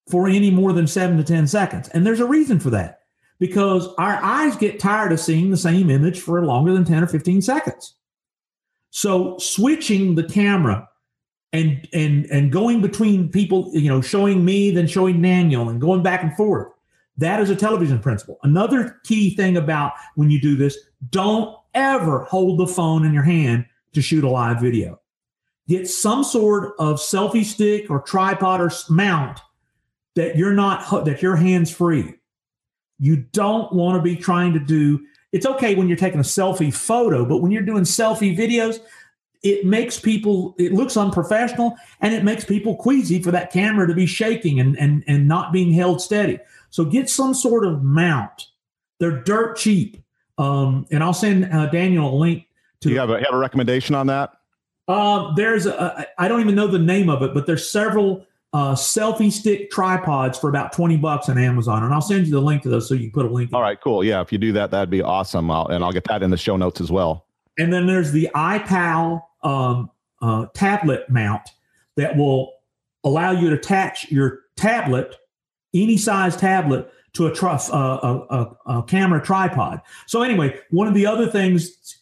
for 0.09 0.29
any 0.29 0.51
more 0.51 0.73
than 0.73 0.87
seven 0.87 1.17
to 1.17 1.25
10 1.25 1.47
seconds. 1.47 1.89
And 1.89 2.07
there's 2.07 2.21
a 2.21 2.27
reason 2.27 2.61
for 2.61 2.71
that 2.71 3.01
because 3.39 3.89
our 3.99 4.15
eyes 4.23 4.57
get 4.57 4.81
tired 4.81 5.13
of 5.13 5.21
seeing 5.21 5.51
the 5.51 5.57
same 5.57 5.91
image 5.91 6.21
for 6.21 6.45
longer 6.45 6.73
than 6.73 6.85
10 6.85 7.05
or 7.05 7.07
15 7.07 7.43
seconds. 7.43 7.95
So 8.91 9.37
switching 9.39 10.15
the 10.15 10.25
camera 10.25 10.89
and 11.53 11.89
and 11.93 12.27
and 12.27 12.53
going 12.53 12.81
between 12.81 13.31
people, 13.31 13.71
you 13.73 13.89
know, 13.89 14.01
showing 14.01 14.45
me, 14.45 14.71
then 14.71 14.87
showing 14.87 15.21
Daniel 15.21 15.69
and 15.69 15.81
going 15.81 16.03
back 16.03 16.23
and 16.23 16.35
forth. 16.37 16.73
That 17.17 17.41
is 17.41 17.51
a 17.51 17.57
television 17.57 17.99
principle. 17.99 18.39
Another 18.43 19.01
key 19.05 19.35
thing 19.35 19.57
about 19.57 19.93
when 20.15 20.31
you 20.31 20.41
do 20.41 20.57
this, 20.57 20.79
don't 21.11 21.57
ever 21.75 22.25
hold 22.25 22.59
the 22.59 22.67
phone 22.67 23.05
in 23.05 23.13
your 23.13 23.25
hand 23.25 23.67
to 23.93 24.03
shoot 24.03 24.25
a 24.25 24.29
live 24.29 24.61
video. 24.61 25.01
Get 25.67 25.89
some 25.89 26.23
sort 26.23 26.75
of 26.79 26.97
selfie 26.97 27.45
stick 27.45 27.91
or 27.91 28.01
tripod 28.01 28.61
or 28.61 28.71
mount 28.89 29.41
that 30.15 30.37
you're 30.37 30.55
not 30.55 31.05
that 31.05 31.23
your 31.23 31.37
hands 31.37 31.71
free. 31.71 32.15
You 33.01 33.17
don't 33.17 33.73
want 33.73 33.97
to 33.97 34.03
be 34.03 34.17
trying 34.17 34.53
to 34.53 34.61
do 34.61 35.01
it's 35.33 35.47
okay 35.47 35.75
when 35.75 35.89
you're 35.89 35.97
taking 35.97 36.21
a 36.21 36.25
selfie 36.25 36.73
photo, 36.73 37.25
but 37.25 37.39
when 37.39 37.51
you're 37.51 37.63
doing 37.63 37.85
selfie 37.85 38.37
videos, 38.37 38.81
it 39.43 39.65
makes 39.65 39.99
people 39.99 40.55
it 40.59 40.73
looks 40.73 40.97
unprofessional 40.97 41.77
and 42.01 42.13
it 42.15 42.25
makes 42.25 42.45
people 42.45 42.75
queasy 42.77 43.23
for 43.23 43.31
that 43.31 43.53
camera 43.53 43.87
to 43.87 43.95
be 43.95 44.07
shaking 44.07 44.59
and 44.61 44.77
and, 44.79 45.05
and 45.07 45.29
not 45.29 45.53
being 45.53 45.73
held 45.73 46.01
steady. 46.01 46.39
So 46.71 46.85
get 46.85 47.09
some 47.09 47.35
sort 47.35 47.65
of 47.65 47.83
mount. 47.83 48.47
They're 48.99 49.23
dirt 49.23 49.57
cheap. 49.57 50.03
Um, 50.37 50.87
and 50.91 51.03
I'll 51.03 51.15
send 51.15 51.53
uh, 51.53 51.67
Daniel 51.67 52.15
a 52.15 52.17
link 52.17 52.47
to. 52.81 52.89
Do 52.89 52.95
you 52.95 53.01
have 53.01 53.11
a, 53.11 53.19
have 53.19 53.33
a 53.33 53.39
recommendation 53.39 53.95
on 53.95 54.07
that? 54.07 54.33
Uh, 54.87 55.35
there's 55.35 55.67
a, 55.67 56.07
I 56.17 56.29
don't 56.29 56.41
even 56.41 56.55
know 56.55 56.67
the 56.67 56.79
name 56.79 57.11
of 57.11 57.23
it, 57.23 57.35
but 57.35 57.47
there's 57.47 57.71
several 57.71 58.27
uh, 58.53 58.75
selfie 58.75 59.31
stick 59.31 59.71
tripods 59.71 60.39
for 60.39 60.49
about 60.49 60.73
20 60.73 60.97
bucks 60.97 61.29
on 61.29 61.37
Amazon. 61.37 61.85
And 61.85 61.93
I'll 61.93 62.01
send 62.01 62.27
you 62.27 62.33
the 62.33 62.41
link 62.41 62.63
to 62.63 62.71
those 62.71 62.89
so 62.89 62.95
you 62.95 63.11
can 63.11 63.11
put 63.11 63.27
a 63.27 63.29
link. 63.29 63.53
All 63.53 63.61
right, 63.61 63.79
cool. 63.81 64.03
Yeah, 64.03 64.21
if 64.23 64.33
you 64.33 64.39
do 64.39 64.53
that, 64.53 64.71
that'd 64.71 64.91
be 64.91 65.03
awesome. 65.03 65.51
I'll, 65.51 65.67
and 65.67 65.85
I'll 65.85 65.93
get 65.93 66.05
that 66.05 66.23
in 66.23 66.31
the 66.31 66.37
show 66.37 66.57
notes 66.57 66.81
as 66.81 66.91
well. 66.91 67.27
And 67.59 67.73
then 67.73 67.87
there's 67.87 68.13
the 68.13 68.31
iPal 68.35 69.23
um, 69.43 69.91
uh, 70.21 70.47
tablet 70.55 71.09
mount 71.09 71.49
that 71.97 72.17
will 72.17 72.53
allow 73.05 73.31
you 73.31 73.51
to 73.51 73.57
attach 73.57 74.11
your 74.11 74.41
tablet, 74.57 75.15
any 75.75 75.97
size 75.97 76.37
tablet, 76.37 76.91
to 77.15 77.27
a, 77.27 77.35
tri- 77.35 77.59
uh, 77.73 77.77
a, 78.31 78.37
a, 78.37 78.79
a, 78.79 78.83
camera 78.85 79.21
tripod. 79.21 79.81
So 80.07 80.23
anyway, 80.23 80.61
one 80.71 80.87
of 80.87 80.95
the 80.95 81.07
other 81.07 81.27
things 81.27 81.99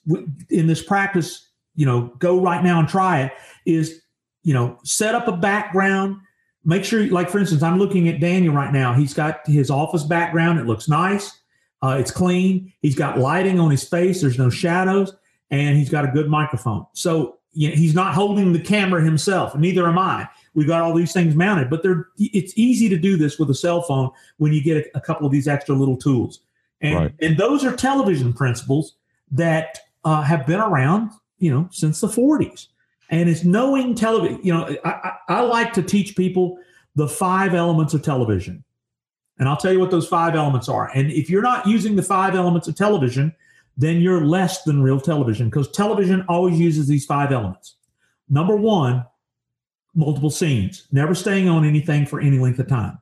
in 0.51 0.67
this 0.67 0.83
practice, 0.83 1.49
you 1.75 1.87
know, 1.87 2.13
go 2.19 2.41
right 2.41 2.63
now 2.63 2.81
and 2.81 2.89
try 2.89 3.23
it 3.23 3.33
is, 3.65 4.03
you 4.43 4.53
know, 4.53 4.79
set 4.85 5.15
up 5.15 5.29
a 5.29 5.33
background. 5.33 6.17
Make 6.65 6.85
sure, 6.85 7.07
like 7.07 7.31
for 7.31 7.39
instance, 7.39 7.63
I'm 7.63 7.79
looking 7.79 8.09
at 8.09 8.21
Daniel 8.21 8.53
right 8.53 8.73
now. 8.73 8.93
He's 8.93 9.15
got 9.15 9.47
his 9.47 9.71
office 9.71 10.03
background. 10.03 10.59
It 10.59 10.67
looks 10.67 10.89
nice. 10.89 11.41
Uh, 11.83 11.97
it's 12.01 12.11
clean. 12.11 12.73
He's 12.81 12.97
got 12.97 13.19
lighting 13.19 13.61
on 13.61 13.71
his 13.71 13.89
face. 13.89 14.21
There's 14.21 14.39
no 14.39 14.51
shadows, 14.51 15.15
and 15.51 15.77
he's 15.77 15.91
got 15.91 16.05
a 16.05 16.09
good 16.09 16.29
microphone. 16.29 16.87
So 16.93 17.39
you 17.53 17.71
know, 17.71 17.75
he's 17.75 17.95
not 17.95 18.15
holding 18.15 18.53
the 18.53 18.61
camera 18.61 19.03
himself. 19.03 19.55
Neither 19.55 19.87
am 19.89 19.99
I 19.99 20.29
we've 20.57 20.67
got 20.67 20.81
all 20.81 20.95
these 20.95 21.13
things 21.13 21.37
mounted 21.37 21.71
but 21.71 21.85
they're 21.85 22.09
it's 22.19 22.53
easy 22.57 22.89
to 22.89 22.97
do 22.97 23.17
this 23.17 23.39
with 23.39 23.49
a 23.51 23.55
cell 23.55 23.83
phone 23.83 24.11
when 24.39 24.53
you 24.53 24.61
get 24.61 24.79
a, 24.79 24.99
a 24.99 25.01
couple 25.01 25.25
of 25.25 25.31
these 25.31 25.47
extra 25.47 25.77
little 25.77 25.97
tools 25.97 26.41
and 26.81 26.97
right. 26.97 27.15
and 27.21 27.37
those 27.37 27.65
are 27.65 27.77
television 27.77 28.33
principles 28.33 28.97
that 29.31 29.79
uh, 30.05 30.23
have 30.23 30.45
been 30.47 30.61
around 30.61 31.13
you 31.39 31.53
know 31.53 31.69
since 31.71 32.01
the 32.01 32.09
40s 32.09 32.67
and 33.11 33.29
it's 33.29 33.45
knowing 33.45 33.95
television 33.95 34.41
you 34.43 34.53
know 34.53 34.77
I, 34.85 34.91
I, 34.91 35.13
I 35.29 35.41
like 35.43 35.73
to 35.75 35.83
teach 35.83 36.17
people 36.17 36.59
the 36.97 37.07
five 37.07 37.55
elements 37.55 37.95
of 37.95 38.03
television 38.03 38.65
and 39.39 39.49
i'll 39.49 39.57
tell 39.57 39.73
you 39.73 39.79
what 39.79 39.91
those 39.91 40.09
five 40.09 40.35
elements 40.35 40.69
are 40.69 40.91
and 40.95 41.13
if 41.13 41.31
you're 41.31 41.43
not 41.43 41.67
using 41.67 41.95
the 41.95 42.03
five 42.03 42.35
elements 42.35 42.67
of 42.67 42.75
television 42.75 43.35
then 43.77 44.01
you're 44.01 44.25
less 44.25 44.63
than 44.63 44.83
real 44.83 45.01
television 45.01 45.49
because 45.49 45.71
television 45.71 46.25
always 46.29 46.59
uses 46.59 46.87
these 46.87 47.05
five 47.05 47.33
elements 47.33 47.77
number 48.29 48.57
one 48.57 49.05
multiple 49.97 50.31
scenes, 50.31 50.87
never 50.93 51.15
staying 51.15 51.49
on 51.49 51.65
anything 51.65 52.07
for 52.07 52.21
any 52.21 52.39
length 52.39 52.59
of 52.59 52.69
time. 52.69 52.99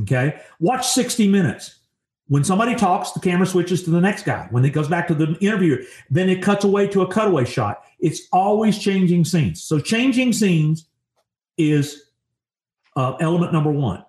Okay. 0.00 0.40
Watch 0.58 0.88
60 0.88 1.28
minutes. 1.28 1.80
When 2.26 2.44
somebody 2.44 2.74
talks, 2.74 3.12
the 3.12 3.20
camera 3.20 3.46
switches 3.46 3.84
to 3.84 3.90
the 3.90 4.00
next 4.00 4.24
guy. 4.24 4.48
When 4.50 4.64
it 4.64 4.70
goes 4.70 4.88
back 4.88 5.06
to 5.08 5.14
the 5.14 5.36
interviewer, 5.40 5.78
then 6.10 6.28
it 6.28 6.42
cuts 6.42 6.64
away 6.64 6.86
to 6.88 7.02
a 7.02 7.12
cutaway 7.12 7.44
shot. 7.44 7.82
It's 8.00 8.28
always 8.32 8.78
changing 8.78 9.24
scenes. 9.24 9.62
So, 9.62 9.80
changing 9.80 10.34
scenes 10.34 10.88
is 11.56 12.10
uh, 12.96 13.14
element 13.20 13.52
number 13.54 13.72
one. 13.72 14.04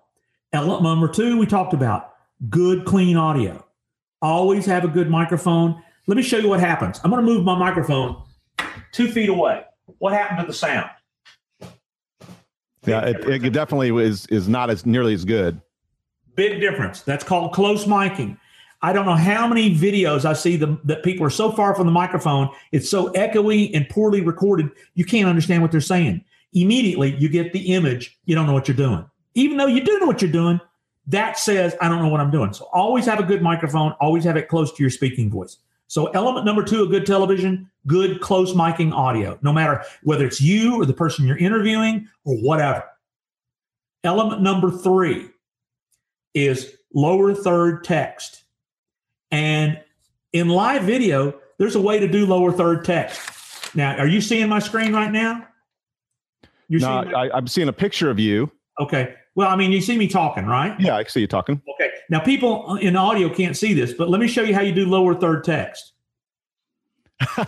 Element 0.52 0.82
number 0.82 1.08
two, 1.08 1.38
we 1.38 1.46
talked 1.46 1.72
about 1.72 2.12
good, 2.50 2.84
clean 2.84 3.16
audio. 3.16 3.64
Always 4.22 4.66
have 4.66 4.84
a 4.84 4.88
good 4.88 5.08
microphone. 5.08 5.82
Let 6.06 6.16
me 6.16 6.22
show 6.22 6.38
you 6.38 6.48
what 6.48 6.60
happens. 6.60 7.00
I'm 7.04 7.10
going 7.10 7.24
to 7.24 7.30
move 7.30 7.44
my 7.44 7.56
microphone 7.56 8.22
two 8.92 9.10
feet 9.10 9.28
away. 9.28 9.64
What 9.98 10.12
happened 10.12 10.40
to 10.40 10.46
the 10.46 10.52
sound? 10.52 10.90
Yeah, 12.86 13.04
it, 13.04 13.44
it 13.44 13.52
definitely 13.52 13.90
is 14.04 14.26
is 14.26 14.48
not 14.48 14.70
as 14.70 14.86
nearly 14.86 15.12
as 15.14 15.24
good. 15.24 15.60
Big 16.34 16.60
difference. 16.60 17.02
That's 17.02 17.24
called 17.24 17.52
close 17.52 17.84
miking. 17.84 18.38
I 18.82 18.94
don't 18.94 19.04
know 19.04 19.14
how 19.14 19.46
many 19.46 19.74
videos 19.74 20.24
I 20.24 20.32
see 20.32 20.56
the, 20.56 20.78
that 20.84 21.02
people 21.02 21.26
are 21.26 21.30
so 21.30 21.52
far 21.52 21.74
from 21.74 21.86
the 21.86 21.92
microphone, 21.92 22.48
it's 22.72 22.88
so 22.88 23.12
echoey 23.12 23.70
and 23.74 23.86
poorly 23.90 24.22
recorded, 24.22 24.70
you 24.94 25.04
can't 25.04 25.28
understand 25.28 25.60
what 25.60 25.70
they're 25.70 25.82
saying. 25.82 26.24
Immediately, 26.54 27.14
you 27.16 27.28
get 27.28 27.52
the 27.52 27.74
image, 27.74 28.18
you 28.24 28.34
don't 28.34 28.46
know 28.46 28.54
what 28.54 28.68
you're 28.68 28.76
doing. 28.76 29.04
Even 29.34 29.58
though 29.58 29.66
you 29.66 29.84
do 29.84 29.98
know 29.98 30.06
what 30.06 30.22
you're 30.22 30.32
doing, 30.32 30.60
that 31.06 31.38
says, 31.38 31.74
I 31.80 31.88
don't 31.88 32.02
know 32.02 32.08
what 32.08 32.20
I'm 32.20 32.30
doing. 32.30 32.52
So 32.52 32.68
always 32.72 33.06
have 33.06 33.18
a 33.18 33.24
good 33.24 33.42
microphone, 33.42 33.92
always 34.00 34.24
have 34.24 34.36
it 34.36 34.48
close 34.48 34.72
to 34.72 34.82
your 34.82 34.90
speaking 34.90 35.30
voice. 35.30 35.58
So, 35.90 36.06
element 36.08 36.46
number 36.46 36.62
two 36.62 36.84
of 36.84 36.90
good 36.90 37.04
television, 37.04 37.68
good 37.88 38.20
close 38.20 38.52
miking 38.52 38.92
audio, 38.92 39.36
no 39.42 39.52
matter 39.52 39.82
whether 40.04 40.24
it's 40.24 40.40
you 40.40 40.80
or 40.80 40.86
the 40.86 40.92
person 40.92 41.26
you're 41.26 41.36
interviewing 41.36 42.06
or 42.24 42.36
whatever. 42.36 42.84
Element 44.04 44.40
number 44.40 44.70
three 44.70 45.30
is 46.32 46.76
lower 46.94 47.34
third 47.34 47.82
text. 47.82 48.44
And 49.32 49.80
in 50.32 50.48
live 50.48 50.82
video, 50.82 51.40
there's 51.58 51.74
a 51.74 51.80
way 51.80 51.98
to 51.98 52.06
do 52.06 52.24
lower 52.24 52.52
third 52.52 52.84
text. 52.84 53.74
Now, 53.74 53.96
are 53.96 54.06
you 54.06 54.20
seeing 54.20 54.48
my 54.48 54.60
screen 54.60 54.92
right 54.92 55.10
now? 55.10 55.44
You're 56.68 56.80
no, 56.82 57.02
seeing 57.02 57.14
I, 57.16 57.30
I'm 57.30 57.48
seeing 57.48 57.68
a 57.68 57.72
picture 57.72 58.10
of 58.10 58.20
you. 58.20 58.50
Okay. 58.78 59.16
Well, 59.34 59.48
I 59.48 59.56
mean, 59.56 59.70
you 59.72 59.80
see 59.80 59.96
me 59.96 60.08
talking, 60.08 60.46
right? 60.46 60.78
Yeah, 60.80 60.96
I 60.96 61.04
see 61.04 61.20
you 61.20 61.26
talking. 61.26 61.62
Okay. 61.74 61.90
Now, 62.08 62.20
people 62.20 62.76
in 62.76 62.96
audio 62.96 63.28
can't 63.28 63.56
see 63.56 63.74
this, 63.74 63.92
but 63.92 64.08
let 64.08 64.20
me 64.20 64.26
show 64.26 64.42
you 64.42 64.54
how 64.54 64.60
you 64.60 64.72
do 64.72 64.86
lower 64.86 65.14
third 65.14 65.44
text. 65.44 65.92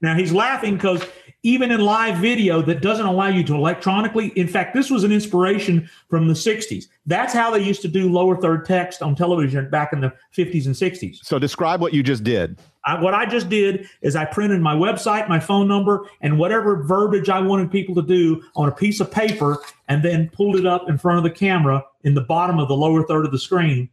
now, 0.00 0.14
he's 0.14 0.32
laughing 0.32 0.74
because 0.74 1.04
even 1.42 1.70
in 1.70 1.80
live 1.80 2.18
video 2.18 2.60
that 2.62 2.82
doesn't 2.82 3.06
allow 3.06 3.28
you 3.28 3.42
to 3.44 3.54
electronically, 3.54 4.28
in 4.36 4.46
fact, 4.46 4.74
this 4.74 4.90
was 4.90 5.04
an 5.04 5.12
inspiration 5.12 5.88
from 6.08 6.28
the 6.28 6.34
60s. 6.34 6.86
That's 7.06 7.32
how 7.32 7.50
they 7.50 7.62
used 7.62 7.82
to 7.82 7.88
do 7.88 8.12
lower 8.12 8.40
third 8.40 8.64
text 8.64 9.02
on 9.02 9.14
television 9.14 9.68
back 9.70 9.92
in 9.92 10.00
the 10.00 10.12
50s 10.36 10.66
and 10.66 10.74
60s. 10.74 11.18
So, 11.22 11.38
describe 11.38 11.80
what 11.80 11.92
you 11.92 12.02
just 12.02 12.22
did. 12.22 12.58
I, 12.88 12.98
what 12.98 13.12
I 13.12 13.26
just 13.26 13.50
did 13.50 13.86
is 14.00 14.16
I 14.16 14.24
printed 14.24 14.62
my 14.62 14.74
website, 14.74 15.28
my 15.28 15.38
phone 15.38 15.68
number, 15.68 16.08
and 16.22 16.38
whatever 16.38 16.82
verbiage 16.82 17.28
I 17.28 17.38
wanted 17.38 17.70
people 17.70 17.94
to 17.96 18.02
do 18.02 18.42
on 18.56 18.66
a 18.66 18.72
piece 18.72 18.98
of 18.98 19.12
paper, 19.12 19.58
and 19.88 20.02
then 20.02 20.30
pulled 20.30 20.56
it 20.56 20.64
up 20.64 20.88
in 20.88 20.96
front 20.96 21.18
of 21.18 21.24
the 21.24 21.30
camera 21.30 21.84
in 22.04 22.14
the 22.14 22.22
bottom 22.22 22.58
of 22.58 22.66
the 22.66 22.74
lower 22.74 23.02
third 23.02 23.26
of 23.26 23.30
the 23.30 23.38
screen. 23.38 23.90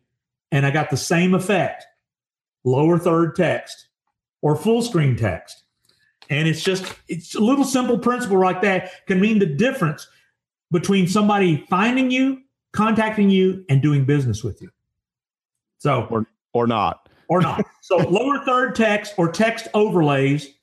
And 0.49 0.65
I 0.65 0.71
got 0.71 0.89
the 0.89 0.97
same 0.97 1.33
effect 1.33 1.85
lower 2.63 2.97
third 2.97 3.35
text 3.35 3.89
or 4.41 4.55
full 4.55 4.81
screen 4.81 5.17
text. 5.17 5.63
And 6.29 6.47
it's 6.47 6.63
just, 6.63 6.85
it's 7.09 7.35
a 7.35 7.41
little 7.41 7.65
simple 7.65 7.99
principle 7.99 8.39
like 8.39 8.61
that 8.61 9.05
can 9.07 9.19
mean 9.19 9.39
the 9.39 9.45
difference 9.45 10.07
between 10.71 11.07
somebody 11.07 11.65
finding 11.69 12.11
you, 12.11 12.41
contacting 12.71 13.29
you, 13.29 13.65
and 13.67 13.81
doing 13.81 14.05
business 14.05 14.41
with 14.41 14.61
you. 14.61 14.69
So, 15.79 16.07
or, 16.09 16.27
or 16.53 16.65
not. 16.65 17.05
Or 17.28 17.41
not. 17.41 17.65
so 17.82 17.97
lower 18.09 18.43
third 18.45 18.76
text 18.76 19.13
or 19.17 19.32
text 19.32 19.67
overlays 19.73 20.53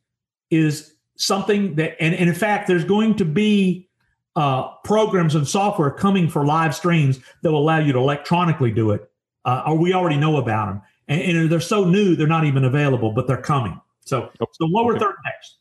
is 0.51 0.95
something 1.17 1.75
that, 1.77 1.97
and, 2.01 2.15
and 2.15 2.29
in 2.29 2.35
fact, 2.35 2.67
there's 2.67 2.85
going 2.85 3.15
to 3.17 3.25
be 3.25 3.89
uh, 4.37 4.69
programs 4.85 5.35
and 5.35 5.47
software 5.47 5.91
coming 5.91 6.29
for 6.29 6.45
live 6.45 6.75
streams 6.75 7.21
that 7.43 7.53
will 7.53 7.61
allow 7.61 7.79
you 7.79 7.93
to 7.93 7.99
electronically 7.99 8.71
do 8.71 8.91
it. 8.91 9.11
Uh, 9.45 9.63
or 9.67 9.77
we 9.77 9.93
already 9.93 10.17
know 10.17 10.37
about 10.37 10.67
them, 10.67 10.83
and, 11.09 11.21
and, 11.21 11.51
they're 11.51 11.59
so 11.59 11.85
new 11.85 12.15
they're 12.15 12.29
not 12.29 12.45
even 12.45 12.65
available, 12.65 13.11
but 13.11 13.27
they're 13.27 13.37
coming. 13.37 13.81
So, 14.05 14.31
so 14.39 14.67
lower 14.67 14.93
okay. 14.93 15.01
third 15.01 15.17
text. 15.25 15.57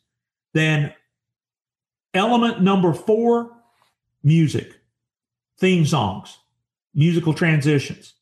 Then 0.54 0.94
element 2.14 2.62
number 2.62 2.92
four, 2.92 3.50
music, 4.22 4.78
theme 5.58 5.84
songs, 5.84 6.38
musical 6.94 7.34
transitions. 7.34 8.14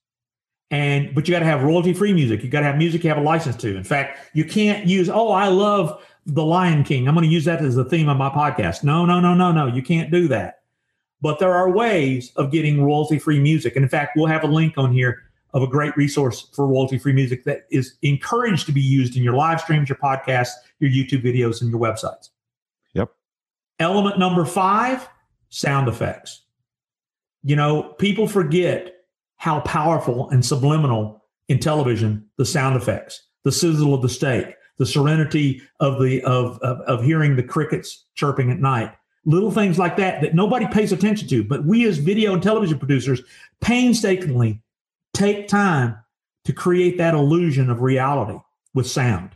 And 0.70 1.14
but 1.14 1.26
you 1.26 1.32
got 1.32 1.40
to 1.40 1.46
have 1.46 1.62
royalty 1.62 1.92
free 1.92 2.12
music. 2.12 2.44
You 2.44 2.48
got 2.48 2.60
to 2.60 2.66
have 2.66 2.78
music 2.78 3.02
you 3.02 3.10
have 3.10 3.18
a 3.18 3.22
license 3.22 3.56
to. 3.56 3.76
In 3.76 3.84
fact, 3.84 4.18
you 4.34 4.44
can't 4.44 4.86
use, 4.86 5.08
oh, 5.08 5.32
I 5.32 5.48
love 5.48 6.02
the 6.26 6.44
Lion 6.44 6.84
King. 6.84 7.08
I'm 7.08 7.14
going 7.14 7.26
to 7.26 7.32
use 7.32 7.44
that 7.46 7.60
as 7.60 7.74
the 7.74 7.84
theme 7.84 8.08
of 8.08 8.16
my 8.16 8.30
podcast. 8.30 8.84
No, 8.84 9.04
no, 9.04 9.20
no, 9.20 9.34
no, 9.34 9.50
no. 9.50 9.66
You 9.66 9.82
can't 9.82 10.10
do 10.12 10.28
that. 10.28 10.60
But 11.20 11.38
there 11.38 11.52
are 11.52 11.70
ways 11.70 12.32
of 12.36 12.52
getting 12.52 12.84
royalty 12.84 13.18
free 13.18 13.40
music. 13.40 13.74
And 13.76 13.82
in 13.82 13.88
fact, 13.88 14.12
we'll 14.16 14.26
have 14.26 14.44
a 14.44 14.46
link 14.46 14.78
on 14.78 14.92
here 14.92 15.22
of 15.52 15.62
a 15.62 15.66
great 15.66 15.96
resource 15.96 16.48
for 16.52 16.66
royalty 16.66 16.98
free 16.98 17.12
music 17.12 17.44
that 17.44 17.66
is 17.70 17.94
encouraged 18.02 18.66
to 18.66 18.72
be 18.72 18.80
used 18.80 19.16
in 19.16 19.22
your 19.22 19.34
live 19.34 19.60
streams, 19.60 19.88
your 19.88 19.98
podcasts, 19.98 20.52
your 20.78 20.90
YouTube 20.90 21.24
videos, 21.24 21.60
and 21.60 21.70
your 21.70 21.80
websites. 21.80 22.30
Yep. 22.94 23.10
Element 23.80 24.18
number 24.18 24.44
five 24.44 25.08
sound 25.48 25.88
effects. 25.88 26.42
You 27.42 27.56
know, 27.56 27.82
people 27.82 28.28
forget 28.28 28.99
how 29.40 29.60
powerful 29.60 30.28
and 30.28 30.44
subliminal 30.44 31.24
in 31.48 31.58
television 31.58 32.26
the 32.36 32.44
sound 32.44 32.76
effects, 32.76 33.22
the 33.42 33.50
sizzle 33.50 33.94
of 33.94 34.02
the 34.02 34.08
steak, 34.08 34.54
the 34.76 34.84
serenity 34.84 35.62
of 35.80 36.00
the 36.00 36.22
of, 36.24 36.58
of, 36.58 36.80
of 36.82 37.02
hearing 37.02 37.36
the 37.36 37.42
crickets 37.42 38.04
chirping 38.14 38.50
at 38.50 38.60
night. 38.60 38.92
Little 39.24 39.50
things 39.50 39.78
like 39.78 39.96
that 39.96 40.20
that 40.20 40.34
nobody 40.34 40.66
pays 40.66 40.92
attention 40.92 41.26
to. 41.28 41.42
But 41.42 41.64
we 41.64 41.86
as 41.86 41.96
video 41.96 42.34
and 42.34 42.42
television 42.42 42.78
producers 42.78 43.22
painstakingly 43.62 44.60
take 45.14 45.48
time 45.48 45.96
to 46.44 46.52
create 46.52 46.98
that 46.98 47.14
illusion 47.14 47.70
of 47.70 47.80
reality 47.80 48.38
with 48.74 48.86
sound 48.86 49.30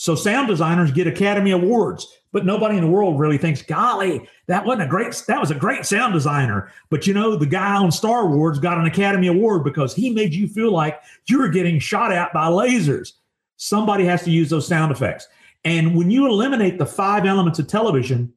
so 0.00 0.14
sound 0.14 0.48
designers 0.48 0.90
get 0.92 1.06
academy 1.06 1.50
awards 1.50 2.06
but 2.32 2.46
nobody 2.46 2.76
in 2.76 2.84
the 2.84 2.90
world 2.90 3.18
really 3.18 3.38
thinks 3.38 3.62
golly 3.62 4.28
that 4.46 4.64
wasn't 4.64 4.82
a 4.82 4.88
great 4.88 5.22
that 5.26 5.40
was 5.40 5.50
a 5.50 5.54
great 5.54 5.84
sound 5.84 6.12
designer 6.12 6.70
but 6.88 7.06
you 7.06 7.14
know 7.14 7.36
the 7.36 7.46
guy 7.46 7.76
on 7.76 7.90
star 7.92 8.28
wars 8.28 8.58
got 8.58 8.78
an 8.78 8.86
academy 8.86 9.26
award 9.26 9.64
because 9.64 9.94
he 9.94 10.10
made 10.10 10.32
you 10.32 10.48
feel 10.48 10.72
like 10.72 11.00
you 11.26 11.38
were 11.38 11.48
getting 11.48 11.78
shot 11.78 12.12
at 12.12 12.32
by 12.32 12.46
lasers 12.46 13.12
Somebody 13.62 14.06
has 14.06 14.22
to 14.22 14.30
use 14.30 14.48
those 14.48 14.66
sound 14.66 14.90
effects. 14.90 15.28
And 15.66 15.94
when 15.94 16.10
you 16.10 16.26
eliminate 16.26 16.78
the 16.78 16.86
five 16.86 17.26
elements 17.26 17.58
of 17.58 17.66
television, 17.66 18.32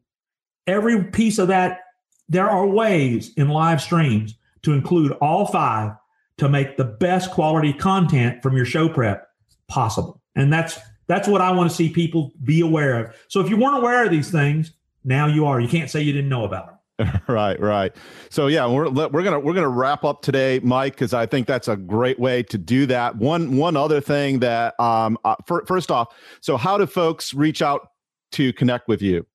every 0.67 1.01
piece 1.01 1.39
of 1.39 1.47
that, 1.47 1.79
there 2.27 2.49
are 2.49 2.67
ways 2.67 3.31
in 3.37 3.47
live 3.47 3.81
streams 3.81 4.35
to 4.63 4.73
include 4.73 5.13
all 5.21 5.45
five 5.45 5.93
to 6.39 6.49
make 6.49 6.75
the 6.75 6.83
best 6.83 7.31
quality 7.31 7.71
content 7.71 8.43
from 8.43 8.57
your 8.57 8.65
show 8.65 8.89
prep 8.89 9.29
possible. 9.69 10.21
And 10.35 10.51
that's 10.51 10.77
that's 11.07 11.27
what 11.27 11.41
I 11.41 11.51
want 11.51 11.69
to 11.69 11.75
see 11.75 11.89
people 11.89 12.31
be 12.43 12.61
aware 12.61 13.05
of. 13.05 13.15
So 13.27 13.39
if 13.39 13.49
you 13.49 13.57
weren't 13.57 13.77
aware 13.77 14.05
of 14.05 14.11
these 14.11 14.31
things, 14.31 14.71
now 15.03 15.27
you 15.27 15.45
are. 15.45 15.59
You 15.59 15.67
can't 15.67 15.89
say 15.89 16.01
you 16.01 16.13
didn't 16.13 16.29
know 16.29 16.45
about 16.45 16.67
them. 16.67 16.73
right, 17.27 17.59
right. 17.59 17.95
So 18.29 18.47
yeah, 18.47 18.67
we're 18.67 18.89
we're 18.89 19.23
gonna 19.23 19.39
we're 19.39 19.53
gonna 19.53 19.67
wrap 19.67 20.03
up 20.03 20.21
today, 20.21 20.59
Mike, 20.63 20.93
because 20.93 21.13
I 21.13 21.25
think 21.25 21.47
that's 21.47 21.67
a 21.67 21.75
great 21.75 22.19
way 22.19 22.43
to 22.43 22.57
do 22.57 22.85
that. 22.85 23.15
One 23.17 23.57
one 23.57 23.75
other 23.75 23.99
thing 23.99 24.39
that 24.39 24.79
um 24.79 25.17
uh, 25.25 25.35
for, 25.47 25.65
first 25.65 25.89
off, 25.89 26.15
so 26.39 26.55
how 26.55 26.77
do 26.77 26.85
folks 26.85 27.33
reach 27.33 27.61
out 27.61 27.89
to 28.33 28.53
connect 28.53 28.87
with 28.87 29.01
you? 29.01 29.25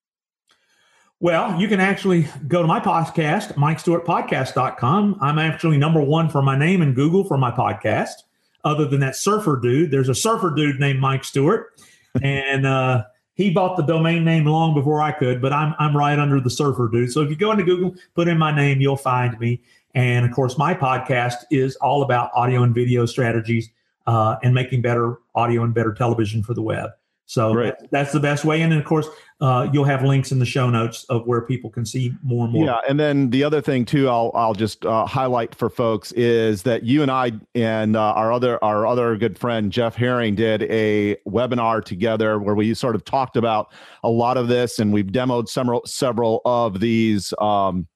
Well, 1.20 1.60
you 1.60 1.66
can 1.66 1.80
actually 1.80 2.28
go 2.46 2.62
to 2.62 2.68
my 2.68 2.78
podcast, 2.78 3.54
MikeStewartPodcast.com. 3.54 5.18
I'm 5.20 5.40
actually 5.40 5.76
number 5.76 6.00
one 6.00 6.28
for 6.28 6.42
my 6.42 6.56
name 6.56 6.80
in 6.80 6.94
Google 6.94 7.24
for 7.24 7.36
my 7.36 7.50
podcast. 7.50 8.22
Other 8.64 8.86
than 8.86 9.00
that 9.00 9.16
surfer 9.16 9.58
dude, 9.60 9.90
there's 9.90 10.08
a 10.08 10.14
surfer 10.14 10.50
dude 10.54 10.80
named 10.80 11.00
Mike 11.00 11.24
Stewart, 11.24 11.72
and 12.22 12.66
uh, 12.66 13.04
he 13.34 13.50
bought 13.50 13.76
the 13.76 13.84
domain 13.84 14.24
name 14.24 14.46
long 14.46 14.74
before 14.74 15.00
I 15.00 15.12
could, 15.12 15.40
but 15.40 15.52
I'm 15.52 15.74
I'm 15.78 15.96
right 15.96 16.18
under 16.18 16.40
the 16.40 16.50
surfer 16.50 16.88
dude. 16.88 17.12
So 17.12 17.22
if 17.22 17.30
you 17.30 17.36
go 17.36 17.52
into 17.52 17.64
Google, 17.64 17.94
put 18.14 18.26
in 18.28 18.36
my 18.36 18.54
name, 18.54 18.80
you'll 18.80 18.96
find 18.96 19.38
me. 19.38 19.62
And 19.94 20.26
of 20.26 20.32
course, 20.32 20.58
my 20.58 20.74
podcast 20.74 21.44
is 21.50 21.76
all 21.76 22.02
about 22.02 22.30
audio 22.34 22.62
and 22.62 22.74
video 22.74 23.06
strategies 23.06 23.70
uh, 24.06 24.36
and 24.42 24.54
making 24.54 24.82
better 24.82 25.18
audio 25.34 25.62
and 25.62 25.72
better 25.72 25.94
television 25.94 26.42
for 26.42 26.54
the 26.54 26.62
web. 26.62 26.90
So 27.28 27.54
that, 27.56 27.90
that's 27.90 28.10
the 28.10 28.20
best 28.20 28.46
way. 28.46 28.62
And 28.62 28.72
then, 28.72 28.78
of 28.78 28.86
course, 28.86 29.06
uh, 29.42 29.68
you'll 29.70 29.84
have 29.84 30.02
links 30.02 30.32
in 30.32 30.38
the 30.38 30.46
show 30.46 30.70
notes 30.70 31.04
of 31.10 31.26
where 31.26 31.42
people 31.42 31.68
can 31.68 31.84
see 31.84 32.14
more 32.22 32.44
and 32.44 32.54
more. 32.54 32.64
Yeah, 32.64 32.78
and 32.88 32.98
then 32.98 33.28
the 33.28 33.44
other 33.44 33.60
thing 33.60 33.84
too, 33.84 34.08
I'll 34.08 34.30
I'll 34.34 34.54
just 34.54 34.86
uh, 34.86 35.04
highlight 35.04 35.54
for 35.54 35.68
folks 35.68 36.10
is 36.12 36.62
that 36.62 36.84
you 36.84 37.02
and 37.02 37.10
I 37.10 37.32
and 37.54 37.96
uh, 37.96 38.14
our 38.14 38.32
other 38.32 38.62
our 38.64 38.86
other 38.86 39.14
good 39.18 39.38
friend 39.38 39.70
Jeff 39.70 39.94
Herring 39.94 40.36
did 40.36 40.62
a 40.62 41.16
webinar 41.28 41.84
together 41.84 42.38
where 42.38 42.54
we 42.54 42.72
sort 42.72 42.94
of 42.94 43.04
talked 43.04 43.36
about 43.36 43.74
a 44.02 44.08
lot 44.08 44.38
of 44.38 44.48
this, 44.48 44.78
and 44.78 44.90
we've 44.90 45.08
demoed 45.08 45.50
several 45.50 45.82
several 45.84 46.40
of 46.46 46.80
these 46.80 47.34
um, 47.38 47.86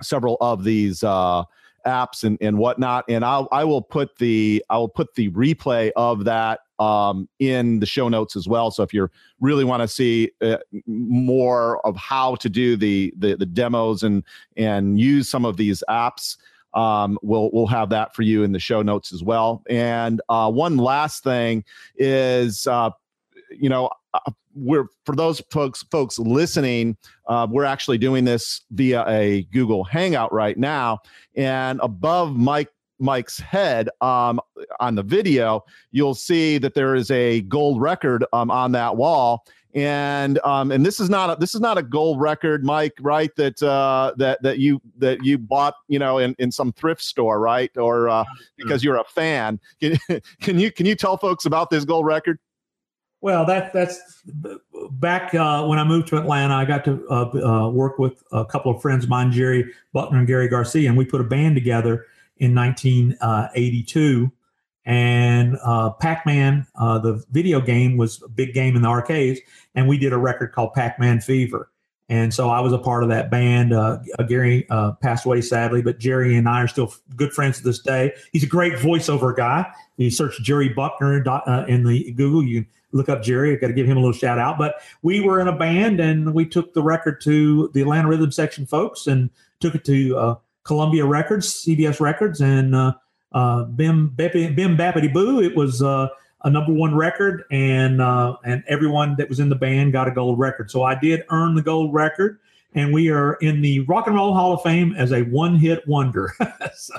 several 0.00 0.36
of 0.40 0.64
these 0.64 1.04
uh, 1.04 1.44
apps 1.86 2.24
and, 2.24 2.38
and 2.40 2.58
whatnot. 2.58 3.04
And 3.08 3.24
I'll 3.24 3.46
I 3.52 3.62
will 3.62 3.82
put 3.82 4.18
the 4.18 4.64
I 4.68 4.78
will 4.78 4.88
put 4.88 5.14
the 5.14 5.30
replay 5.30 5.92
of 5.94 6.24
that 6.24 6.58
um, 6.82 7.28
in 7.38 7.78
the 7.80 7.86
show 7.86 8.08
notes 8.08 8.34
as 8.34 8.48
well. 8.48 8.70
So 8.70 8.82
if 8.82 8.92
you 8.92 9.08
really 9.40 9.64
want 9.64 9.82
to 9.82 9.88
see 9.88 10.30
uh, 10.40 10.58
more 10.86 11.84
of 11.86 11.96
how 11.96 12.34
to 12.36 12.48
do 12.48 12.76
the, 12.76 13.12
the 13.16 13.36
the 13.36 13.46
demos 13.46 14.02
and 14.02 14.24
and 14.56 14.98
use 14.98 15.28
some 15.28 15.44
of 15.44 15.56
these 15.56 15.84
apps, 15.88 16.36
um, 16.74 17.18
we'll 17.22 17.50
we'll 17.52 17.68
have 17.78 17.88
that 17.90 18.14
for 18.14 18.22
you 18.22 18.42
in 18.42 18.52
the 18.52 18.58
show 18.58 18.82
notes 18.82 19.12
as 19.12 19.22
well. 19.22 19.62
And 19.70 20.20
uh, 20.28 20.50
one 20.50 20.76
last 20.76 21.22
thing 21.22 21.64
is, 21.96 22.66
uh, 22.66 22.90
you 23.50 23.68
know, 23.68 23.90
uh, 24.14 24.32
we're 24.54 24.86
for 25.06 25.14
those 25.14 25.40
folks 25.50 25.84
folks 25.84 26.18
listening, 26.18 26.96
uh, 27.28 27.46
we're 27.48 27.64
actually 27.64 27.98
doing 27.98 28.24
this 28.24 28.62
via 28.72 29.04
a 29.08 29.42
Google 29.52 29.84
Hangout 29.84 30.32
right 30.32 30.58
now, 30.58 30.98
and 31.36 31.78
above 31.80 32.36
Mike 32.36 32.70
Mike's 33.02 33.38
head 33.38 33.88
um, 34.00 34.40
on 34.80 34.94
the 34.94 35.02
video, 35.02 35.64
you'll 35.90 36.14
see 36.14 36.58
that 36.58 36.74
there 36.74 36.94
is 36.94 37.10
a 37.10 37.42
gold 37.42 37.80
record 37.80 38.24
um, 38.32 38.50
on 38.50 38.72
that 38.72 38.96
wall. 38.96 39.44
And 39.74 40.38
um, 40.44 40.70
and 40.70 40.84
this 40.84 41.00
is 41.00 41.08
not 41.08 41.30
a, 41.30 41.40
this 41.40 41.54
is 41.54 41.60
not 41.62 41.78
a 41.78 41.82
gold 41.82 42.20
record, 42.20 42.62
Mike, 42.62 42.92
right? 43.00 43.34
That 43.36 43.62
uh, 43.62 44.12
that 44.18 44.42
that 44.42 44.58
you 44.58 44.82
that 44.98 45.24
you 45.24 45.38
bought, 45.38 45.74
you 45.88 45.98
know, 45.98 46.18
in, 46.18 46.36
in 46.38 46.52
some 46.52 46.72
thrift 46.72 47.00
store, 47.00 47.40
right? 47.40 47.74
Or 47.78 48.10
uh, 48.10 48.24
because 48.58 48.84
you're 48.84 48.96
a 48.96 49.04
fan. 49.04 49.58
Can, 49.80 49.98
can 50.42 50.58
you 50.58 50.70
can 50.70 50.84
you 50.84 50.94
tell 50.94 51.16
folks 51.16 51.46
about 51.46 51.70
this 51.70 51.86
gold 51.86 52.04
record? 52.04 52.38
Well, 53.22 53.46
that 53.46 53.72
that's 53.72 54.22
back 54.90 55.32
uh, 55.32 55.64
when 55.64 55.78
I 55.78 55.84
moved 55.84 56.08
to 56.08 56.16
Atlanta. 56.16 56.54
I 56.54 56.64
got 56.64 56.84
to 56.84 57.06
uh, 57.08 57.30
uh, 57.38 57.68
work 57.70 57.98
with 57.98 58.22
a 58.32 58.44
couple 58.44 58.74
of 58.74 58.82
friends 58.82 59.04
of 59.04 59.10
mine, 59.10 59.30
Jerry 59.30 59.72
Buckner 59.92 60.18
and 60.18 60.26
Gary 60.26 60.48
Garcia, 60.48 60.88
and 60.88 60.98
we 60.98 61.04
put 61.04 61.20
a 61.20 61.24
band 61.24 61.54
together 61.54 62.06
in 62.42 62.56
1982. 62.56 64.32
And 64.84 65.56
uh, 65.62 65.90
Pac 65.90 66.26
Man, 66.26 66.66
uh, 66.74 66.98
the 66.98 67.24
video 67.30 67.60
game, 67.60 67.96
was 67.96 68.20
a 68.22 68.28
big 68.28 68.52
game 68.52 68.74
in 68.74 68.82
the 68.82 68.88
arcades. 68.88 69.40
And 69.76 69.88
we 69.88 69.96
did 69.96 70.12
a 70.12 70.18
record 70.18 70.52
called 70.52 70.74
Pac 70.74 70.98
Man 70.98 71.20
Fever. 71.20 71.70
And 72.08 72.34
so 72.34 72.50
I 72.50 72.60
was 72.60 72.72
a 72.72 72.78
part 72.78 73.04
of 73.04 73.08
that 73.10 73.30
band. 73.30 73.72
Uh, 73.72 74.00
uh 74.18 74.24
Gary 74.24 74.66
uh, 74.70 74.92
passed 74.92 75.24
away 75.24 75.40
sadly, 75.40 75.82
but 75.82 76.00
Jerry 76.00 76.36
and 76.36 76.48
I 76.48 76.62
are 76.62 76.68
still 76.68 76.92
good 77.14 77.32
friends 77.32 77.58
to 77.58 77.64
this 77.64 77.78
day. 77.78 78.12
He's 78.32 78.42
a 78.42 78.48
great 78.48 78.72
voiceover 78.74 79.34
guy. 79.34 79.72
You 79.96 80.10
search 80.10 80.42
Jerry 80.42 80.68
Buckner 80.68 81.22
uh, 81.26 81.64
in 81.68 81.84
the 81.84 82.10
Google, 82.12 82.42
you 82.42 82.62
can 82.62 82.70
look 82.90 83.08
up 83.08 83.22
Jerry. 83.22 83.54
I've 83.54 83.60
got 83.60 83.68
to 83.68 83.72
give 83.72 83.86
him 83.86 83.96
a 83.96 84.00
little 84.00 84.12
shout 84.12 84.40
out. 84.40 84.58
But 84.58 84.82
we 85.02 85.20
were 85.20 85.40
in 85.40 85.46
a 85.46 85.56
band 85.56 86.00
and 86.00 86.34
we 86.34 86.44
took 86.44 86.74
the 86.74 86.82
record 86.82 87.20
to 87.22 87.70
the 87.72 87.82
Atlanta 87.82 88.08
Rhythm 88.08 88.32
Section 88.32 88.66
folks 88.66 89.06
and 89.06 89.30
took 89.60 89.76
it 89.76 89.84
to 89.84 90.38
Columbia 90.64 91.04
Records, 91.04 91.64
CBS 91.64 92.00
Records, 92.00 92.40
and 92.40 92.74
uh, 92.74 92.92
uh, 93.32 93.64
Bim 93.64 94.08
Bim 94.08 94.76
Bappity 94.76 95.12
Boo. 95.12 95.40
It 95.40 95.56
was 95.56 95.82
uh, 95.82 96.08
a 96.44 96.50
number 96.50 96.72
one 96.72 96.94
record, 96.94 97.44
and 97.50 98.00
uh, 98.00 98.36
and 98.44 98.62
everyone 98.68 99.16
that 99.16 99.28
was 99.28 99.40
in 99.40 99.48
the 99.48 99.56
band 99.56 99.92
got 99.92 100.08
a 100.08 100.10
gold 100.10 100.38
record. 100.38 100.70
So 100.70 100.82
I 100.82 100.98
did 100.98 101.24
earn 101.30 101.54
the 101.54 101.62
gold 101.62 101.92
record, 101.92 102.38
and 102.74 102.92
we 102.92 103.10
are 103.10 103.34
in 103.34 103.60
the 103.60 103.80
Rock 103.80 104.06
and 104.06 104.16
Roll 104.16 104.34
Hall 104.34 104.54
of 104.54 104.62
Fame 104.62 104.94
as 104.96 105.12
a 105.12 105.22
one 105.22 105.56
hit 105.56 105.86
wonder. 105.86 106.34
so, 106.74 106.94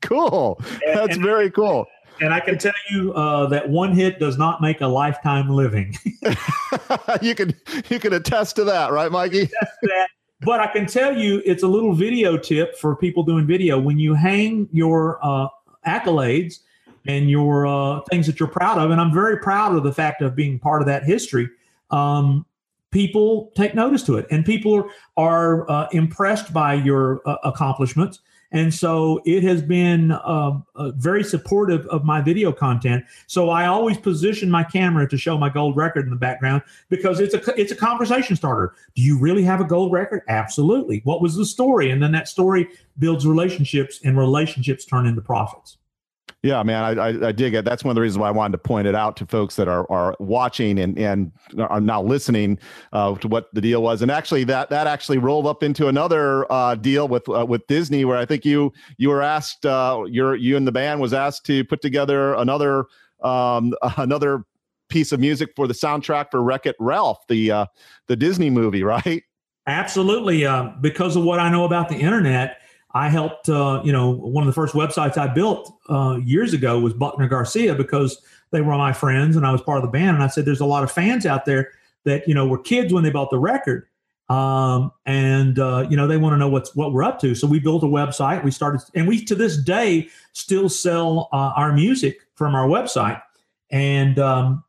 cool. 0.00 0.60
And, 0.86 0.98
That's 0.98 1.16
and, 1.16 1.24
very 1.24 1.50
cool. 1.50 1.86
And 2.20 2.32
I 2.32 2.38
can 2.38 2.58
tell 2.58 2.72
you 2.90 3.12
uh, 3.14 3.46
that 3.48 3.68
one 3.68 3.92
hit 3.92 4.20
does 4.20 4.38
not 4.38 4.60
make 4.60 4.80
a 4.80 4.86
lifetime 4.86 5.48
living. 5.48 5.96
you 7.22 7.34
can 7.34 7.54
you 7.88 7.98
can 7.98 8.12
attest 8.12 8.56
to 8.56 8.64
that, 8.64 8.92
right, 8.92 9.10
Mikey? 9.10 9.50
But 10.40 10.60
I 10.60 10.66
can 10.66 10.86
tell 10.86 11.16
you, 11.16 11.42
it's 11.46 11.62
a 11.62 11.68
little 11.68 11.94
video 11.94 12.36
tip 12.36 12.76
for 12.76 12.96
people 12.96 13.22
doing 13.22 13.46
video. 13.46 13.78
When 13.78 13.98
you 13.98 14.14
hang 14.14 14.68
your 14.72 15.18
uh, 15.22 15.48
accolades, 15.86 16.60
and 17.06 17.30
your 17.30 17.66
uh, 17.66 18.00
things 18.10 18.26
that 18.26 18.40
you're 18.40 18.48
proud 18.48 18.78
of. 18.78 18.90
And 18.90 19.00
I'm 19.00 19.12
very 19.12 19.38
proud 19.38 19.76
of 19.76 19.82
the 19.82 19.92
fact 19.92 20.22
of 20.22 20.34
being 20.34 20.58
part 20.58 20.80
of 20.80 20.86
that 20.86 21.04
history. 21.04 21.48
Um, 21.90 22.46
people 22.90 23.52
take 23.54 23.74
notice 23.74 24.02
to 24.04 24.16
it, 24.16 24.26
and 24.30 24.44
people 24.44 24.74
are, 24.74 24.88
are 25.16 25.70
uh, 25.70 25.88
impressed 25.92 26.52
by 26.52 26.74
your 26.74 27.20
uh, 27.26 27.36
accomplishments. 27.44 28.20
And 28.54 28.72
so 28.72 29.20
it 29.26 29.42
has 29.42 29.62
been 29.62 30.12
uh, 30.12 30.60
uh, 30.76 30.92
very 30.92 31.24
supportive 31.24 31.84
of 31.88 32.04
my 32.04 32.20
video 32.20 32.52
content. 32.52 33.04
So 33.26 33.50
I 33.50 33.66
always 33.66 33.98
position 33.98 34.48
my 34.48 34.62
camera 34.62 35.08
to 35.08 35.16
show 35.18 35.36
my 35.36 35.48
gold 35.48 35.76
record 35.76 36.04
in 36.04 36.10
the 36.10 36.16
background 36.16 36.62
because 36.88 37.18
it's 37.18 37.34
a 37.34 37.60
it's 37.60 37.72
a 37.72 37.76
conversation 37.76 38.36
starter. 38.36 38.74
Do 38.94 39.02
you 39.02 39.18
really 39.18 39.42
have 39.42 39.60
a 39.60 39.64
gold 39.64 39.90
record? 39.92 40.22
Absolutely. 40.28 41.00
What 41.02 41.20
was 41.20 41.34
the 41.34 41.44
story? 41.44 41.90
And 41.90 42.00
then 42.00 42.12
that 42.12 42.28
story 42.28 42.68
builds 43.00 43.26
relationships, 43.26 44.00
and 44.04 44.16
relationships 44.16 44.84
turn 44.84 45.06
into 45.06 45.20
profits. 45.20 45.78
Yeah, 46.44 46.62
man, 46.62 46.84
I, 46.84 47.08
I, 47.08 47.28
I, 47.28 47.32
dig 47.32 47.54
it. 47.54 47.64
That's 47.64 47.84
one 47.84 47.92
of 47.92 47.94
the 47.94 48.02
reasons 48.02 48.18
why 48.18 48.28
I 48.28 48.30
wanted 48.30 48.52
to 48.52 48.58
point 48.58 48.86
it 48.86 48.94
out 48.94 49.16
to 49.16 49.26
folks 49.26 49.56
that 49.56 49.66
are 49.66 49.90
are 49.90 50.14
watching 50.18 50.78
and 50.78 50.98
and 50.98 51.32
are 51.58 51.80
now 51.80 52.02
listening 52.02 52.58
uh, 52.92 53.14
to 53.14 53.28
what 53.28 53.48
the 53.54 53.62
deal 53.62 53.82
was. 53.82 54.02
And 54.02 54.10
actually, 54.10 54.44
that 54.44 54.68
that 54.68 54.86
actually 54.86 55.16
rolled 55.16 55.46
up 55.46 55.62
into 55.62 55.88
another 55.88 56.50
uh, 56.52 56.74
deal 56.74 57.08
with 57.08 57.26
uh, 57.30 57.46
with 57.48 57.66
Disney, 57.66 58.04
where 58.04 58.18
I 58.18 58.26
think 58.26 58.44
you 58.44 58.74
you 58.98 59.08
were 59.08 59.22
asked, 59.22 59.64
uh, 59.64 60.02
your 60.06 60.34
you 60.34 60.58
and 60.58 60.66
the 60.66 60.72
band 60.72 61.00
was 61.00 61.14
asked 61.14 61.46
to 61.46 61.64
put 61.64 61.80
together 61.80 62.34
another 62.34 62.84
um, 63.22 63.72
another 63.96 64.44
piece 64.90 65.12
of 65.12 65.20
music 65.20 65.50
for 65.56 65.66
the 65.66 65.74
soundtrack 65.74 66.30
for 66.30 66.42
Wreck 66.42 66.66
It 66.66 66.76
Ralph, 66.78 67.26
the 67.26 67.50
uh, 67.50 67.66
the 68.06 68.16
Disney 68.16 68.50
movie, 68.50 68.82
right? 68.84 69.22
Absolutely, 69.66 70.44
uh, 70.44 70.72
because 70.82 71.16
of 71.16 71.24
what 71.24 71.40
I 71.40 71.48
know 71.48 71.64
about 71.64 71.88
the 71.88 71.96
internet 71.96 72.58
I 72.94 73.08
helped, 73.08 73.48
uh, 73.48 73.82
you 73.84 73.92
know, 73.92 74.10
one 74.10 74.44
of 74.44 74.46
the 74.46 74.52
first 74.52 74.74
websites 74.74 75.18
I 75.18 75.26
built 75.26 75.76
uh, 75.88 76.18
years 76.24 76.52
ago 76.52 76.78
was 76.78 76.94
Buckner 76.94 77.26
Garcia 77.26 77.74
because 77.74 78.22
they 78.52 78.60
were 78.60 78.76
my 78.76 78.92
friends 78.92 79.34
and 79.36 79.44
I 79.44 79.50
was 79.50 79.60
part 79.60 79.78
of 79.78 79.82
the 79.82 79.90
band. 79.90 80.16
And 80.16 80.22
I 80.22 80.28
said, 80.28 80.44
there's 80.44 80.60
a 80.60 80.66
lot 80.66 80.84
of 80.84 80.92
fans 80.92 81.26
out 81.26 81.44
there 81.44 81.72
that, 82.04 82.28
you 82.28 82.34
know, 82.34 82.46
were 82.46 82.58
kids 82.58 82.92
when 82.92 83.02
they 83.02 83.10
bought 83.10 83.30
the 83.30 83.38
record. 83.38 83.88
Um, 84.28 84.92
and, 85.06 85.58
uh, 85.58 85.86
you 85.90 85.96
know, 85.96 86.06
they 86.06 86.16
want 86.16 86.34
to 86.34 86.38
know 86.38 86.48
what's 86.48 86.74
what 86.76 86.92
we're 86.92 87.02
up 87.02 87.20
to. 87.20 87.34
So 87.34 87.48
we 87.48 87.58
built 87.58 87.82
a 87.82 87.86
website. 87.86 88.42
We 88.44 88.52
started, 88.52 88.80
and 88.94 89.08
we 89.08 89.22
to 89.24 89.34
this 89.34 89.56
day 89.56 90.08
still 90.32 90.68
sell 90.68 91.28
uh, 91.32 91.52
our 91.56 91.72
music 91.72 92.20
from 92.34 92.54
our 92.54 92.68
website. 92.68 93.20
And 93.70 94.18
um, 94.20 94.64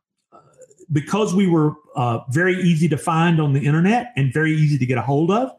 because 0.92 1.32
we 1.32 1.46
were 1.46 1.74
uh, 1.94 2.20
very 2.30 2.60
easy 2.60 2.88
to 2.88 2.98
find 2.98 3.40
on 3.40 3.52
the 3.52 3.60
internet 3.60 4.12
and 4.16 4.32
very 4.32 4.52
easy 4.52 4.78
to 4.78 4.86
get 4.86 4.98
a 4.98 5.02
hold 5.02 5.30
of, 5.30 5.52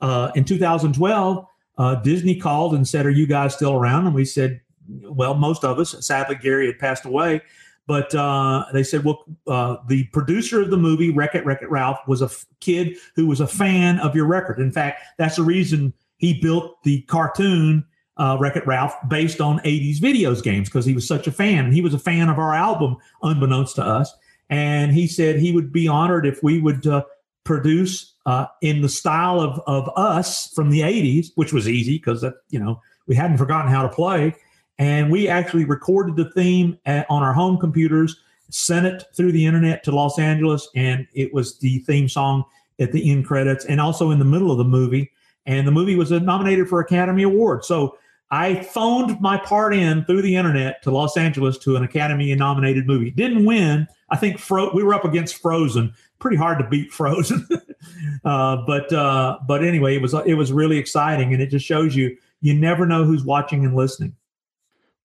uh, 0.00 0.32
in 0.34 0.44
2012, 0.44 1.46
uh, 1.78 1.96
Disney 1.96 2.36
called 2.36 2.74
and 2.74 2.86
said, 2.86 3.06
"Are 3.06 3.10
you 3.10 3.26
guys 3.26 3.54
still 3.54 3.74
around?" 3.74 4.06
And 4.06 4.14
we 4.14 4.24
said, 4.24 4.60
"Well, 4.88 5.34
most 5.34 5.64
of 5.64 5.78
us." 5.78 5.94
Sadly, 6.06 6.36
Gary 6.36 6.66
had 6.66 6.78
passed 6.78 7.04
away, 7.04 7.42
but 7.86 8.14
uh, 8.14 8.64
they 8.72 8.82
said, 8.82 9.04
"Well, 9.04 9.24
uh, 9.46 9.76
the 9.88 10.04
producer 10.04 10.62
of 10.62 10.70
the 10.70 10.76
movie 10.76 11.10
Wreck 11.10 11.34
It 11.34 11.44
Wreck 11.44 11.62
It 11.62 11.70
Ralph 11.70 11.98
was 12.06 12.22
a 12.22 12.26
f- 12.26 12.46
kid 12.60 12.96
who 13.16 13.26
was 13.26 13.40
a 13.40 13.46
fan 13.46 13.98
of 13.98 14.14
your 14.14 14.26
record. 14.26 14.60
In 14.60 14.70
fact, 14.70 15.02
that's 15.18 15.36
the 15.36 15.42
reason 15.42 15.92
he 16.18 16.40
built 16.40 16.82
the 16.84 17.02
cartoon." 17.02 17.84
Uh, 18.16 18.36
Wreck 18.38 18.54
It 18.54 18.64
Ralph 18.64 18.94
based 19.08 19.40
on 19.40 19.58
80s 19.64 19.98
videos 19.98 20.40
games 20.40 20.68
because 20.68 20.84
he 20.84 20.94
was 20.94 21.04
such 21.04 21.26
a 21.26 21.32
fan. 21.32 21.64
And 21.64 21.74
he 21.74 21.80
was 21.80 21.94
a 21.94 21.98
fan 21.98 22.28
of 22.28 22.38
our 22.38 22.54
album, 22.54 22.96
unbeknownst 23.24 23.74
to 23.74 23.82
us. 23.82 24.14
And 24.50 24.92
he 24.92 25.08
said 25.08 25.40
he 25.40 25.50
would 25.50 25.72
be 25.72 25.88
honored 25.88 26.24
if 26.24 26.40
we 26.40 26.60
would 26.60 26.86
uh, 26.86 27.02
produce 27.42 28.13
uh, 28.26 28.46
in 28.62 28.80
the 28.82 28.88
style 28.88 29.40
of, 29.40 29.60
of 29.66 29.90
us 29.96 30.48
from 30.54 30.70
the 30.70 30.80
80s, 30.80 31.32
which 31.34 31.52
was 31.52 31.68
easy 31.68 31.98
because 31.98 32.20
that, 32.22 32.34
you 32.50 32.58
know, 32.58 32.80
we 33.06 33.14
hadn't 33.14 33.38
forgotten 33.38 33.70
how 33.70 33.82
to 33.82 33.88
play. 33.88 34.34
And 34.78 35.10
we 35.10 35.28
actually 35.28 35.64
recorded 35.64 36.16
the 36.16 36.30
theme 36.30 36.78
at, 36.86 37.06
on 37.08 37.22
our 37.22 37.32
home 37.32 37.58
computers, 37.58 38.20
sent 38.50 38.86
it 38.86 39.04
through 39.14 39.32
the 39.32 39.46
internet 39.46 39.84
to 39.84 39.92
Los 39.92 40.18
Angeles, 40.18 40.68
and 40.74 41.06
it 41.14 41.32
was 41.32 41.58
the 41.58 41.78
theme 41.80 42.08
song 42.08 42.44
at 42.80 42.92
the 42.92 43.10
end 43.10 43.26
credits 43.26 43.64
and 43.66 43.80
also 43.80 44.10
in 44.10 44.18
the 44.18 44.24
middle 44.24 44.50
of 44.50 44.58
the 44.58 44.64
movie. 44.64 45.12
And 45.46 45.66
the 45.66 45.72
movie 45.72 45.94
was 45.94 46.10
nominated 46.10 46.68
for 46.68 46.80
Academy 46.80 47.22
Award. 47.22 47.64
So 47.64 47.98
I 48.30 48.62
phoned 48.62 49.20
my 49.20 49.36
part 49.36 49.74
in 49.74 50.04
through 50.06 50.22
the 50.22 50.34
internet 50.34 50.82
to 50.82 50.90
Los 50.90 51.16
Angeles 51.16 51.58
to 51.58 51.76
an 51.76 51.84
Academy 51.84 52.34
nominated 52.34 52.86
movie. 52.86 53.10
Didn't 53.10 53.44
win. 53.44 53.86
I 54.10 54.16
think 54.16 54.38
Fro- 54.38 54.74
we 54.74 54.82
were 54.82 54.94
up 54.94 55.04
against 55.04 55.40
Frozen, 55.40 55.94
pretty 56.18 56.36
hard 56.36 56.58
to 56.58 56.68
beat 56.68 56.92
Frozen. 56.92 57.46
uh, 58.24 58.58
but 58.66 58.92
uh, 58.92 59.38
but 59.46 59.64
anyway, 59.64 59.96
it 59.96 60.02
was 60.02 60.14
it 60.26 60.34
was 60.34 60.52
really 60.52 60.78
exciting, 60.78 61.32
and 61.32 61.42
it 61.42 61.48
just 61.48 61.66
shows 61.66 61.94
you 61.94 62.16
you 62.40 62.54
never 62.54 62.86
know 62.86 63.04
who's 63.04 63.24
watching 63.24 63.64
and 63.64 63.74
listening. 63.74 64.14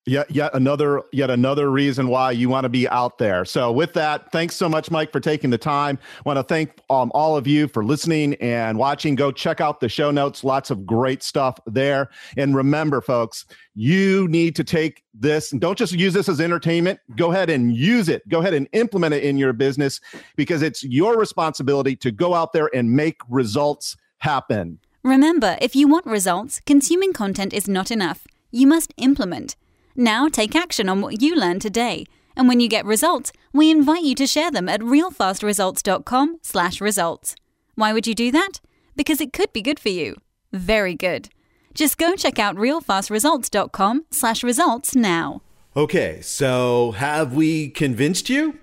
Yet, 0.05 0.31
yet 0.31 0.51
another, 0.55 1.03
yet 1.11 1.29
another 1.29 1.69
reason 1.69 2.07
why 2.07 2.31
you 2.31 2.49
want 2.49 2.63
to 2.63 2.69
be 2.69 2.87
out 2.87 3.19
there. 3.19 3.45
So, 3.45 3.71
with 3.71 3.93
that, 3.93 4.31
thanks 4.31 4.55
so 4.55 4.67
much, 4.67 4.89
Mike, 4.89 5.11
for 5.11 5.19
taking 5.19 5.49
the 5.49 5.57
time. 5.57 5.99
I 6.17 6.21
Want 6.25 6.37
to 6.37 6.43
thank 6.43 6.71
um, 6.89 7.11
all 7.13 7.37
of 7.37 7.45
you 7.45 7.67
for 7.67 7.83
listening 7.83 8.33
and 8.35 8.77
watching. 8.79 9.13
Go 9.13 9.31
check 9.31 9.61
out 9.61 9.81
the 9.81 9.89
show 9.89 10.09
notes; 10.09 10.43
lots 10.43 10.71
of 10.71 10.85
great 10.85 11.21
stuff 11.21 11.59
there. 11.67 12.09
And 12.37 12.55
remember, 12.55 13.01
folks, 13.01 13.45
you 13.75 14.27
need 14.29 14.55
to 14.55 14.63
take 14.63 15.03
this 15.13 15.51
and 15.51 15.61
don't 15.61 15.77
just 15.77 15.93
use 15.93 16.13
this 16.13 16.27
as 16.27 16.41
entertainment. 16.41 16.99
Go 17.15 17.31
ahead 17.31 17.49
and 17.49 17.75
use 17.75 18.09
it. 18.09 18.27
Go 18.29 18.39
ahead 18.39 18.53
and 18.53 18.67
implement 18.71 19.13
it 19.13 19.23
in 19.23 19.37
your 19.37 19.53
business 19.53 19.99
because 20.35 20.61
it's 20.61 20.83
your 20.83 21.17
responsibility 21.17 21.95
to 21.97 22.09
go 22.09 22.33
out 22.33 22.53
there 22.53 22.69
and 22.73 22.91
make 22.91 23.21
results 23.29 23.95
happen. 24.17 24.79
Remember, 25.03 25.57
if 25.61 25.75
you 25.75 25.87
want 25.87 26.05
results, 26.05 26.61
consuming 26.65 27.13
content 27.13 27.53
is 27.53 27.67
not 27.67 27.91
enough. 27.91 28.27
You 28.51 28.65
must 28.65 28.93
implement. 28.97 29.55
Now 29.99 30.29
take 30.29 30.55
action 30.55 30.87
on 30.87 31.01
what 31.01 31.21
you 31.21 31.35
learned 31.35 31.61
today. 31.61 32.05
And 32.33 32.47
when 32.47 32.61
you 32.61 32.69
get 32.69 32.85
results, 32.85 33.33
we 33.51 33.69
invite 33.69 34.03
you 34.03 34.15
to 34.15 34.25
share 34.25 34.49
them 34.49 34.69
at 34.69 34.79
realfastresults.com 34.79 36.39
slash 36.41 36.79
results. 36.79 37.35
Why 37.75 37.91
would 37.91 38.07
you 38.07 38.15
do 38.15 38.31
that? 38.31 38.61
Because 38.95 39.19
it 39.19 39.33
could 39.33 39.51
be 39.51 39.61
good 39.61 39.77
for 39.77 39.89
you. 39.89 40.15
Very 40.53 40.95
good. 40.95 41.27
Just 41.73 41.97
go 41.97 42.15
check 42.15 42.39
out 42.39 42.55
realfastresults.com 42.55 44.05
slash 44.09 44.41
results 44.41 44.95
now. 44.95 45.41
Okay, 45.75 46.21
so 46.21 46.91
have 46.91 47.33
we 47.33 47.67
convinced 47.69 48.29
you 48.29 48.57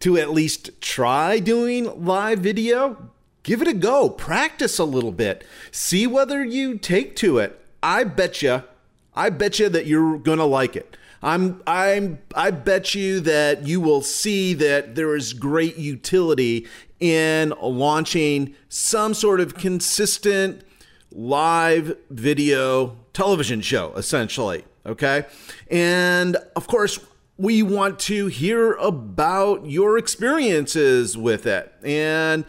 to 0.00 0.18
at 0.18 0.30
least 0.30 0.80
try 0.80 1.38
doing 1.38 2.04
live 2.04 2.40
video? 2.40 3.10
Give 3.44 3.62
it 3.62 3.68
a 3.68 3.74
go. 3.74 4.10
Practice 4.10 4.80
a 4.80 4.84
little 4.84 5.12
bit. 5.12 5.46
See 5.70 6.08
whether 6.08 6.44
you 6.44 6.78
take 6.78 7.14
to 7.16 7.38
it. 7.38 7.64
I 7.80 8.02
bet 8.02 8.42
you 8.42 8.64
I 9.14 9.30
bet 9.30 9.58
you 9.58 9.68
that 9.68 9.86
you're 9.86 10.18
gonna 10.18 10.46
like 10.46 10.76
it. 10.76 10.96
I'm 11.22 11.62
I'm 11.66 12.18
I 12.34 12.50
bet 12.50 12.94
you 12.94 13.20
that 13.20 13.66
you 13.66 13.80
will 13.80 14.02
see 14.02 14.54
that 14.54 14.94
there 14.94 15.14
is 15.14 15.32
great 15.32 15.76
utility 15.76 16.66
in 16.98 17.52
launching 17.60 18.54
some 18.68 19.14
sort 19.14 19.40
of 19.40 19.54
consistent 19.54 20.62
live 21.12 21.96
video 22.10 22.96
television 23.12 23.60
show 23.60 23.92
essentially, 23.96 24.64
okay? 24.86 25.26
And 25.70 26.36
of 26.56 26.66
course, 26.66 27.00
we 27.36 27.62
want 27.62 27.98
to 27.98 28.26
hear 28.26 28.72
about 28.74 29.64
your 29.64 29.96
experiences 29.96 31.16
with 31.16 31.46
it. 31.46 31.72
And 31.82 32.44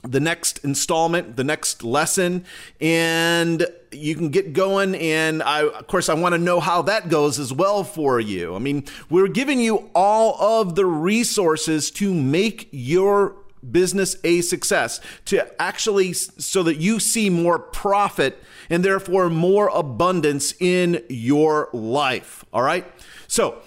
the 0.04 0.20
next 0.20 0.58
installment, 0.66 1.38
the 1.38 1.44
next 1.46 1.82
lesson, 1.82 2.44
and 2.82 3.66
you 3.92 4.16
can 4.16 4.30
get 4.30 4.52
going. 4.52 4.96
And 4.96 5.42
I, 5.42 5.64
of 5.64 5.88
course, 5.88 6.10
I 6.10 6.14
want 6.14 6.34
to 6.34 6.40
know 6.40 6.60
how 6.60 6.82
that 6.84 7.10
goes 7.10 7.40
as 7.40 7.54
well 7.54 7.84
for 7.84 8.20
you. 8.20 8.54
I 8.54 8.60
mean, 8.60 8.84
we're 9.10 9.30
giving 9.30 9.60
you 9.60 9.90
all 9.96 10.60
of 10.60 10.76
the 10.76 10.86
resources 10.86 11.90
to 11.92 12.14
make 12.14 12.68
your 12.72 13.36
business 13.72 14.18
a 14.26 14.42
success, 14.42 15.00
to 15.26 15.62
actually 15.62 16.12
so 16.12 16.64
that 16.64 16.78
you 16.78 17.00
see 17.00 17.30
more 17.30 17.58
profit 17.58 18.38
and 18.70 18.84
therefore 18.84 19.30
more 19.30 19.70
abundance 19.70 20.54
in 20.60 21.02
your 21.08 21.70
life. 21.72 22.44
All 22.52 22.62
right. 22.62 22.86
So, 23.28 23.63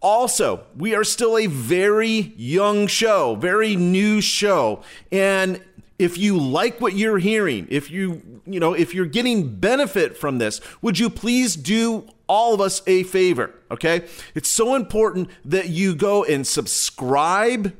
also, 0.00 0.64
we 0.76 0.94
are 0.94 1.02
still 1.04 1.36
a 1.36 1.46
very 1.46 2.32
young 2.36 2.86
show, 2.86 3.34
very 3.34 3.76
new 3.76 4.20
show. 4.20 4.82
And 5.10 5.60
if 5.98 6.16
you 6.16 6.38
like 6.38 6.80
what 6.80 6.94
you're 6.94 7.18
hearing, 7.18 7.66
if 7.70 7.90
you, 7.90 8.22
you 8.46 8.60
know, 8.60 8.74
if 8.74 8.94
you're 8.94 9.06
getting 9.06 9.56
benefit 9.56 10.16
from 10.16 10.38
this, 10.38 10.60
would 10.80 11.00
you 11.00 11.10
please 11.10 11.56
do 11.56 12.06
all 12.28 12.54
of 12.54 12.60
us 12.60 12.80
a 12.86 13.02
favor, 13.04 13.54
okay? 13.70 14.04
It's 14.34 14.48
so 14.48 14.74
important 14.76 15.30
that 15.44 15.68
you 15.70 15.94
go 15.96 16.24
and 16.24 16.46
subscribe, 16.46 17.74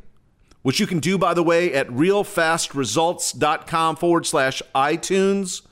which 0.62 0.81
you 0.81 0.87
can 0.87 0.99
do, 0.99 1.19
by 1.19 1.35
the 1.35 1.45
way, 1.45 1.73
at 1.73 1.87
realfastresults.com 1.89 3.97
forward 3.97 4.27
slash 4.27 4.61
iTunes, 4.75 5.62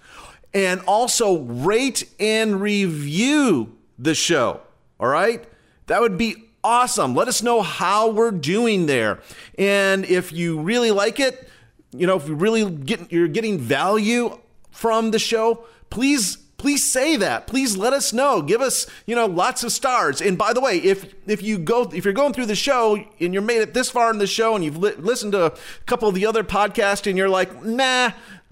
and 0.54 0.80
also 0.82 1.38
rate 1.38 2.08
and 2.20 2.60
review 2.60 3.76
the 3.98 4.14
show, 4.14 4.60
all 5.00 5.08
right? 5.08 5.44
That 5.86 6.00
would 6.00 6.18
be 6.18 6.36
awesome. 6.62 7.14
Let 7.14 7.28
us 7.28 7.42
know 7.42 7.62
how 7.62 8.10
we're 8.10 8.32
doing 8.32 8.86
there. 8.86 9.20
And 9.58 10.04
if 10.04 10.32
you 10.32 10.60
really 10.60 10.90
like 10.90 11.20
it, 11.20 11.48
you 11.92 12.06
know, 12.06 12.16
if 12.16 12.28
you 12.28 12.34
really 12.34 12.68
get 12.70 13.12
you're 13.12 13.28
getting 13.28 13.58
value 13.58 14.38
from 14.70 15.12
the 15.12 15.18
show, 15.18 15.64
please 15.90 16.36
please 16.58 16.90
say 16.90 17.16
that. 17.16 17.46
Please 17.46 17.76
let 17.76 17.92
us 17.92 18.12
know. 18.12 18.42
Give 18.42 18.60
us, 18.60 18.86
you 19.06 19.14
know, 19.14 19.26
lots 19.26 19.62
of 19.62 19.70
stars. 19.72 20.20
And 20.20 20.36
by 20.36 20.52
the 20.52 20.60
way, 20.60 20.78
if 20.78 21.14
if 21.26 21.42
you 21.42 21.58
go 21.58 21.90
if 21.94 22.04
you're 22.04 22.14
going 22.14 22.32
through 22.32 22.46
the 22.46 22.56
show 22.56 22.96
and 23.20 23.32
you're 23.32 23.42
made 23.42 23.60
it 23.60 23.72
this 23.72 23.90
far 23.90 24.10
in 24.10 24.18
the 24.18 24.26
show 24.26 24.54
and 24.54 24.64
you've 24.64 24.76
li- 24.76 24.94
listened 24.98 25.32
to 25.32 25.46
a 25.46 25.52
couple 25.86 26.08
of 26.08 26.14
the 26.14 26.26
other 26.26 26.42
podcasts 26.42 27.06
and 27.06 27.16
you're 27.16 27.28
like, 27.28 27.64
"Nah, 27.64 28.10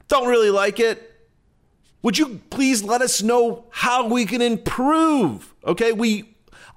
don't 0.09 0.29
really 0.29 0.51
like 0.51 0.79
it." 0.79 1.11
Would 2.03 2.19
you 2.19 2.41
please 2.51 2.83
let 2.83 3.01
us 3.01 3.23
know 3.23 3.65
how 3.71 4.07
we 4.07 4.27
can 4.27 4.43
improve? 4.43 5.55
Okay? 5.67 5.93
We 5.93 6.34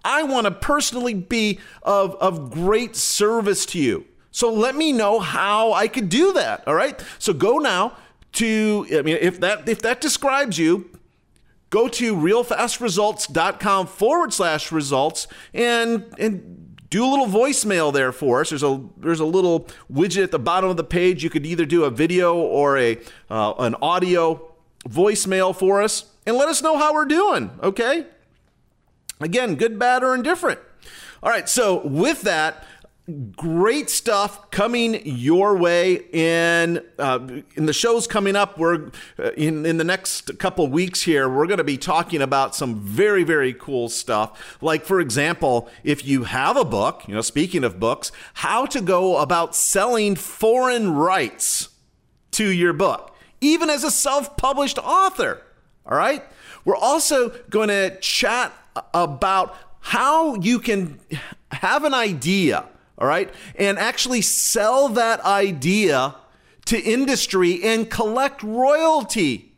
I 0.07 0.23
want 0.23 0.45
to 0.45 0.51
personally 0.51 1.13
be 1.13 1.59
of 1.83 2.15
of 2.15 2.49
great 2.49 2.95
service 2.95 3.65
to 3.67 3.79
you. 3.79 4.05
So 4.31 4.53
let 4.53 4.75
me 4.75 4.91
know 4.91 5.19
how 5.19 5.73
I 5.73 5.87
could 5.87 6.09
do 6.09 6.31
that. 6.33 6.65
All 6.67 6.75
right. 6.75 7.03
So 7.19 7.33
go 7.33 7.57
now 7.57 7.97
to, 8.33 8.85
I 8.91 9.01
mean, 9.01 9.17
if 9.19 9.39
that 9.41 9.67
if 9.67 9.81
that 9.81 9.99
describes 9.99 10.57
you, 10.57 10.89
go 11.69 11.87
to 11.89 12.15
realfastresults.com 12.15 13.87
forward 13.87 14.31
slash 14.31 14.71
results 14.71 15.27
and 15.53 16.05
and 16.17 16.77
do 16.89 17.03
a 17.03 17.09
little 17.09 17.25
voicemail 17.27 17.91
there 17.91 18.11
for 18.11 18.41
us. 18.41 18.49
There's 18.49 18.63
a 18.63 18.81
there's 18.97 19.19
a 19.19 19.25
little 19.25 19.67
widget 19.91 20.23
at 20.23 20.31
the 20.31 20.39
bottom 20.39 20.69
of 20.69 20.77
the 20.77 20.83
page. 20.83 21.23
You 21.23 21.29
could 21.29 21.45
either 21.45 21.65
do 21.65 21.83
a 21.83 21.89
video 21.89 22.35
or 22.35 22.77
a 22.77 22.97
uh, 23.29 23.53
an 23.59 23.75
audio 23.81 24.53
voicemail 24.87 25.53
for 25.53 25.81
us 25.81 26.05
and 26.25 26.37
let 26.37 26.47
us 26.47 26.61
know 26.61 26.77
how 26.77 26.93
we're 26.93 27.05
doing. 27.05 27.51
Okay. 27.61 28.05
Again, 29.20 29.55
good, 29.55 29.80
bad, 29.80 30.03
or 30.03 30.13
indifferent. 30.13 30.59
All 31.24 31.30
right. 31.30 31.49
So 31.49 31.86
with 31.88 32.22
that 32.22 32.63
great 33.38 33.89
stuff 33.89 34.51
coming 34.51 35.01
your 35.05 35.55
way 35.55 35.93
in 36.11 36.84
uh, 36.99 37.26
in 37.55 37.65
the 37.65 37.72
shows 37.72 38.05
coming 38.05 38.36
up 38.36 38.57
we're 38.57 38.91
uh, 39.18 39.32
in 39.38 39.65
in 39.65 39.78
the 39.78 39.84
next 39.86 40.38
couple 40.39 40.68
weeks 40.68 41.03
here 41.03 41.30
we're 41.30 41.47
going 41.47 41.57
to 41.57 41.63
be 41.63 41.78
talking 41.78 42.22
about 42.22 42.53
some 42.53 42.76
very 42.76 43.24
very 43.24 43.53
cool 43.53 43.88
stuff 43.88 44.57
like 44.61 44.84
for 44.84 44.99
example 44.99 45.70
if 45.86 46.05
you 46.05 46.26
have 46.26 46.57
a 46.57 46.65
book 46.65 47.07
you 47.07 47.15
know 47.15 47.22
speaking 47.22 47.63
of 47.63 47.80
books 47.80 48.11
how 48.34 48.65
to 48.65 48.82
go 48.82 49.15
about 49.20 49.55
selling 49.55 50.13
foreign 50.13 50.93
rights 50.93 51.70
to 52.32 52.49
your 52.49 52.74
book 52.74 53.15
even 53.39 53.70
as 53.70 53.86
a 53.86 53.91
self-published 53.91 54.78
author 54.80 55.41
all 55.86 55.97
right 55.97 56.26
we're 56.65 56.76
also 56.76 57.30
going 57.49 57.70
to 57.70 57.97
chat 58.01 58.51
about 58.93 59.55
how 59.80 60.36
you 60.36 60.59
can 60.59 60.99
have 61.51 61.84
an 61.84 61.93
idea 61.93 62.65
all 62.97 63.07
right, 63.07 63.32
and 63.55 63.78
actually 63.78 64.21
sell 64.21 64.89
that 64.89 65.23
idea 65.23 66.15
to 66.65 66.82
industry 66.82 67.63
and 67.63 67.89
collect 67.89 68.41
royalty 68.41 69.53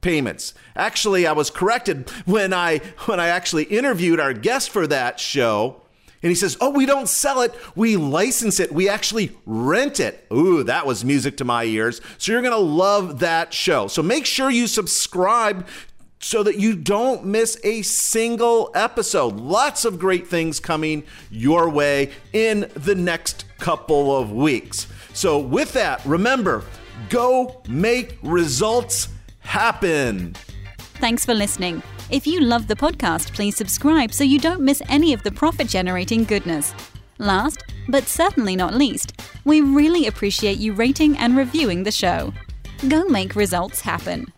payments. 0.00 0.54
Actually, 0.76 1.26
I 1.26 1.32
was 1.32 1.50
corrected 1.50 2.08
when 2.24 2.52
I 2.52 2.78
when 3.06 3.18
I 3.18 3.28
actually 3.28 3.64
interviewed 3.64 4.20
our 4.20 4.32
guest 4.32 4.70
for 4.70 4.86
that 4.86 5.18
show. 5.18 5.80
And 6.22 6.30
he 6.30 6.36
says, 6.36 6.56
"Oh, 6.60 6.70
we 6.70 6.86
don't 6.86 7.08
sell 7.08 7.42
it. 7.42 7.52
We 7.74 7.96
license 7.96 8.60
it. 8.60 8.72
We 8.72 8.88
actually 8.88 9.32
rent 9.44 9.98
it." 9.98 10.24
Ooh, 10.32 10.62
that 10.62 10.86
was 10.86 11.04
music 11.04 11.36
to 11.38 11.44
my 11.44 11.64
ears. 11.64 12.00
So 12.16 12.32
you're 12.32 12.42
going 12.42 12.52
to 12.52 12.58
love 12.58 13.18
that 13.18 13.52
show. 13.52 13.88
So 13.88 14.02
make 14.02 14.24
sure 14.24 14.50
you 14.50 14.66
subscribe 14.66 15.66
so 16.24 16.42
that 16.42 16.58
you 16.58 16.74
don't 16.74 17.22
miss 17.22 17.58
a 17.64 17.82
single 17.82 18.70
episode. 18.74 19.36
Lots 19.36 19.84
of 19.84 19.98
great 19.98 20.26
things 20.26 20.58
coming 20.58 21.04
your 21.30 21.68
way 21.68 22.12
in 22.32 22.70
the 22.72 22.94
next 22.94 23.44
couple 23.58 24.16
of 24.16 24.32
weeks. 24.32 24.86
So, 25.12 25.38
with 25.38 25.74
that, 25.74 26.04
remember 26.06 26.64
go 27.10 27.60
make 27.68 28.16
results 28.22 29.08
happen. 29.40 30.34
Thanks 30.94 31.26
for 31.26 31.34
listening. 31.34 31.82
If 32.08 32.26
you 32.26 32.40
love 32.40 32.68
the 32.68 32.76
podcast, 32.76 33.34
please 33.34 33.54
subscribe 33.54 34.10
so 34.14 34.24
you 34.24 34.38
don't 34.38 34.62
miss 34.62 34.80
any 34.88 35.12
of 35.12 35.22
the 35.24 35.30
profit 35.30 35.68
generating 35.68 36.24
goodness. 36.24 36.72
Last, 37.18 37.64
but 37.90 38.04
certainly 38.04 38.56
not 38.56 38.72
least, 38.72 39.20
we 39.44 39.60
really 39.60 40.06
appreciate 40.06 40.56
you 40.56 40.72
rating 40.72 41.18
and 41.18 41.36
reviewing 41.36 41.82
the 41.82 41.92
show. 41.92 42.32
Go 42.88 43.04
make 43.04 43.36
results 43.36 43.82
happen. 43.82 44.32